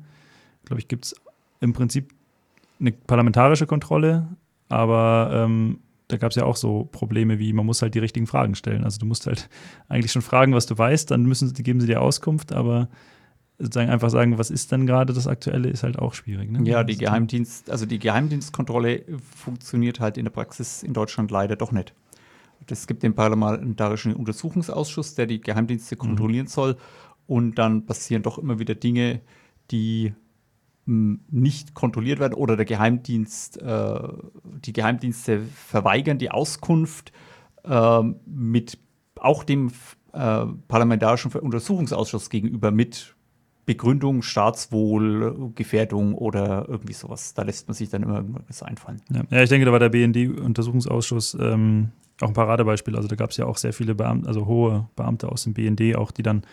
Glaube 0.65 0.79
ich, 0.79 0.87
gibt 0.87 1.05
es 1.05 1.15
im 1.59 1.73
Prinzip 1.73 2.13
eine 2.79 2.91
parlamentarische 2.91 3.67
Kontrolle, 3.67 4.27
aber 4.69 5.31
ähm, 5.33 5.79
da 6.07 6.17
gab 6.17 6.31
es 6.31 6.35
ja 6.35 6.45
auch 6.45 6.55
so 6.55 6.85
Probleme 6.85 7.39
wie, 7.39 7.53
man 7.53 7.65
muss 7.65 7.81
halt 7.81 7.93
die 7.93 7.99
richtigen 7.99 8.27
Fragen 8.27 8.55
stellen. 8.55 8.83
Also 8.83 8.99
du 8.99 9.05
musst 9.05 9.27
halt 9.27 9.49
eigentlich 9.89 10.11
schon 10.11 10.21
fragen, 10.21 10.53
was 10.53 10.65
du 10.65 10.77
weißt, 10.77 11.11
dann 11.11 11.23
müssen 11.23 11.53
geben 11.53 11.81
sie 11.81 11.87
dir 11.87 12.01
Auskunft, 12.01 12.53
aber 12.53 12.89
sozusagen 13.59 13.89
einfach 13.89 14.09
sagen, 14.09 14.37
was 14.37 14.51
ist 14.51 14.71
denn 14.71 14.85
gerade 14.85 15.13
das 15.13 15.25
Aktuelle, 15.27 15.69
ist 15.69 15.83
halt 15.83 15.97
auch 15.99 16.13
schwierig. 16.13 16.51
Ne? 16.51 16.59
Ja, 16.69 16.83
die 16.83 16.93
Das- 16.93 16.99
Geheimdienst, 16.99 17.69
also 17.71 17.85
die 17.85 17.99
Geheimdienstkontrolle 17.99 19.03
funktioniert 19.35 19.99
halt 19.99 20.17
in 20.17 20.25
der 20.25 20.31
Praxis 20.31 20.83
in 20.83 20.93
Deutschland 20.93 21.31
leider 21.31 21.55
doch 21.55 21.71
nicht. 21.71 21.93
Es 22.69 22.85
gibt 22.87 23.01
den 23.03 23.13
Parlamentarischen 23.15 24.13
Untersuchungsausschuss, 24.15 25.15
der 25.15 25.25
die 25.25 25.39
Geheimdienste 25.41 25.95
kontrollieren 25.95 26.47
soll. 26.47 26.75
Und 27.25 27.55
dann 27.55 27.85
passieren 27.85 28.23
doch 28.23 28.37
immer 28.37 28.57
wieder 28.59 28.73
Dinge, 28.75 29.21
die 29.71 30.13
mh, 30.85 31.19
nicht 31.29 31.73
kontrolliert 31.73 32.19
werden 32.19 32.33
oder 32.33 32.55
der 32.55 32.65
Geheimdienst, 32.65 33.61
äh, 33.61 33.99
die 34.65 34.73
Geheimdienste 34.73 35.41
verweigern 35.53 36.17
die 36.19 36.31
Auskunft 36.31 37.11
ähm, 37.65 38.15
mit 38.25 38.77
auch 39.19 39.43
dem 39.43 39.71
äh, 40.13 40.45
Parlamentarischen 40.67 41.31
Untersuchungsausschuss 41.31 42.29
gegenüber 42.29 42.71
mit 42.71 43.15
Begründung, 43.67 44.21
Staatswohl, 44.21 45.51
Gefährdung 45.53 46.15
oder 46.15 46.65
irgendwie 46.69 46.93
sowas. 46.93 47.33
Da 47.33 47.43
lässt 47.43 47.67
man 47.67 47.75
sich 47.75 47.89
dann 47.89 48.01
immer 48.01 48.15
irgendwas 48.15 48.63
einfallen. 48.63 49.01
Ja. 49.11 49.23
ja, 49.29 49.43
ich 49.43 49.49
denke, 49.49 49.65
da 49.65 49.73
war 49.73 49.79
der 49.79 49.89
BND-Untersuchungsausschuss 49.89 51.37
ähm, 51.39 51.89
auch 52.21 52.29
ein 52.29 52.33
Paradebeispiel. 52.33 52.95
Also 52.95 53.09
da 53.09 53.17
gab 53.17 53.31
es 53.31 53.37
ja 53.37 53.45
auch 53.45 53.57
sehr 53.57 53.73
viele 53.73 53.93
Beamte, 53.93 54.29
also 54.29 54.45
hohe 54.45 54.87
Beamte 54.95 55.29
aus 55.29 55.43
dem 55.43 55.53
BND, 55.53 55.97
auch 55.97 56.11
die 56.11 56.23
dann 56.23 56.43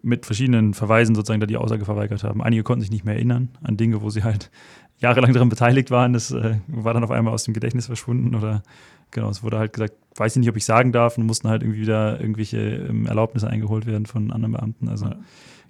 mit 0.00 0.26
verschiedenen 0.26 0.74
Verweisen 0.74 1.16
sozusagen 1.16 1.40
da 1.40 1.46
die 1.46 1.56
Aussage 1.56 1.84
verweigert 1.84 2.22
haben. 2.22 2.40
Einige 2.40 2.62
konnten 2.62 2.82
sich 2.82 2.92
nicht 2.92 3.04
mehr 3.04 3.16
erinnern 3.16 3.48
an 3.64 3.76
Dinge, 3.76 4.00
wo 4.00 4.10
sie 4.10 4.22
halt 4.22 4.52
jahrelang 5.00 5.32
daran 5.32 5.48
beteiligt 5.48 5.90
waren. 5.90 6.12
Das 6.12 6.30
äh, 6.30 6.58
war 6.68 6.94
dann 6.94 7.02
auf 7.02 7.10
einmal 7.10 7.34
aus 7.34 7.42
dem 7.42 7.52
Gedächtnis 7.52 7.86
verschwunden 7.86 8.36
oder 8.36 8.62
genau, 9.10 9.28
es 9.28 9.42
wurde 9.42 9.58
halt 9.58 9.72
gesagt, 9.72 9.94
weiß 10.14 10.36
ich 10.36 10.40
nicht, 10.40 10.50
ob 10.50 10.56
ich 10.56 10.64
sagen 10.64 10.92
darf 10.92 11.18
und 11.18 11.26
mussten 11.26 11.48
halt 11.48 11.64
irgendwie 11.64 11.80
wieder 11.80 12.20
irgendwelche 12.20 12.58
ähm, 12.58 13.06
Erlaubnisse 13.06 13.48
eingeholt 13.48 13.86
werden 13.86 14.06
von 14.06 14.30
anderen 14.30 14.52
Beamten. 14.52 14.88
Also 14.88 15.06
Ja. 15.06 15.16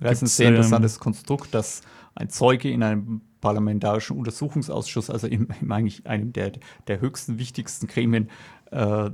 Das 0.00 0.12
ist 0.14 0.22
ein 0.22 0.26
sehr 0.26 0.48
ähm, 0.48 0.54
interessantes 0.56 0.98
Konstrukt, 0.98 1.54
dass 1.54 1.82
ein 2.14 2.28
Zeuge 2.30 2.70
in 2.70 2.82
einem 2.82 3.20
parlamentarischen 3.40 4.16
Untersuchungsausschuss, 4.16 5.10
also 5.10 5.26
in, 5.26 5.48
in 5.60 5.70
eigentlich 5.70 6.06
einem 6.06 6.32
der, 6.32 6.52
der 6.86 7.00
höchsten, 7.00 7.38
wichtigsten 7.38 7.86
Gremien 7.86 8.28
äh, 8.70 9.10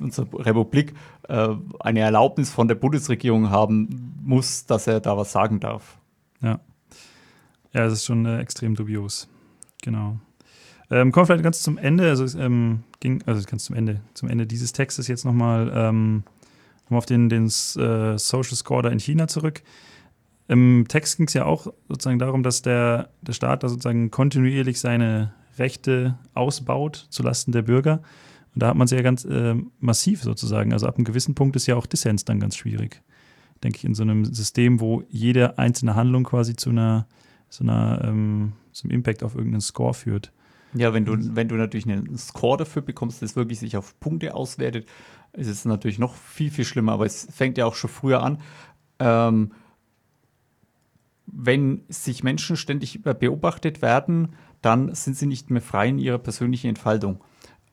unserer 0.00 0.26
Republik, 0.44 0.94
äh, 1.28 1.48
eine 1.80 2.00
Erlaubnis 2.00 2.50
von 2.50 2.68
der 2.68 2.74
Bundesregierung 2.74 3.50
haben 3.50 4.16
muss, 4.22 4.66
dass 4.66 4.86
er 4.86 5.00
da 5.00 5.16
was 5.16 5.32
sagen 5.32 5.60
darf. 5.60 5.98
Ja. 6.40 6.60
Ja, 7.72 7.84
es 7.86 7.94
ist 7.94 8.04
schon 8.04 8.24
äh, 8.26 8.38
extrem 8.38 8.74
dubios. 8.74 9.28
Genau. 9.82 10.18
Ähm, 10.90 11.12
kommen 11.12 11.22
wir 11.22 11.26
vielleicht 11.26 11.44
ganz 11.44 11.62
zum 11.62 11.78
Ende, 11.78 12.08
also 12.08 12.24
es 12.24 12.34
ähm, 12.34 12.84
ging, 13.00 13.22
also 13.26 13.42
ganz 13.48 13.64
zum 13.64 13.74
Ende, 13.74 14.00
zum 14.14 14.28
Ende 14.28 14.46
dieses 14.46 14.72
Textes 14.72 15.08
jetzt 15.08 15.24
nochmal 15.24 15.72
ähm, 15.74 16.24
nochmal 16.84 16.98
auf 16.98 17.06
den, 17.06 17.28
den 17.28 17.46
äh, 17.46 18.18
Social 18.18 18.56
Score 18.56 18.82
da 18.82 18.90
in 18.90 19.00
China 19.00 19.26
zurück. 19.26 19.62
Im 20.46 20.84
Text 20.88 21.16
ging 21.16 21.26
es 21.26 21.34
ja 21.34 21.44
auch 21.44 21.72
sozusagen 21.88 22.18
darum, 22.18 22.42
dass 22.42 22.62
der, 22.62 23.10
der 23.22 23.32
Staat 23.32 23.62
da 23.62 23.68
sozusagen 23.68 24.10
kontinuierlich 24.10 24.78
seine 24.78 25.32
Rechte 25.58 26.18
ausbaut 26.34 27.06
zulasten 27.10 27.52
der 27.52 27.62
Bürger. 27.62 28.02
Und 28.54 28.62
da 28.62 28.68
hat 28.68 28.76
man 28.76 28.84
es 28.84 28.90
ja 28.90 29.02
ganz 29.02 29.24
äh, 29.24 29.54
massiv 29.80 30.22
sozusagen. 30.22 30.72
Also 30.72 30.86
ab 30.86 30.96
einem 30.96 31.04
gewissen 31.04 31.34
Punkt 31.34 31.56
ist 31.56 31.66
ja 31.66 31.76
auch 31.76 31.86
Dissens 31.86 32.24
dann 32.24 32.40
ganz 32.40 32.56
schwierig. 32.56 33.02
Denke 33.62 33.78
ich, 33.78 33.84
in 33.84 33.94
so 33.94 34.02
einem 34.02 34.24
System, 34.24 34.80
wo 34.80 35.02
jede 35.08 35.58
einzelne 35.58 35.94
Handlung 35.94 36.24
quasi 36.24 36.54
zu 36.54 36.70
einer, 36.70 37.06
so 37.48 37.64
einer, 37.64 38.02
ähm, 38.04 38.52
zum 38.72 38.90
Impact 38.90 39.22
auf 39.22 39.34
irgendeinen 39.34 39.62
Score 39.62 39.94
führt. 39.94 40.32
Ja, 40.74 40.92
wenn 40.92 41.04
du, 41.04 41.16
wenn 41.36 41.48
du 41.48 41.54
natürlich 41.54 41.88
einen 41.88 42.18
Score 42.18 42.58
dafür 42.58 42.82
bekommst, 42.82 43.22
das 43.22 43.36
wirklich 43.36 43.60
sich 43.60 43.76
auf 43.76 43.98
Punkte 44.00 44.34
auswertet, 44.34 44.86
ist 45.32 45.48
es 45.48 45.64
natürlich 45.64 45.98
noch 45.98 46.14
viel, 46.14 46.50
viel 46.50 46.64
schlimmer. 46.64 46.92
Aber 46.92 47.06
es 47.06 47.26
fängt 47.30 47.56
ja 47.58 47.64
auch 47.64 47.76
schon 47.76 47.90
früher 47.90 48.22
an. 48.22 48.38
Ähm, 48.98 49.52
wenn 51.26 51.82
sich 51.88 52.22
Menschen 52.22 52.56
ständig 52.56 53.02
beobachtet 53.02 53.82
werden, 53.82 54.34
dann 54.62 54.94
sind 54.94 55.16
sie 55.16 55.26
nicht 55.26 55.50
mehr 55.50 55.62
frei 55.62 55.88
in 55.88 55.98
ihrer 55.98 56.18
persönlichen 56.18 56.68
Entfaltung. 56.68 57.22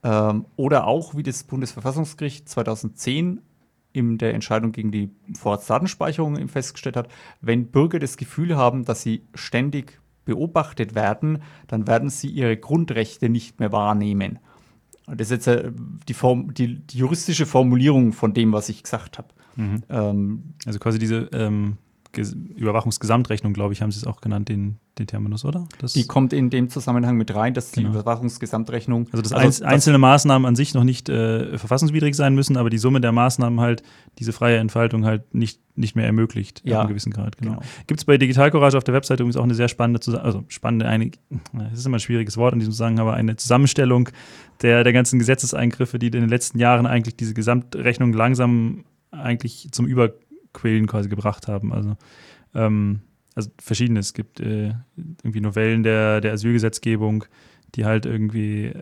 Ähm, 0.04 0.46
oder 0.56 0.88
auch, 0.88 1.16
wie 1.16 1.24
das 1.24 1.44
Bundesverfassungsgericht 1.44 2.48
2010 2.50 3.42
in 3.94 4.18
der 4.18 4.34
Entscheidung 4.34 4.72
gegen 4.72 4.92
die 4.92 5.10
Vorratsdatenspeicherung 5.34 6.48
festgestellt 6.48 6.96
hat, 6.96 7.10
wenn 7.42 7.68
Bürger 7.68 8.00
das 8.00 8.18
Gefühl 8.18 8.56
haben, 8.56 8.86
dass 8.86 9.02
sie 9.02 9.24
ständig 9.34 10.00
beobachtet 10.24 10.96
werden, 10.96 11.42
dann 11.68 11.88
werden 11.88 12.10
sie 12.10 12.30
ihre 12.30 12.56
Grundrechte 12.56 13.28
nicht 13.28 13.60
mehr 13.60 13.72
wahrnehmen. 13.72 14.40
Das 15.08 15.30
ist 15.30 15.46
jetzt 15.46 15.48
äh, 15.48 15.72
die, 16.08 16.14
Form, 16.14 16.54
die, 16.54 16.80
die 16.80 17.00
juristische 17.00 17.46
Formulierung 17.46 18.14
von 18.14 18.34
dem, 18.34 18.54
was 18.54 18.70
ich 18.70 18.84
gesagt 18.84 19.18
habe. 19.18 19.28
Ähm, 19.90 20.54
Also 20.66 20.80
quasi 20.80 21.00
diese 21.00 21.30
ähm, 21.34 21.78
Überwachungsgesamtrechnung, 22.16 23.54
glaube 23.54 23.74
ich, 23.74 23.82
haben 23.82 23.92
sie 23.92 23.98
es 24.00 24.06
auch 24.08 24.22
genannt, 24.22 24.50
den, 24.50 24.78
den 25.00 25.08
Terminus, 25.08 25.46
oder? 25.46 25.68
Das, 25.80 25.94
die 25.94 26.06
kommt 26.06 26.34
in 26.34 26.50
dem 26.50 26.70
Zusammenhang 26.70 27.18
mit 27.18 27.34
rein, 27.34 27.54
dass 27.54 27.72
die 27.72 27.82
Genau. 27.84 27.94
Überwachungsgesamtrechnung. 27.94 29.08
also 29.12 29.22
dass 29.22 29.34
einz- 29.34 29.62
einzelne 29.62 29.98
Maßnahmen 29.98 30.46
an 30.46 30.56
sich 30.56 30.74
noch 30.74 30.84
nicht 30.84 31.10
äh, 31.10 31.58
verfassungswidrig 31.58 32.16
sein 32.16 32.36
müssen, 32.36 32.58
aber 32.58 32.70
die 32.70 32.78
Summe 32.78 33.02
der 33.02 33.12
Maßnahmen 33.12 33.60
halt 33.60 33.84
diese 34.20 34.34
freie 34.34 34.58
Entfaltung 34.58 35.06
halt 35.06 35.34
nicht, 35.34 35.60
nicht 35.76 35.96
mehr 35.96 36.06
ermöglicht, 36.06 36.62
Ja, 36.66 36.76
ab 36.78 36.82
einem 36.82 36.90
gewissen 36.90 37.12
Grad. 37.12 37.38
Genau. 37.38 37.52
genau. 37.54 37.64
Gibt 37.88 38.00
es 38.02 38.06
bei 38.06 38.18
Digital 38.18 38.52
Courage 38.52 38.78
auf 38.78 38.84
der 38.84 38.94
Webseite 38.94 39.24
übrigens 39.24 39.38
auch 39.38 39.44
eine 39.44 39.56
sehr 39.56 39.68
spannende, 39.68 40.00
Zusa- 40.02 40.22
also 40.22 40.44
spannende, 40.50 40.88
eine, 40.88 41.12
es 41.72 41.80
ist 41.80 41.86
immer 41.86 41.98
ein 41.98 42.02
schwieriges 42.02 42.38
Wort 42.38 42.54
in 42.54 42.60
diesem 42.60 42.72
Zusammenhang, 42.74 43.00
aber 43.08 43.14
eine 43.14 43.36
Zusammenstellung 43.38 44.10
der, 44.62 44.84
der 44.84 44.94
ganzen 44.94 45.18
Gesetzeseingriffe, 45.20 45.98
die 45.98 46.08
in 46.08 46.12
den 46.14 46.30
letzten 46.30 46.60
Jahren 46.60 46.86
eigentlich 46.86 47.16
diese 47.16 47.34
Gesamtrechnung 47.34 48.14
langsam 48.14 48.84
eigentlich 49.12 49.70
zum 49.72 49.88
Überquillen 50.52 50.88
quasi 50.88 51.10
gebracht 51.10 51.48
haben. 51.48 51.74
Also, 51.74 51.96
ähm, 52.54 53.02
also 53.36 53.50
verschiedene. 53.62 54.00
Es 54.00 54.14
gibt 54.14 54.40
äh, 54.40 54.74
irgendwie 55.24 55.42
Novellen 55.42 55.84
der, 55.84 56.22
der 56.22 56.34
Asylgesetzgebung, 56.34 57.26
die 57.76 57.86
halt 57.86 58.06
irgendwie 58.06 58.74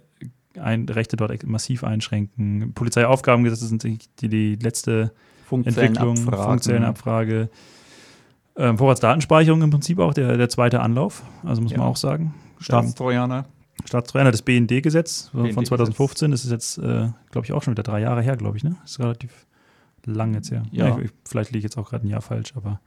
ein, 0.60 0.88
Rechte 0.90 1.16
dort 1.16 1.46
massiv 1.46 1.84
einschränken. 1.84 2.74
Polizeiaufgabengesetze 2.74 3.68
sind 3.68 3.84
die, 3.84 4.00
die 4.28 4.56
letzte 4.56 5.12
Entwicklung, 5.52 6.18
Funkzellenabfrage. 6.18 7.50
Ähm, 8.56 8.78
Vorratsdatenspeicherung 8.78 9.62
im 9.62 9.70
Prinzip 9.70 10.00
auch 10.00 10.14
der, 10.14 10.36
der 10.36 10.50
zweite 10.50 10.82
Anlauf, 10.82 11.24
also 11.44 11.62
muss 11.62 11.72
Ja. 11.72 11.78
man 11.78 11.88
auch 11.88 11.96
sagen. 11.96 12.34
Staatstrojaner. 12.60 13.46
Staatstrojaner, 13.86 14.32
das 14.32 14.42
BND-Gesetz 14.42 15.30
von 15.30 15.44
BND-Gesetz. 15.44 15.68
2015, 15.70 16.32
das 16.32 16.44
ist 16.44 16.52
jetzt, 16.52 16.78
äh, 16.80 17.08
glaube 17.32 17.46
ich, 17.46 17.54
auch 17.54 17.64
schon 17.64 17.72
wieder 17.72 17.84
drei 17.84 18.02
Jahre 18.02 18.22
her, 18.22 18.36
glaube 18.36 18.58
ich, 18.58 18.66
ne? 18.66 18.76
Das 18.82 18.92
ist 18.92 19.00
relativ 19.00 19.46
lang 20.06 20.34
jetzt 20.34 20.52
her. 20.52 20.64
Ja. 20.72 20.98
ich, 21.00 21.12
vielleicht 21.26 21.52
liege 21.52 21.60
ich 21.60 21.64
jetzt 21.64 21.78
auch 21.78 21.90
gerade 21.90 22.08
ein 22.08 22.10
Jahr 22.10 22.22
falsch, 22.22 22.54
aber 22.56 22.82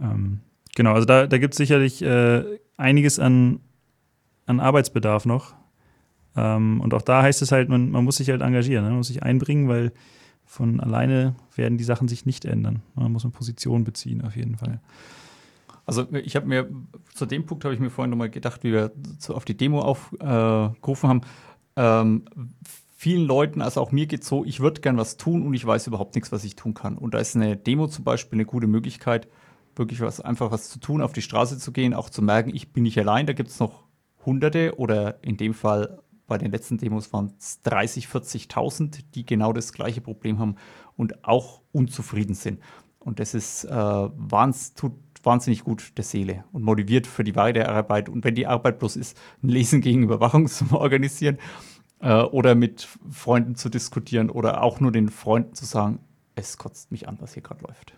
ähm, 0.00 0.40
genau, 0.74 0.92
also 0.92 1.04
da, 1.04 1.26
da 1.26 1.38
gibt 1.38 1.54
es 1.54 1.58
sicherlich 1.58 2.02
äh, 2.02 2.44
einiges 2.76 3.18
an, 3.18 3.60
an 4.46 4.60
Arbeitsbedarf 4.60 5.26
noch. 5.26 5.54
Ähm, 6.36 6.80
und 6.80 6.94
auch 6.94 7.02
da 7.02 7.22
heißt 7.22 7.42
es 7.42 7.52
halt, 7.52 7.68
man, 7.68 7.90
man 7.90 8.04
muss 8.04 8.16
sich 8.16 8.30
halt 8.30 8.42
engagieren, 8.42 8.84
ne? 8.84 8.90
man 8.90 8.98
muss 8.98 9.08
sich 9.08 9.22
einbringen, 9.22 9.68
weil 9.68 9.92
von 10.44 10.80
alleine 10.80 11.36
werden 11.54 11.78
die 11.78 11.84
Sachen 11.84 12.08
sich 12.08 12.26
nicht 12.26 12.44
ändern. 12.44 12.82
Man 12.94 13.12
muss 13.12 13.24
eine 13.24 13.32
Position 13.32 13.84
beziehen, 13.84 14.22
auf 14.22 14.36
jeden 14.36 14.56
Fall. 14.56 14.80
Also 15.86 16.06
ich 16.12 16.36
habe 16.36 16.46
mir, 16.46 16.68
zu 17.14 17.26
dem 17.26 17.46
Punkt 17.46 17.64
habe 17.64 17.74
ich 17.74 17.80
mir 17.80 17.90
vorhin 17.90 18.10
nochmal 18.10 18.30
gedacht, 18.30 18.64
wie 18.64 18.72
wir 18.72 18.92
zu, 19.18 19.34
auf 19.34 19.44
die 19.44 19.56
Demo 19.56 19.80
aufgerufen 19.80 21.08
haben. 21.08 21.20
Ähm, 21.76 22.24
vielen 23.04 23.26
Leuten, 23.26 23.60
also 23.60 23.82
auch 23.82 23.92
mir 23.92 24.06
geht 24.06 24.24
so, 24.24 24.46
ich 24.46 24.60
würde 24.60 24.80
gern 24.80 24.96
was 24.96 25.18
tun 25.18 25.46
und 25.46 25.52
ich 25.52 25.66
weiß 25.66 25.88
überhaupt 25.88 26.14
nichts, 26.14 26.32
was 26.32 26.42
ich 26.42 26.56
tun 26.56 26.72
kann. 26.72 26.96
Und 26.96 27.12
da 27.12 27.18
ist 27.18 27.36
eine 27.36 27.54
Demo 27.54 27.86
zum 27.86 28.02
Beispiel 28.02 28.38
eine 28.38 28.46
gute 28.46 28.66
Möglichkeit, 28.66 29.28
wirklich 29.76 30.00
was, 30.00 30.22
einfach 30.22 30.50
was 30.50 30.70
zu 30.70 30.80
tun, 30.80 31.02
auf 31.02 31.12
die 31.12 31.20
Straße 31.20 31.58
zu 31.58 31.70
gehen, 31.70 31.92
auch 31.92 32.08
zu 32.08 32.22
merken, 32.22 32.54
ich 32.54 32.72
bin 32.72 32.84
nicht 32.84 32.98
allein, 32.98 33.26
da 33.26 33.34
gibt 33.34 33.50
es 33.50 33.60
noch 33.60 33.84
Hunderte 34.24 34.78
oder 34.78 35.22
in 35.22 35.36
dem 35.36 35.52
Fall 35.52 35.98
bei 36.26 36.38
den 36.38 36.50
letzten 36.50 36.78
Demos 36.78 37.12
waren 37.12 37.34
es 37.38 37.60
30, 37.60 38.06
40.000, 38.06 39.04
die 39.14 39.26
genau 39.26 39.52
das 39.52 39.74
gleiche 39.74 40.00
Problem 40.00 40.38
haben 40.38 40.56
und 40.96 41.26
auch 41.26 41.60
unzufrieden 41.72 42.34
sind. 42.34 42.58
Und 43.00 43.20
das 43.20 43.34
ist, 43.34 43.64
äh, 43.64 43.70
wahns, 43.70 44.72
tut 44.72 44.94
wahnsinnig 45.22 45.62
gut 45.62 45.92
der 45.98 46.04
Seele 46.04 46.44
und 46.52 46.62
motiviert 46.62 47.06
für 47.06 47.22
die 47.22 47.36
Weiterarbeit. 47.36 48.08
Und 48.08 48.24
wenn 48.24 48.34
die 48.34 48.46
Arbeit 48.46 48.78
bloß 48.78 48.96
ist, 48.96 49.20
ein 49.42 49.50
Lesen 49.50 49.82
gegen 49.82 50.04
Überwachung 50.04 50.46
zu 50.48 50.72
organisieren 50.72 51.36
äh, 52.00 52.22
oder 52.22 52.54
mit 52.54 52.88
Freunden 53.10 53.54
zu 53.54 53.68
diskutieren 53.68 54.30
oder 54.30 54.62
auch 54.62 54.80
nur 54.80 54.92
den 54.92 55.08
Freunden 55.08 55.54
zu 55.54 55.64
sagen, 55.64 56.00
es 56.34 56.58
kotzt 56.58 56.90
mich 56.92 57.08
an, 57.08 57.18
was 57.20 57.34
hier 57.34 57.42
gerade 57.42 57.64
läuft. 57.64 57.94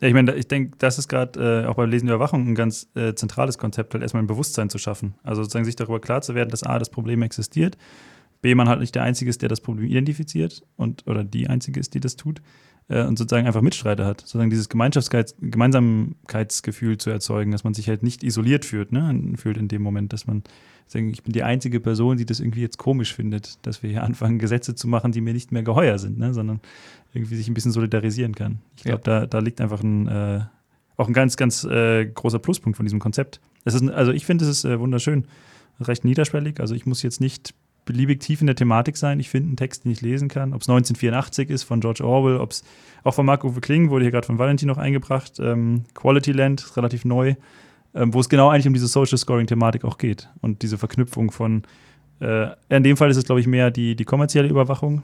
Ja, 0.00 0.08
ich 0.08 0.14
meine, 0.14 0.34
ich 0.34 0.46
denke, 0.46 0.76
das 0.78 0.98
ist 0.98 1.08
gerade 1.08 1.64
äh, 1.64 1.66
auch 1.66 1.74
beim 1.74 1.90
Lesen 1.90 2.08
Überwachung 2.08 2.46
ein 2.46 2.54
ganz 2.54 2.88
äh, 2.94 3.14
zentrales 3.14 3.58
Konzept, 3.58 3.94
halt 3.94 4.02
erstmal 4.02 4.22
ein 4.22 4.28
Bewusstsein 4.28 4.70
zu 4.70 4.78
schaffen. 4.78 5.14
Also 5.24 5.42
sozusagen 5.42 5.64
sich 5.64 5.76
darüber 5.76 6.00
klar 6.00 6.22
zu 6.22 6.34
werden, 6.34 6.50
dass 6.50 6.62
A, 6.62 6.78
das 6.78 6.90
Problem 6.90 7.22
existiert, 7.22 7.76
B, 8.40 8.54
man 8.54 8.68
halt 8.68 8.78
nicht 8.78 8.94
der 8.94 9.02
Einzige 9.02 9.30
ist, 9.30 9.42
der 9.42 9.48
das 9.48 9.60
Problem 9.60 9.86
identifiziert 9.86 10.62
und 10.76 11.06
oder 11.08 11.24
die 11.24 11.48
Einzige 11.48 11.80
ist, 11.80 11.94
die 11.94 12.00
das 12.00 12.14
tut 12.14 12.40
äh, 12.88 13.04
und 13.04 13.18
sozusagen 13.18 13.46
einfach 13.46 13.62
Mitstreiter 13.62 14.06
hat. 14.06 14.22
Sozusagen 14.22 14.50
dieses 14.50 14.68
Gemeinsamkeitsgefühl 14.68 16.98
zu 16.98 17.10
erzeugen, 17.10 17.52
dass 17.52 17.64
man 17.64 17.74
sich 17.74 17.88
halt 17.88 18.02
nicht 18.02 18.24
isoliert 18.24 18.64
fühlt, 18.64 18.92
ne? 18.92 19.34
fühlt 19.36 19.56
in 19.56 19.68
dem 19.68 19.82
Moment, 19.82 20.12
dass 20.12 20.26
man 20.26 20.42
sagen, 20.86 21.10
ich 21.10 21.22
bin 21.22 21.32
die 21.32 21.42
einzige 21.42 21.80
Person, 21.80 22.16
die 22.16 22.26
das 22.26 22.40
irgendwie 22.40 22.62
jetzt 22.62 22.78
komisch 22.78 23.14
findet, 23.14 23.64
dass 23.66 23.82
wir 23.82 23.90
hier 23.90 24.02
anfangen, 24.04 24.38
Gesetze 24.38 24.74
zu 24.74 24.88
machen, 24.88 25.12
die 25.12 25.20
mir 25.20 25.34
nicht 25.34 25.52
mehr 25.52 25.62
geheuer 25.62 25.98
sind, 25.98 26.18
ne? 26.18 26.34
sondern 26.34 26.60
irgendwie 27.12 27.36
sich 27.36 27.48
ein 27.48 27.54
bisschen 27.54 27.72
solidarisieren 27.72 28.34
kann. 28.34 28.58
Ich 28.76 28.84
glaube, 28.84 29.02
ja. 29.06 29.20
da, 29.20 29.26
da 29.26 29.38
liegt 29.38 29.60
einfach 29.60 29.82
ein, 29.82 30.08
äh, 30.08 30.40
auch 30.96 31.08
ein 31.08 31.14
ganz, 31.14 31.36
ganz 31.36 31.64
äh, 31.64 32.06
großer 32.06 32.38
Pluspunkt 32.38 32.76
von 32.76 32.86
diesem 32.86 32.98
Konzept. 32.98 33.40
Es 33.64 33.74
ist, 33.74 33.88
also 33.90 34.12
ich 34.12 34.26
finde, 34.26 34.44
es 34.44 34.50
ist 34.50 34.64
äh, 34.64 34.80
wunderschön, 34.80 35.26
recht 35.80 36.04
niederschwellig. 36.04 36.60
Also 36.60 36.74
ich 36.74 36.86
muss 36.86 37.02
jetzt 37.02 37.20
nicht 37.20 37.54
beliebig 37.88 38.20
tief 38.20 38.42
in 38.42 38.46
der 38.46 38.54
Thematik 38.54 38.98
sein. 38.98 39.18
Ich 39.18 39.30
finde 39.30 39.48
einen 39.48 39.56
Text, 39.56 39.84
den 39.84 39.92
ich 39.92 40.02
lesen 40.02 40.28
kann. 40.28 40.52
Ob 40.52 40.60
es 40.60 40.68
1984 40.68 41.48
ist 41.48 41.62
von 41.62 41.80
George 41.80 42.04
Orwell, 42.04 42.36
ob 42.36 42.50
es 42.50 42.62
auch 43.02 43.14
von 43.14 43.24
Marc-Uwe 43.24 43.60
Kling, 43.62 43.88
wurde 43.88 44.04
hier 44.04 44.12
gerade 44.12 44.26
von 44.26 44.38
Valentin 44.38 44.68
noch 44.68 44.76
eingebracht. 44.76 45.40
Ähm, 45.40 45.84
Quality 45.94 46.32
Land, 46.32 46.76
relativ 46.76 47.06
neu, 47.06 47.34
ähm, 47.94 48.12
wo 48.12 48.20
es 48.20 48.28
genau 48.28 48.50
eigentlich 48.50 48.66
um 48.66 48.74
diese 48.74 48.88
Social 48.88 49.16
Scoring-Thematik 49.16 49.84
auch 49.84 49.96
geht 49.96 50.28
und 50.42 50.60
diese 50.60 50.76
Verknüpfung 50.76 51.30
von, 51.30 51.62
äh, 52.20 52.48
in 52.68 52.82
dem 52.82 52.98
Fall 52.98 53.10
ist 53.10 53.16
es, 53.16 53.24
glaube 53.24 53.40
ich, 53.40 53.46
mehr 53.46 53.70
die, 53.70 53.96
die 53.96 54.04
kommerzielle 54.04 54.48
Überwachung. 54.48 55.02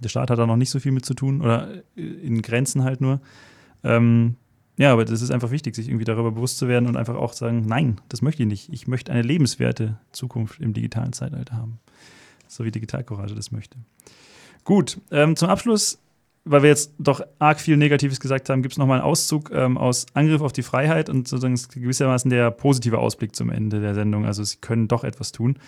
Der 0.00 0.08
Staat 0.08 0.30
hat 0.30 0.38
da 0.38 0.46
noch 0.46 0.56
nicht 0.56 0.70
so 0.70 0.78
viel 0.78 0.92
mit 0.92 1.04
zu 1.04 1.14
tun 1.14 1.40
oder 1.40 1.68
in 1.96 2.42
Grenzen 2.42 2.84
halt 2.84 3.00
nur. 3.00 3.20
Ähm, 3.82 4.36
ja, 4.76 4.92
aber 4.92 5.04
das 5.04 5.22
ist 5.22 5.30
einfach 5.30 5.50
wichtig, 5.50 5.74
sich 5.74 5.88
irgendwie 5.88 6.04
darüber 6.04 6.32
bewusst 6.32 6.58
zu 6.58 6.68
werden 6.68 6.88
und 6.88 6.96
einfach 6.96 7.14
auch 7.14 7.32
sagen, 7.32 7.64
nein, 7.66 8.00
das 8.08 8.22
möchte 8.22 8.42
ich 8.42 8.48
nicht. 8.48 8.72
Ich 8.72 8.86
möchte 8.86 9.12
eine 9.12 9.22
lebenswerte 9.22 9.98
Zukunft 10.12 10.60
im 10.60 10.72
digitalen 10.72 11.12
Zeitalter 11.12 11.56
haben 11.56 11.78
so 12.54 12.64
wie 12.64 12.70
Digitalcourage 12.70 13.34
das 13.34 13.52
möchte. 13.52 13.78
Gut, 14.64 15.00
ähm, 15.10 15.36
zum 15.36 15.48
Abschluss, 15.48 15.98
weil 16.44 16.62
wir 16.62 16.70
jetzt 16.70 16.92
doch 16.98 17.20
arg 17.38 17.60
viel 17.60 17.76
Negatives 17.76 18.20
gesagt 18.20 18.48
haben, 18.48 18.62
gibt 18.62 18.72
es 18.72 18.78
nochmal 18.78 19.00
einen 19.00 19.08
Auszug 19.08 19.50
ähm, 19.52 19.76
aus 19.76 20.06
Angriff 20.14 20.40
auf 20.40 20.52
die 20.52 20.62
Freiheit 20.62 21.08
und 21.08 21.28
sozusagen 21.28 21.58
gewissermaßen 21.80 22.30
der 22.30 22.50
positive 22.50 22.98
Ausblick 22.98 23.34
zum 23.34 23.50
Ende 23.50 23.80
der 23.80 23.94
Sendung. 23.94 24.24
Also 24.24 24.42
sie 24.44 24.58
können 24.58 24.88
doch 24.88 25.04
etwas 25.04 25.32
tun. 25.32 25.58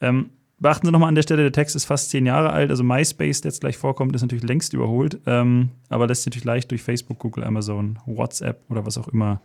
Ähm, 0.00 0.30
beachten 0.60 0.86
Sie 0.86 0.92
nochmal 0.92 1.08
an 1.08 1.14
der 1.14 1.22
Stelle, 1.22 1.42
der 1.42 1.52
Text 1.52 1.74
ist 1.74 1.86
fast 1.86 2.10
zehn 2.10 2.26
Jahre 2.26 2.50
alt, 2.50 2.70
also 2.70 2.84
MySpace, 2.84 3.40
der 3.40 3.50
jetzt 3.50 3.60
gleich 3.60 3.76
vorkommt, 3.76 4.14
ist 4.14 4.22
natürlich 4.22 4.44
längst 4.44 4.72
überholt, 4.72 5.20
ähm, 5.26 5.70
aber 5.88 6.06
lässt 6.06 6.22
sich 6.22 6.30
natürlich 6.30 6.44
leicht 6.44 6.70
durch 6.70 6.82
Facebook, 6.82 7.18
Google, 7.18 7.44
Amazon, 7.44 7.98
WhatsApp 8.06 8.62
oder 8.70 8.86
was 8.86 8.98
auch 8.98 9.08
immer 9.08 9.40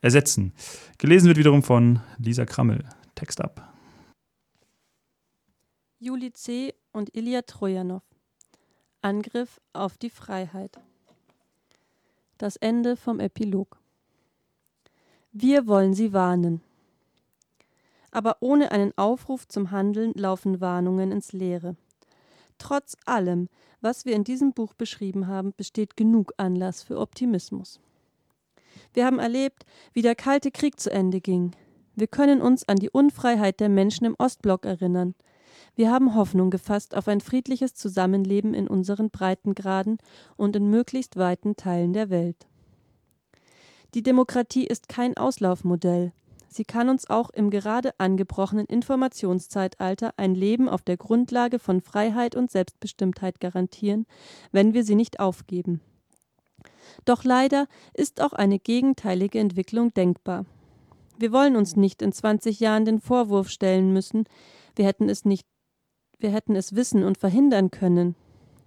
ersetzen. 0.00 0.52
Gelesen 0.98 1.26
wird 1.26 1.38
wiederum 1.38 1.62
von 1.62 2.00
Lisa 2.18 2.44
Krammel. 2.44 2.84
Text 3.14 3.40
ab. 3.40 3.74
Juli 5.98 6.32
C. 6.32 6.74
und 6.92 7.14
Ilya 7.14 7.42
Trojanow. 7.42 8.02
Angriff 9.02 9.60
auf 9.72 9.98
die 9.98 10.10
Freiheit. 10.10 10.78
Das 12.38 12.56
Ende 12.56 12.96
vom 12.96 13.20
Epilog. 13.20 13.78
Wir 15.32 15.66
wollen 15.66 15.94
Sie 15.94 16.12
warnen. 16.12 16.62
Aber 18.10 18.36
ohne 18.40 18.72
einen 18.72 18.96
Aufruf 18.96 19.46
zum 19.46 19.70
Handeln 19.70 20.12
laufen 20.14 20.60
Warnungen 20.60 21.12
ins 21.12 21.32
Leere. 21.32 21.76
Trotz 22.58 22.96
allem, 23.06 23.48
was 23.80 24.04
wir 24.04 24.14
in 24.14 24.24
diesem 24.24 24.52
Buch 24.52 24.74
beschrieben 24.74 25.26
haben, 25.26 25.52
besteht 25.56 25.96
genug 25.96 26.32
Anlass 26.36 26.82
für 26.82 26.98
Optimismus. 26.98 27.80
Wir 28.92 29.06
haben 29.06 29.18
erlebt, 29.18 29.64
wie 29.92 30.02
der 30.02 30.14
Kalte 30.14 30.50
Krieg 30.50 30.80
zu 30.80 30.90
Ende 30.90 31.20
ging. 31.20 31.52
Wir 31.94 32.06
können 32.06 32.40
uns 32.42 32.68
an 32.68 32.76
die 32.76 32.90
Unfreiheit 32.90 33.60
der 33.60 33.68
Menschen 33.68 34.06
im 34.06 34.16
Ostblock 34.18 34.64
erinnern– 34.64 35.14
wir 35.74 35.90
haben 35.90 36.14
Hoffnung 36.14 36.50
gefasst 36.50 36.94
auf 36.94 37.08
ein 37.08 37.20
friedliches 37.20 37.74
Zusammenleben 37.74 38.54
in 38.54 38.68
unseren 38.68 39.10
Breitengraden 39.10 39.98
und 40.36 40.56
in 40.56 40.68
möglichst 40.68 41.16
weiten 41.16 41.56
Teilen 41.56 41.92
der 41.92 42.10
Welt. 42.10 42.46
Die 43.94 44.02
Demokratie 44.02 44.66
ist 44.66 44.88
kein 44.88 45.16
Auslaufmodell. 45.16 46.12
Sie 46.52 46.64
kann 46.64 46.88
uns 46.88 47.08
auch 47.08 47.30
im 47.30 47.48
gerade 47.48 47.92
angebrochenen 47.98 48.66
Informationszeitalter 48.66 50.14
ein 50.16 50.34
Leben 50.34 50.68
auf 50.68 50.82
der 50.82 50.96
Grundlage 50.96 51.60
von 51.60 51.80
Freiheit 51.80 52.34
und 52.34 52.50
Selbstbestimmtheit 52.50 53.38
garantieren, 53.38 54.04
wenn 54.50 54.74
wir 54.74 54.82
sie 54.82 54.96
nicht 54.96 55.20
aufgeben. 55.20 55.80
Doch 57.04 57.22
leider 57.22 57.68
ist 57.94 58.20
auch 58.20 58.32
eine 58.32 58.58
gegenteilige 58.58 59.38
Entwicklung 59.38 59.94
denkbar. 59.94 60.44
Wir 61.18 61.30
wollen 61.30 61.54
uns 61.54 61.76
nicht 61.76 62.02
in 62.02 62.10
20 62.12 62.58
Jahren 62.58 62.84
den 62.84 63.00
Vorwurf 63.00 63.48
stellen 63.48 63.92
müssen, 63.92 64.24
wir 64.74 64.86
hätten 64.86 65.08
es 65.08 65.24
nicht 65.24 65.46
wir 66.18 66.30
hätten 66.30 66.54
es 66.54 66.76
wissen 66.76 67.02
und 67.02 67.16
verhindern 67.16 67.70
können. 67.70 68.14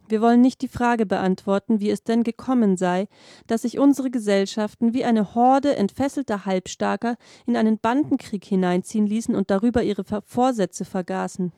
Wir 0.07 0.21
wollen 0.21 0.41
nicht 0.41 0.61
die 0.61 0.67
Frage 0.67 1.05
beantworten, 1.05 1.79
wie 1.79 1.89
es 1.89 2.03
denn 2.03 2.23
gekommen 2.23 2.77
sei, 2.77 3.07
dass 3.47 3.61
sich 3.61 3.79
unsere 3.79 4.11
Gesellschaften 4.11 4.93
wie 4.93 5.05
eine 5.05 5.33
Horde 5.33 5.75
entfesselter 5.75 6.45
Halbstarker 6.45 7.15
in 7.45 7.55
einen 7.55 7.79
Bandenkrieg 7.79 8.43
hineinziehen 8.43 9.07
ließen 9.07 9.35
und 9.35 9.49
darüber 9.49 9.81
ihre 9.83 10.03
Vorsätze 10.25 10.85
vergaßen. 10.85 11.53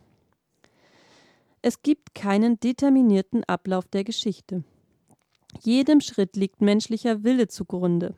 Es 1.62 1.82
gibt 1.82 2.14
keinen 2.14 2.60
determinierten 2.60 3.44
Ablauf 3.46 3.88
der 3.88 4.04
Geschichte. 4.04 4.64
Jedem 5.64 6.00
Schritt 6.00 6.36
liegt 6.36 6.62
menschlicher 6.62 7.24
Wille 7.24 7.48
zugrunde. 7.48 8.14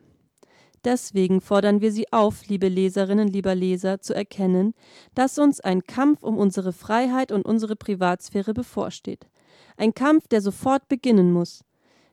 Deswegen 0.84 1.40
fordern 1.40 1.80
wir 1.80 1.90
Sie 1.90 2.12
auf, 2.12 2.46
liebe 2.46 2.68
Leserinnen, 2.68 3.28
lieber 3.28 3.54
Leser, 3.54 4.00
zu 4.00 4.14
erkennen, 4.14 4.74
dass 5.14 5.38
uns 5.38 5.60
ein 5.60 5.82
Kampf 5.84 6.22
um 6.22 6.36
unsere 6.36 6.72
Freiheit 6.72 7.32
und 7.32 7.46
unsere 7.46 7.74
Privatsphäre 7.74 8.54
bevorsteht. 8.54 9.26
Ein 9.76 9.94
Kampf, 9.94 10.28
der 10.28 10.40
sofort 10.40 10.88
beginnen 10.88 11.32
muss. 11.32 11.64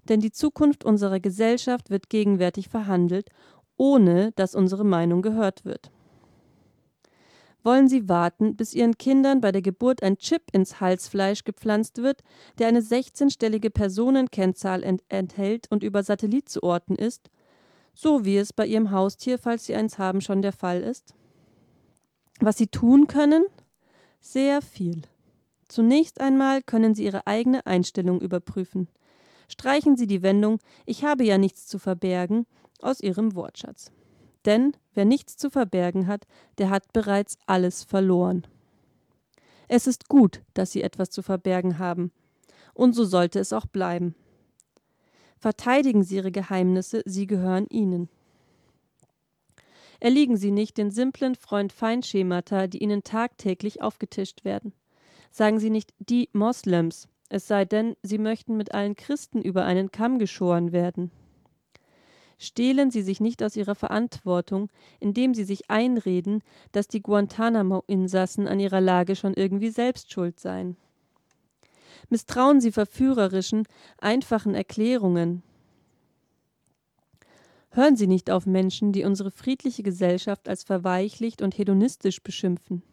Denn 0.07 0.19
die 0.19 0.31
Zukunft 0.31 0.85
unserer 0.85 1.19
Gesellschaft 1.19 1.89
wird 1.89 2.09
gegenwärtig 2.09 2.69
verhandelt, 2.69 3.29
ohne 3.77 4.31
dass 4.33 4.55
unsere 4.55 4.85
Meinung 4.85 5.21
gehört 5.21 5.65
wird. 5.65 5.91
Wollen 7.63 7.87
Sie 7.87 8.07
warten, 8.07 8.55
bis 8.55 8.73
Ihren 8.75 8.97
Kindern 8.97 9.41
bei 9.41 9.51
der 9.51 9.63
Geburt 9.63 10.03
ein 10.03 10.17
Chip 10.17 10.43
ins 10.51 10.79
Halsfleisch 10.79 11.43
gepflanzt 11.43 11.97
wird, 11.97 12.21
der 12.59 12.67
eine 12.67 12.81
16-stellige 12.81 13.71
Personenkennzahl 13.71 14.83
ent 14.83 15.03
enthält 15.09 15.65
und 15.71 15.83
über 15.83 16.03
Satellit 16.03 16.47
zu 16.47 16.61
orten 16.61 16.95
ist? 16.95 17.31
so 17.95 18.25
wie 18.25 18.37
es 18.37 18.53
bei 18.53 18.67
ihrem 18.67 18.91
Haustier, 18.91 19.39
falls 19.39 19.65
sie 19.65 19.73
eins 19.73 19.97
haben, 19.97 20.21
schon 20.21 20.41
der 20.41 20.51
Fall 20.51 20.81
ist. 20.81 21.15
Was 22.39 22.57
sie 22.57 22.67
tun 22.67 23.07
können? 23.07 23.45
Sehr 24.19 24.61
viel. 24.61 25.03
Zunächst 25.76 26.21
einmal 26.21 26.61
können 26.61 26.95
Sie 26.95 27.03
Ihre 27.03 27.28
eigene 27.28 27.65
Einstellung 27.65 28.21
überprüfen. 28.21 28.88
Streichen 29.49 29.97
Sie 29.97 30.07
die 30.07 30.21
Wendung 30.21 30.59
Ich 30.86 31.03
habe 31.03 31.26
ja 31.26 31.38
nichts 31.38 31.67
zu 31.67 31.80
verbergen 31.80 32.45
aus 32.80 33.01
Ihrem 33.01 33.36
Wortschatz. 33.36 33.91
Denn 34.45 34.78
wer 34.93 35.03
nichts 35.03 35.36
zu 35.36 35.49
verbergen 35.49 36.07
hat, 36.07 36.28
der 36.59 36.69
hat 36.69 36.93
bereits 36.93 37.38
alles 37.45 37.84
verloren. 37.84 38.47
Es 39.67 39.86
ist 39.86 40.07
gut, 40.07 40.43
dass 40.53 40.71
Sie 40.71 40.82
etwas 40.82 41.09
zu 41.09 41.21
verbergen 41.21 41.78
haben. 41.78 42.13
Und 42.73 42.93
so 42.93 43.03
sollte 43.03 43.39
es 43.39 43.51
auch 43.51 43.65
bleiben. 43.65 44.15
Verteidigen 45.38 46.03
Sie 46.05 46.15
Ihre 46.15 46.32
Geheimnisse, 46.32 47.01
sie 47.03 47.28
gehören 47.28 47.67
Ihnen. 47.69 48.07
Erliegen 49.99 50.38
Sie 50.38 50.51
nicht 50.51 50.78
den 50.78 50.89
simplen 50.89 51.36
Freund-Feind-Schemata, 51.36 52.67
die 52.67 52.82
Ihnen 52.82 53.03
tagtäglich 53.03 53.82
aufgetischt 53.82 54.45
werden. 54.45 54.71
Sagen 55.38 55.59
Sie 55.59 55.69
nicht 55.69 55.93
die 55.99 56.29
Moslems, 56.31 57.09
es 57.27 57.45
sei 57.45 57.65
denn, 57.65 57.97
Sie 58.01 58.17
möchten 58.17 58.55
mit 58.55 58.73
allen 58.73 58.95
Christen 58.95 59.41
über 59.41 59.65
einen 59.65 59.91
Kamm 59.91 60.17
geschoren 60.17 60.71
werden. 60.71 61.11
Stehlen 62.38 62.89
Sie 62.89 63.01
sich 63.01 63.19
nicht 63.19 63.43
aus 63.43 63.57
Ihrer 63.57 63.75
Verantwortung, 63.75 64.69
indem 65.01 65.33
Sie 65.33 65.43
sich 65.43 65.69
einreden, 65.69 66.41
dass 66.71 66.88
die 66.88 67.01
Guantanamo-Insassen 67.01 68.47
an 68.47 68.61
ihrer 68.61 68.79
Lage 68.79 69.17
schon 69.17 69.33
irgendwie 69.33 69.71
selbst 69.71 70.09
schuld 70.09 70.39
seien. 70.39 70.77
Misstrauen 72.07 72.61
Sie 72.61 72.71
verführerischen, 72.71 73.67
einfachen 73.97 74.55
Erklärungen. 74.55 75.43
Hören 77.71 77.97
Sie 77.97 78.07
nicht 78.07 78.31
auf 78.31 78.45
Menschen, 78.45 78.93
die 78.93 79.03
unsere 79.03 79.31
friedliche 79.31 79.83
Gesellschaft 79.83 80.47
als 80.47 80.63
verweichlicht 80.63 81.41
und 81.41 81.57
hedonistisch 81.57 82.23
beschimpfen. 82.23 82.83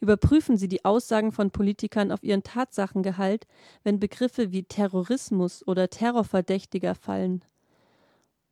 Überprüfen 0.00 0.56
Sie 0.56 0.68
die 0.68 0.84
Aussagen 0.84 1.32
von 1.32 1.50
Politikern 1.50 2.12
auf 2.12 2.22
ihren 2.22 2.42
Tatsachengehalt, 2.42 3.46
wenn 3.82 3.98
Begriffe 3.98 4.52
wie 4.52 4.64
Terrorismus 4.64 5.66
oder 5.66 5.88
Terrorverdächtiger 5.88 6.94
fallen. 6.94 7.42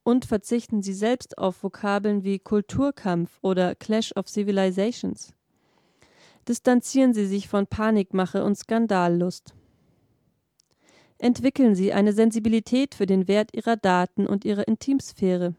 und 0.05 0.27
verzichten 0.27 0.83
Sie 0.83 0.93
selbst 0.93 1.39
auf 1.39 1.63
Vokabeln 1.63 2.23
wie 2.25 2.39
Kulturkampf 2.39 3.39
oder 3.41 3.75
Clash 3.75 4.13
of 4.17 4.29
Civilizations. 4.29 5.33
Distanzieren 6.47 7.15
Sie 7.15 7.27
sich 7.27 7.49
von 7.49 7.67
Panikmache 7.67 8.45
und 8.45 8.57
Skandallust. 8.57 9.55
Entwickeln 11.19 11.75
Sie 11.75 11.93
eine 11.93 12.13
Sensibilität 12.13 12.95
für 12.95 13.07
den 13.07 13.29
Wert 13.29 13.55
Ihrer 13.55 13.77
Daten 13.77 14.27
und 14.27 14.45
Ihrer 14.45 14.69
Intimsphäre. 14.69 15.55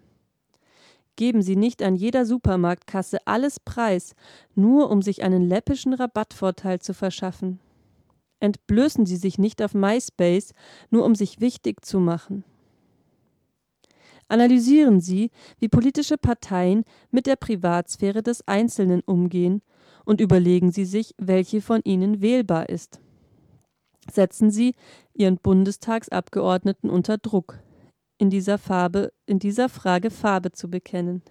Geben 1.15 1.41
Sie 1.41 1.55
nicht 1.55 1.81
an 1.81 1.95
jeder 1.95 2.25
Supermarktkasse 2.25 3.19
alles 3.25 3.59
preis, 3.59 4.15
nur 4.53 4.89
um 4.89 5.01
sich 5.01 5.23
einen 5.23 5.47
läppischen 5.47 5.93
Rabattvorteil 5.93 6.79
zu 6.79 6.93
verschaffen. 6.93 7.59
Entblößen 8.41 9.05
Sie 9.05 9.15
sich 9.15 9.37
nicht 9.37 9.61
auf 9.61 9.73
MySpace, 9.73 10.53
nur 10.89 11.05
um 11.05 11.15
sich 11.15 11.39
wichtig 11.39 11.85
zu 11.85 11.99
machen. 11.99 12.43
Analysieren 14.27 14.99
Sie, 14.99 15.31
wie 15.59 15.69
politische 15.69 16.17
Parteien 16.17 16.83
mit 17.11 17.27
der 17.27 17.35
Privatsphäre 17.35 18.23
des 18.23 18.45
Einzelnen 18.47 19.01
umgehen 19.05 19.61
und 20.03 20.19
überlegen 20.19 20.71
Sie 20.71 20.85
sich, 20.85 21.13
welche 21.17 21.61
von 21.61 21.81
ihnen 21.83 22.21
wählbar 22.21 22.69
ist. 22.69 22.99
Setzen 24.11 24.51
Sie 24.51 24.75
Ihren 25.13 25.37
Bundestagsabgeordneten 25.37 26.89
unter 26.89 27.17
Druck, 27.17 27.59
in 28.17 28.29
dieser, 28.29 28.57
Farbe, 28.57 29.11
in 29.25 29.39
dieser 29.39 29.69
Frage 29.69 30.11
Farbe 30.11 30.51
zu 30.51 30.69
bekennen. 30.69 31.21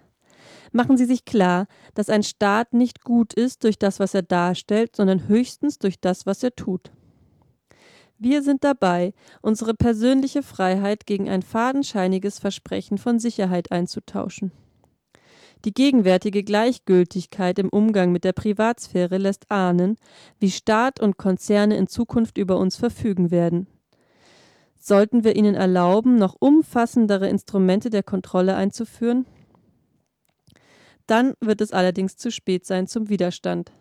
Machen 0.71 0.97
Sie 0.97 1.05
sich 1.05 1.25
klar, 1.25 1.67
dass 1.93 2.09
ein 2.09 2.23
Staat 2.23 2.73
nicht 2.73 3.03
gut 3.03 3.33
ist 3.33 3.63
durch 3.63 3.79
das, 3.79 3.99
was 3.99 4.13
er 4.13 4.23
darstellt, 4.23 4.95
sondern 4.95 5.27
höchstens 5.27 5.79
durch 5.79 5.99
das, 5.99 6.25
was 6.25 6.43
er 6.43 6.55
tut. 6.55 6.91
Wir 8.17 8.41
sind 8.41 8.63
dabei, 8.63 9.13
unsere 9.41 9.73
persönliche 9.73 10.41
Freiheit 10.41 11.05
gegen 11.05 11.29
ein 11.29 11.41
fadenscheiniges 11.41 12.39
Versprechen 12.39 12.97
von 12.97 13.19
Sicherheit 13.19 13.71
einzutauschen. 13.71 14.51
Die 15.65 15.73
gegenwärtige 15.73 16.43
Gleichgültigkeit 16.43 17.57
im 17.59 17.69
Umgang 17.69 18.11
mit 18.11 18.23
der 18.23 18.33
Privatsphäre 18.33 19.17
lässt 19.17 19.49
ahnen, 19.51 19.97
wie 20.39 20.51
Staat 20.51 20.99
und 20.99 21.17
Konzerne 21.17 21.75
in 21.75 21.87
Zukunft 21.87 22.37
über 22.37 22.57
uns 22.57 22.77
verfügen 22.77 23.31
werden. 23.31 23.67
Sollten 24.87 25.23
wir 25.23 25.35
ihnen 25.35 25.55
erlauben, 25.55 26.15
noch 26.17 26.35
umfassendere 26.37 27.27
Instrumente 27.27 27.89
der 27.89 28.03
Kontrolle 28.03 28.55
einzuführen? 28.55 29.25
Dann 31.07 31.33
wird 31.41 31.61
es 31.61 31.71
allerdings 31.71 32.17
zu 32.17 32.31
spät 32.31 32.67
sein 32.67 32.85
zum 32.85 33.09
Widerstand. 33.09 33.71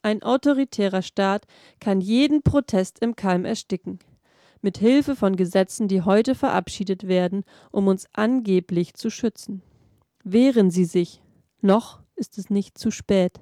Ein 0.00 0.22
autoritärer 0.22 1.02
Staat 1.02 1.44
kann 1.80 2.00
jeden 2.00 2.42
Protest 2.42 2.98
im 3.00 3.14
Keim 3.14 3.44
ersticken. 3.44 3.98
Mit 4.62 4.78
Hilfe 4.78 5.16
von 5.16 5.36
Gesetzen, 5.36 5.86
die 5.86 6.00
heute 6.00 6.34
verabschiedet 6.34 7.06
werden, 7.06 7.44
um 7.70 7.86
uns 7.86 8.06
angeblich 8.14 8.94
zu 8.94 9.10
schützen. 9.10 9.60
Wehren 10.24 10.70
Sie 10.70 10.86
sich. 10.86 11.20
Noch 11.60 12.00
ist 12.16 12.38
es 12.38 12.48
nicht 12.48 12.78
zu 12.78 12.90
spät. 12.90 13.38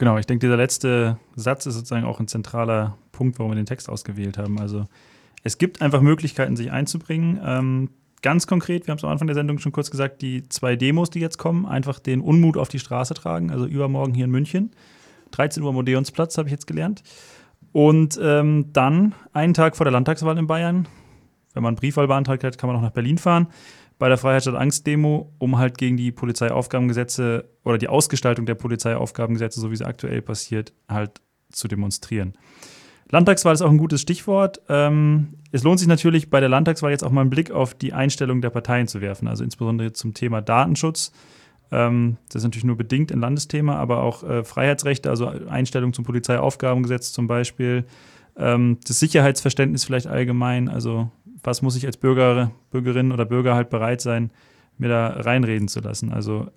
Genau, 0.00 0.16
ich 0.16 0.24
denke, 0.24 0.46
dieser 0.46 0.56
letzte 0.56 1.18
Satz 1.36 1.66
ist 1.66 1.74
sozusagen 1.74 2.06
auch 2.06 2.20
ein 2.20 2.26
zentraler 2.26 2.96
Punkt, 3.12 3.38
warum 3.38 3.52
wir 3.52 3.56
den 3.56 3.66
Text 3.66 3.90
ausgewählt 3.90 4.38
haben. 4.38 4.58
Also 4.58 4.86
es 5.44 5.58
gibt 5.58 5.82
einfach 5.82 6.00
Möglichkeiten, 6.00 6.56
sich 6.56 6.72
einzubringen. 6.72 7.38
Ähm, 7.44 7.90
ganz 8.22 8.46
konkret, 8.46 8.86
wir 8.86 8.92
haben 8.92 8.96
es 8.96 9.04
am 9.04 9.10
Anfang 9.10 9.26
der 9.26 9.34
Sendung 9.34 9.58
schon 9.58 9.72
kurz 9.72 9.90
gesagt, 9.90 10.22
die 10.22 10.48
zwei 10.48 10.74
Demos, 10.74 11.10
die 11.10 11.20
jetzt 11.20 11.36
kommen, 11.36 11.66
einfach 11.66 11.98
den 11.98 12.22
Unmut 12.22 12.56
auf 12.56 12.70
die 12.70 12.78
Straße 12.78 13.12
tragen. 13.12 13.50
Also 13.50 13.66
übermorgen 13.66 14.14
hier 14.14 14.24
in 14.24 14.30
München. 14.30 14.70
13 15.32 15.62
Uhr 15.62 15.74
Modeonsplatz, 15.74 16.38
habe 16.38 16.48
ich 16.48 16.52
jetzt 16.52 16.66
gelernt. 16.66 17.02
Und 17.72 18.18
ähm, 18.22 18.72
dann, 18.72 19.14
einen 19.34 19.52
Tag 19.52 19.76
vor 19.76 19.84
der 19.84 19.92
Landtagswahl 19.92 20.38
in 20.38 20.46
Bayern, 20.46 20.88
wenn 21.52 21.62
man 21.62 21.74
Briefwahl 21.74 22.06
beantragt 22.06 22.42
hat, 22.42 22.56
kann 22.56 22.68
man 22.68 22.76
auch 22.78 22.82
nach 22.82 22.92
Berlin 22.92 23.18
fahren. 23.18 23.48
Bei 24.00 24.08
der 24.08 24.16
Freiheit 24.16 24.40
statt 24.40 24.54
Angst 24.54 24.86
Demo, 24.86 25.30
um 25.36 25.58
halt 25.58 25.76
gegen 25.76 25.98
die 25.98 26.10
Polizeiaufgabengesetze 26.10 27.44
oder 27.64 27.76
die 27.76 27.88
Ausgestaltung 27.88 28.46
der 28.46 28.54
Polizeiaufgabengesetze, 28.54 29.60
so 29.60 29.70
wie 29.70 29.76
sie 29.76 29.84
aktuell 29.84 30.22
passiert, 30.22 30.72
halt 30.88 31.20
zu 31.52 31.68
demonstrieren. 31.68 32.32
Landtagswahl 33.10 33.52
ist 33.52 33.60
auch 33.60 33.70
ein 33.70 33.76
gutes 33.76 34.00
Stichwort. 34.00 34.62
Ähm, 34.70 35.34
es 35.52 35.64
lohnt 35.64 35.80
sich 35.80 35.88
natürlich 35.88 36.30
bei 36.30 36.40
der 36.40 36.48
Landtagswahl 36.48 36.90
jetzt 36.90 37.04
auch 37.04 37.10
mal 37.10 37.20
einen 37.20 37.28
Blick 37.28 37.50
auf 37.50 37.74
die 37.74 37.92
Einstellung 37.92 38.40
der 38.40 38.48
Parteien 38.48 38.88
zu 38.88 39.02
werfen, 39.02 39.28
also 39.28 39.44
insbesondere 39.44 39.92
zum 39.92 40.14
Thema 40.14 40.40
Datenschutz. 40.40 41.12
Ähm, 41.70 42.16
das 42.28 42.36
ist 42.36 42.44
natürlich 42.44 42.64
nur 42.64 42.78
bedingt 42.78 43.12
ein 43.12 43.20
Landesthema, 43.20 43.76
aber 43.76 44.02
auch 44.02 44.22
äh, 44.22 44.44
Freiheitsrechte, 44.44 45.10
also 45.10 45.26
Einstellung 45.26 45.92
zum 45.92 46.06
Polizeiaufgabengesetz 46.06 47.12
zum 47.12 47.26
Beispiel, 47.26 47.84
ähm, 48.38 48.78
das 48.86 48.98
Sicherheitsverständnis 48.98 49.84
vielleicht 49.84 50.06
allgemein, 50.06 50.70
also 50.70 51.10
was 51.42 51.62
muss 51.62 51.76
ich 51.76 51.86
als 51.86 51.96
Bürger, 51.96 52.50
Bürgerin 52.70 53.12
oder 53.12 53.24
Bürger 53.24 53.54
halt 53.54 53.70
bereit 53.70 54.00
sein, 54.00 54.30
mir 54.78 54.88
da 54.88 55.08
reinreden 55.08 55.68
zu 55.68 55.80
lassen. 55.80 56.12
Also 56.12 56.48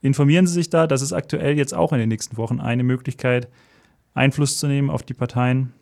informieren 0.00 0.46
Sie 0.46 0.54
sich 0.54 0.70
da, 0.70 0.86
das 0.86 1.02
ist 1.02 1.12
aktuell 1.12 1.56
jetzt 1.56 1.74
auch 1.74 1.92
in 1.92 1.98
den 1.98 2.08
nächsten 2.08 2.36
Wochen 2.36 2.60
eine 2.60 2.82
Möglichkeit, 2.82 3.48
Einfluss 4.14 4.58
zu 4.58 4.66
nehmen 4.66 4.90
auf 4.90 5.02
die 5.02 5.14
Parteien 5.14 5.72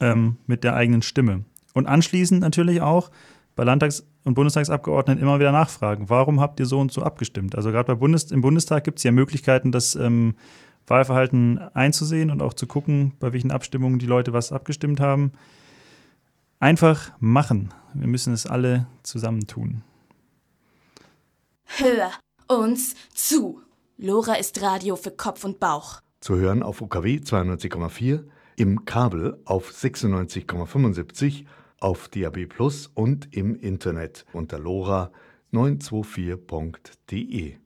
ähm, 0.00 0.36
mit 0.46 0.64
der 0.64 0.74
eigenen 0.74 1.02
Stimme. 1.02 1.44
Und 1.74 1.86
anschließend 1.86 2.40
natürlich 2.40 2.80
auch 2.80 3.10
bei 3.56 3.64
Landtags- 3.64 4.06
und 4.24 4.34
Bundestagsabgeordneten 4.34 5.22
immer 5.22 5.38
wieder 5.38 5.52
nachfragen, 5.52 6.08
warum 6.08 6.40
habt 6.40 6.60
ihr 6.60 6.66
so 6.66 6.78
und 6.78 6.92
so 6.92 7.02
abgestimmt? 7.02 7.56
Also 7.56 7.70
gerade 7.70 7.96
Bundes 7.96 8.30
im 8.30 8.40
Bundestag 8.40 8.84
gibt 8.84 8.98
es 8.98 9.04
ja 9.04 9.12
Möglichkeiten, 9.12 9.72
das 9.72 9.94
ähm, 9.94 10.34
Wahlverhalten 10.86 11.58
einzusehen 11.74 12.30
und 12.30 12.42
auch 12.42 12.54
zu 12.54 12.66
gucken, 12.66 13.12
bei 13.18 13.32
welchen 13.32 13.50
Abstimmungen 13.50 13.98
die 13.98 14.06
Leute 14.06 14.32
was 14.32 14.52
abgestimmt 14.52 15.00
haben. 15.00 15.32
Einfach 16.62 17.12
machen. 17.18 17.74
Wir 17.92 18.06
müssen 18.06 18.32
es 18.32 18.46
alle 18.46 18.86
zusammen 19.02 19.48
tun. 19.48 19.82
Hör 21.64 22.12
uns 22.46 22.94
zu. 23.12 23.60
Lora 23.98 24.34
ist 24.34 24.62
Radio 24.62 24.94
für 24.94 25.10
Kopf 25.10 25.44
und 25.44 25.58
Bauch. 25.58 26.00
Zu 26.20 26.36
hören 26.36 26.62
auf 26.62 26.80
UKW 26.80 27.16
92,4, 27.16 28.22
im 28.54 28.84
Kabel 28.84 29.40
auf 29.44 29.72
96,75, 29.72 31.46
auf 31.80 32.08
DAB 32.08 32.46
Plus 32.46 32.88
und 32.94 33.34
im 33.34 33.56
Internet 33.56 34.24
unter 34.32 34.58
lora924.de. 34.58 37.56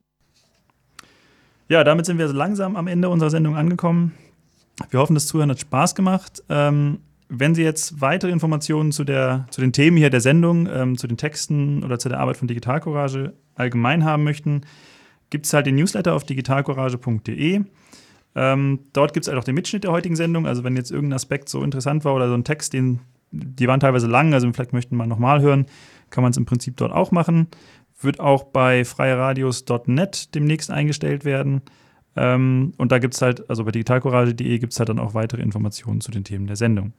Ja, 1.69 1.83
damit 1.83 2.07
sind 2.07 2.17
wir 2.17 2.33
langsam 2.33 2.75
am 2.75 2.87
Ende 2.87 3.09
unserer 3.09 3.29
Sendung 3.29 3.55
angekommen. 3.55 4.15
Wir 4.89 4.99
hoffen, 4.99 5.13
das 5.13 5.27
Zuhören 5.27 5.51
hat 5.51 5.59
Spaß 5.59 5.93
gemacht. 5.93 6.43
Ähm, 6.49 7.01
wenn 7.29 7.55
Sie 7.55 7.63
jetzt 7.63 7.99
weitere 8.01 8.31
Informationen 8.31 8.91
zu, 8.91 9.03
der, 9.03 9.47
zu 9.51 9.61
den 9.61 9.73
Themen 9.73 9.97
hier 9.97 10.09
der 10.09 10.21
Sendung, 10.21 10.67
ähm, 10.71 10.97
zu 10.97 11.07
den 11.07 11.17
Texten 11.17 11.83
oder 11.83 11.99
zu 11.99 12.09
der 12.09 12.19
Arbeit 12.19 12.37
von 12.37 12.47
Digital 12.47 12.79
Courage 12.79 13.33
allgemein 13.55 14.05
haben 14.05 14.23
möchten, 14.23 14.61
gibt 15.29 15.45
es 15.45 15.53
halt 15.53 15.65
den 15.65 15.75
Newsletter 15.75 16.13
auf 16.13 16.23
digitalcourage.de. 16.23 17.61
Ähm, 18.35 18.79
dort 18.93 19.13
gibt 19.13 19.25
es 19.25 19.27
halt 19.27 19.39
auch 19.39 19.43
den 19.43 19.55
Mitschnitt 19.55 19.83
der 19.83 19.91
heutigen 19.91 20.15
Sendung. 20.15 20.45
Also 20.47 20.63
wenn 20.63 20.75
jetzt 20.75 20.91
irgendein 20.91 21.15
Aspekt 21.15 21.49
so 21.49 21.63
interessant 21.63 22.05
war 22.05 22.13
oder 22.13 22.29
so 22.29 22.33
ein 22.33 22.43
Text, 22.43 22.73
den, 22.73 22.99
die 23.31 23.67
waren 23.67 23.79
teilweise 23.79 24.07
lang, 24.07 24.33
also 24.33 24.51
vielleicht 24.53 24.73
möchten 24.73 24.95
wir 24.95 25.07
nochmal 25.07 25.41
hören, 25.41 25.65
kann 26.09 26.21
man 26.21 26.31
es 26.31 26.37
im 26.37 26.45
Prinzip 26.45 26.77
dort 26.77 26.93
auch 26.93 27.11
machen. 27.11 27.47
Wird 27.99 28.19
auch 28.19 28.43
bei 28.43 28.85
freieradios.net 28.85 30.35
demnächst 30.35 30.69
eingestellt 30.71 31.25
werden. 31.25 31.61
Ähm, 32.17 32.73
und 32.77 32.91
da 32.91 32.99
gibt 32.99 33.13
es 33.13 33.21
halt, 33.21 33.49
also 33.49 33.63
bei 33.63 33.71
digitalcourage.de 33.71 34.59
gibt 34.59 34.73
es 34.73 34.79
halt 34.79 34.89
dann 34.89 34.99
auch 34.99 35.13
weitere 35.13 35.41
Informationen 35.41 36.01
zu 36.01 36.11
den 36.11 36.23
Themen 36.23 36.47
der 36.47 36.55
Sendung. 36.55 36.93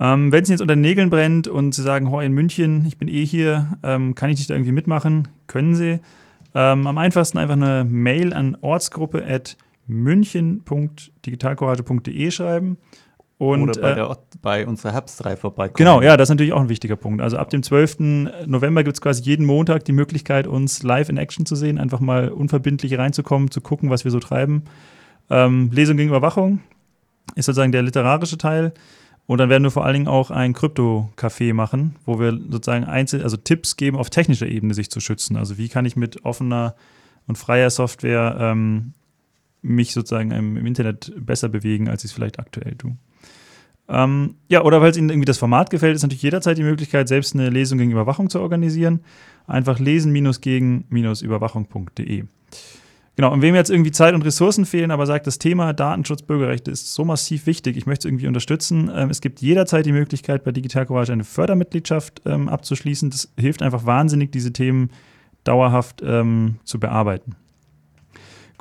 Ähm, 0.00 0.32
Wenn 0.32 0.42
es 0.42 0.48
jetzt 0.48 0.60
unter 0.60 0.74
den 0.74 0.80
Nägeln 0.80 1.10
brennt 1.10 1.46
und 1.46 1.74
Sie 1.74 1.82
sagen, 1.82 2.08
oh, 2.08 2.20
in 2.20 2.32
München, 2.32 2.84
ich 2.86 2.98
bin 2.98 3.08
eh 3.08 3.24
hier, 3.24 3.78
ähm, 3.82 4.14
kann 4.14 4.30
ich 4.30 4.38
nicht 4.38 4.50
da 4.50 4.54
irgendwie 4.54 4.72
mitmachen? 4.72 5.28
Können 5.46 5.74
Sie. 5.74 6.00
Ähm, 6.54 6.86
am 6.86 6.98
einfachsten 6.98 7.38
einfach 7.38 7.56
eine 7.56 7.84
Mail 7.84 8.32
an 8.32 8.56
ortsgruppe 8.60 9.24
at 9.26 9.56
münchen.digitalcourage.de 9.86 12.30
schreiben. 12.30 12.78
Und, 13.52 13.62
Oder 13.62 13.80
bei, 13.80 13.90
äh, 13.90 13.94
der, 13.94 14.18
bei 14.42 14.66
unserer 14.66 14.92
Herbstreihe 14.92 15.36
vorbeikommen. 15.36 15.76
Genau, 15.76 16.02
ja, 16.02 16.16
das 16.16 16.26
ist 16.26 16.30
natürlich 16.30 16.52
auch 16.52 16.60
ein 16.60 16.68
wichtiger 16.68 16.96
Punkt. 16.96 17.20
Also 17.20 17.36
ab 17.36 17.50
dem 17.50 17.62
12. 17.62 17.98
November 18.46 18.84
gibt 18.84 18.96
es 18.96 19.00
quasi 19.00 19.22
jeden 19.22 19.46
Montag 19.46 19.84
die 19.84 19.92
Möglichkeit, 19.92 20.46
uns 20.46 20.82
live 20.82 21.08
in 21.08 21.16
Action 21.16 21.46
zu 21.46 21.56
sehen, 21.56 21.78
einfach 21.78 22.00
mal 22.00 22.28
unverbindlich 22.28 22.96
reinzukommen, 22.98 23.50
zu 23.50 23.60
gucken, 23.60 23.90
was 23.90 24.04
wir 24.04 24.10
so 24.10 24.20
treiben. 24.20 24.64
Ähm, 25.30 25.70
Lesung 25.72 25.96
gegen 25.96 26.10
Überwachung 26.10 26.60
ist 27.34 27.46
sozusagen 27.46 27.72
der 27.72 27.82
literarische 27.82 28.38
Teil. 28.38 28.72
Und 29.26 29.38
dann 29.38 29.48
werden 29.48 29.62
wir 29.62 29.70
vor 29.70 29.84
allen 29.84 29.94
Dingen 29.94 30.08
auch 30.08 30.30
ein 30.30 30.52
Krypto-Café 30.52 31.54
machen, 31.54 31.96
wo 32.04 32.20
wir 32.20 32.32
sozusagen 32.32 32.84
einzel 32.84 33.22
also 33.22 33.38
Tipps 33.38 33.76
geben, 33.76 33.96
auf 33.96 34.10
technischer 34.10 34.46
Ebene 34.46 34.74
sich 34.74 34.90
zu 34.90 35.00
schützen. 35.00 35.36
Also 35.36 35.56
wie 35.56 35.68
kann 35.68 35.86
ich 35.86 35.96
mit 35.96 36.24
offener 36.24 36.74
und 37.26 37.38
freier 37.38 37.70
Software 37.70 38.36
ähm, 38.38 38.92
mich 39.62 39.92
sozusagen 39.92 40.30
im, 40.30 40.58
im, 40.58 40.66
Internet 40.66 41.12
besser 41.16 41.48
bewegen, 41.48 41.88
als 41.88 42.04
ich 42.04 42.10
es 42.10 42.14
vielleicht 42.14 42.38
aktuell 42.38 42.74
tue. 42.76 42.96
Ähm, 43.88 44.36
ja, 44.48 44.62
oder 44.62 44.80
weil 44.80 44.90
es 44.90 44.96
Ihnen 44.96 45.10
irgendwie 45.10 45.26
das 45.26 45.38
Format 45.38 45.70
gefällt, 45.70 45.96
ist 45.96 46.02
natürlich 46.02 46.22
jederzeit 46.22 46.56
die 46.56 46.62
Möglichkeit, 46.62 47.08
selbst 47.08 47.34
eine 47.34 47.50
Lesung 47.50 47.78
gegen 47.78 47.90
Überwachung 47.92 48.30
zu 48.30 48.40
organisieren. 48.40 49.00
Einfach 49.46 49.78
lesen-gegen-überwachung.de. 49.78 52.24
Genau, 53.16 53.32
und 53.32 53.42
wem 53.42 53.54
jetzt 53.54 53.70
irgendwie 53.70 53.92
Zeit 53.92 54.12
und 54.14 54.22
Ressourcen 54.22 54.64
fehlen, 54.64 54.90
aber 54.90 55.06
sagt, 55.06 55.28
das 55.28 55.38
Thema 55.38 55.72
Datenschutz, 55.72 56.22
Bürgerrechte 56.22 56.72
ist 56.72 56.94
so 56.94 57.04
massiv 57.04 57.46
wichtig, 57.46 57.76
ich 57.76 57.86
möchte 57.86 58.08
es 58.08 58.10
irgendwie 58.10 58.26
unterstützen. 58.26 58.90
Ähm, 58.92 59.08
es 59.10 59.20
gibt 59.20 59.40
jederzeit 59.40 59.86
die 59.86 59.92
Möglichkeit, 59.92 60.42
bei 60.42 60.50
Digital 60.50 60.86
Courage 60.86 61.12
eine 61.12 61.22
Fördermitgliedschaft 61.22 62.22
ähm, 62.26 62.48
abzuschließen. 62.48 63.10
Das 63.10 63.32
hilft 63.38 63.62
einfach 63.62 63.86
wahnsinnig, 63.86 64.32
diese 64.32 64.52
Themen 64.52 64.90
dauerhaft 65.44 66.02
ähm, 66.04 66.56
zu 66.64 66.80
bearbeiten. 66.80 67.36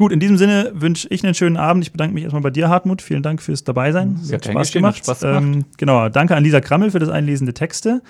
Gut, 0.03 0.11
in 0.11 0.19
diesem 0.19 0.35
Sinne 0.35 0.69
wünsche 0.73 1.07
ich 1.11 1.23
einen 1.23 1.33
schönen 1.33 1.55
Abend. 1.55 1.81
Ich 1.85 1.93
bedanke 1.93 2.13
mich 2.13 2.23
erstmal 2.23 2.41
bei 2.41 2.49
dir, 2.49 2.67
Hartmut. 2.67 3.01
Vielen 3.01 3.23
Dank 3.23 3.41
fürs 3.41 3.63
Dabeisein. 3.63 4.17
Sehr 4.17 4.35
Hat 4.35 4.43
Spaß 4.43 4.73
gemacht. 4.73 4.97
Spaß 4.97 5.21
gemacht. 5.21 5.41
Ähm, 5.41 5.65
genau, 5.77 6.09
danke 6.09 6.35
an 6.35 6.43
Lisa 6.43 6.59
Krammel 6.59 6.91
für 6.91 6.99
das 6.99 7.07
Einlesen 7.07 7.45
der 7.45 7.53
Texte. 7.53 8.01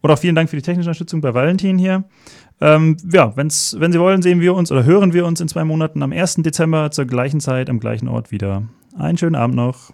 Und 0.00 0.10
auch 0.10 0.18
vielen 0.18 0.34
Dank 0.34 0.48
für 0.48 0.56
die 0.56 0.62
technische 0.62 0.88
Unterstützung 0.88 1.20
bei 1.20 1.34
Valentin 1.34 1.76
hier. 1.76 2.04
Ähm, 2.62 2.96
ja, 3.12 3.36
wenn's, 3.36 3.76
wenn 3.78 3.92
Sie 3.92 4.00
wollen, 4.00 4.22
sehen 4.22 4.40
wir 4.40 4.54
uns 4.54 4.72
oder 4.72 4.84
hören 4.84 5.12
wir 5.12 5.26
uns 5.26 5.42
in 5.42 5.48
zwei 5.48 5.62
Monaten 5.62 6.02
am 6.02 6.10
1. 6.10 6.36
Dezember 6.36 6.90
zur 6.90 7.04
gleichen 7.04 7.38
Zeit 7.38 7.68
am 7.68 7.80
gleichen 7.80 8.08
Ort 8.08 8.30
wieder. 8.30 8.62
Einen 8.98 9.18
schönen 9.18 9.34
Abend 9.34 9.54
noch. 9.54 9.92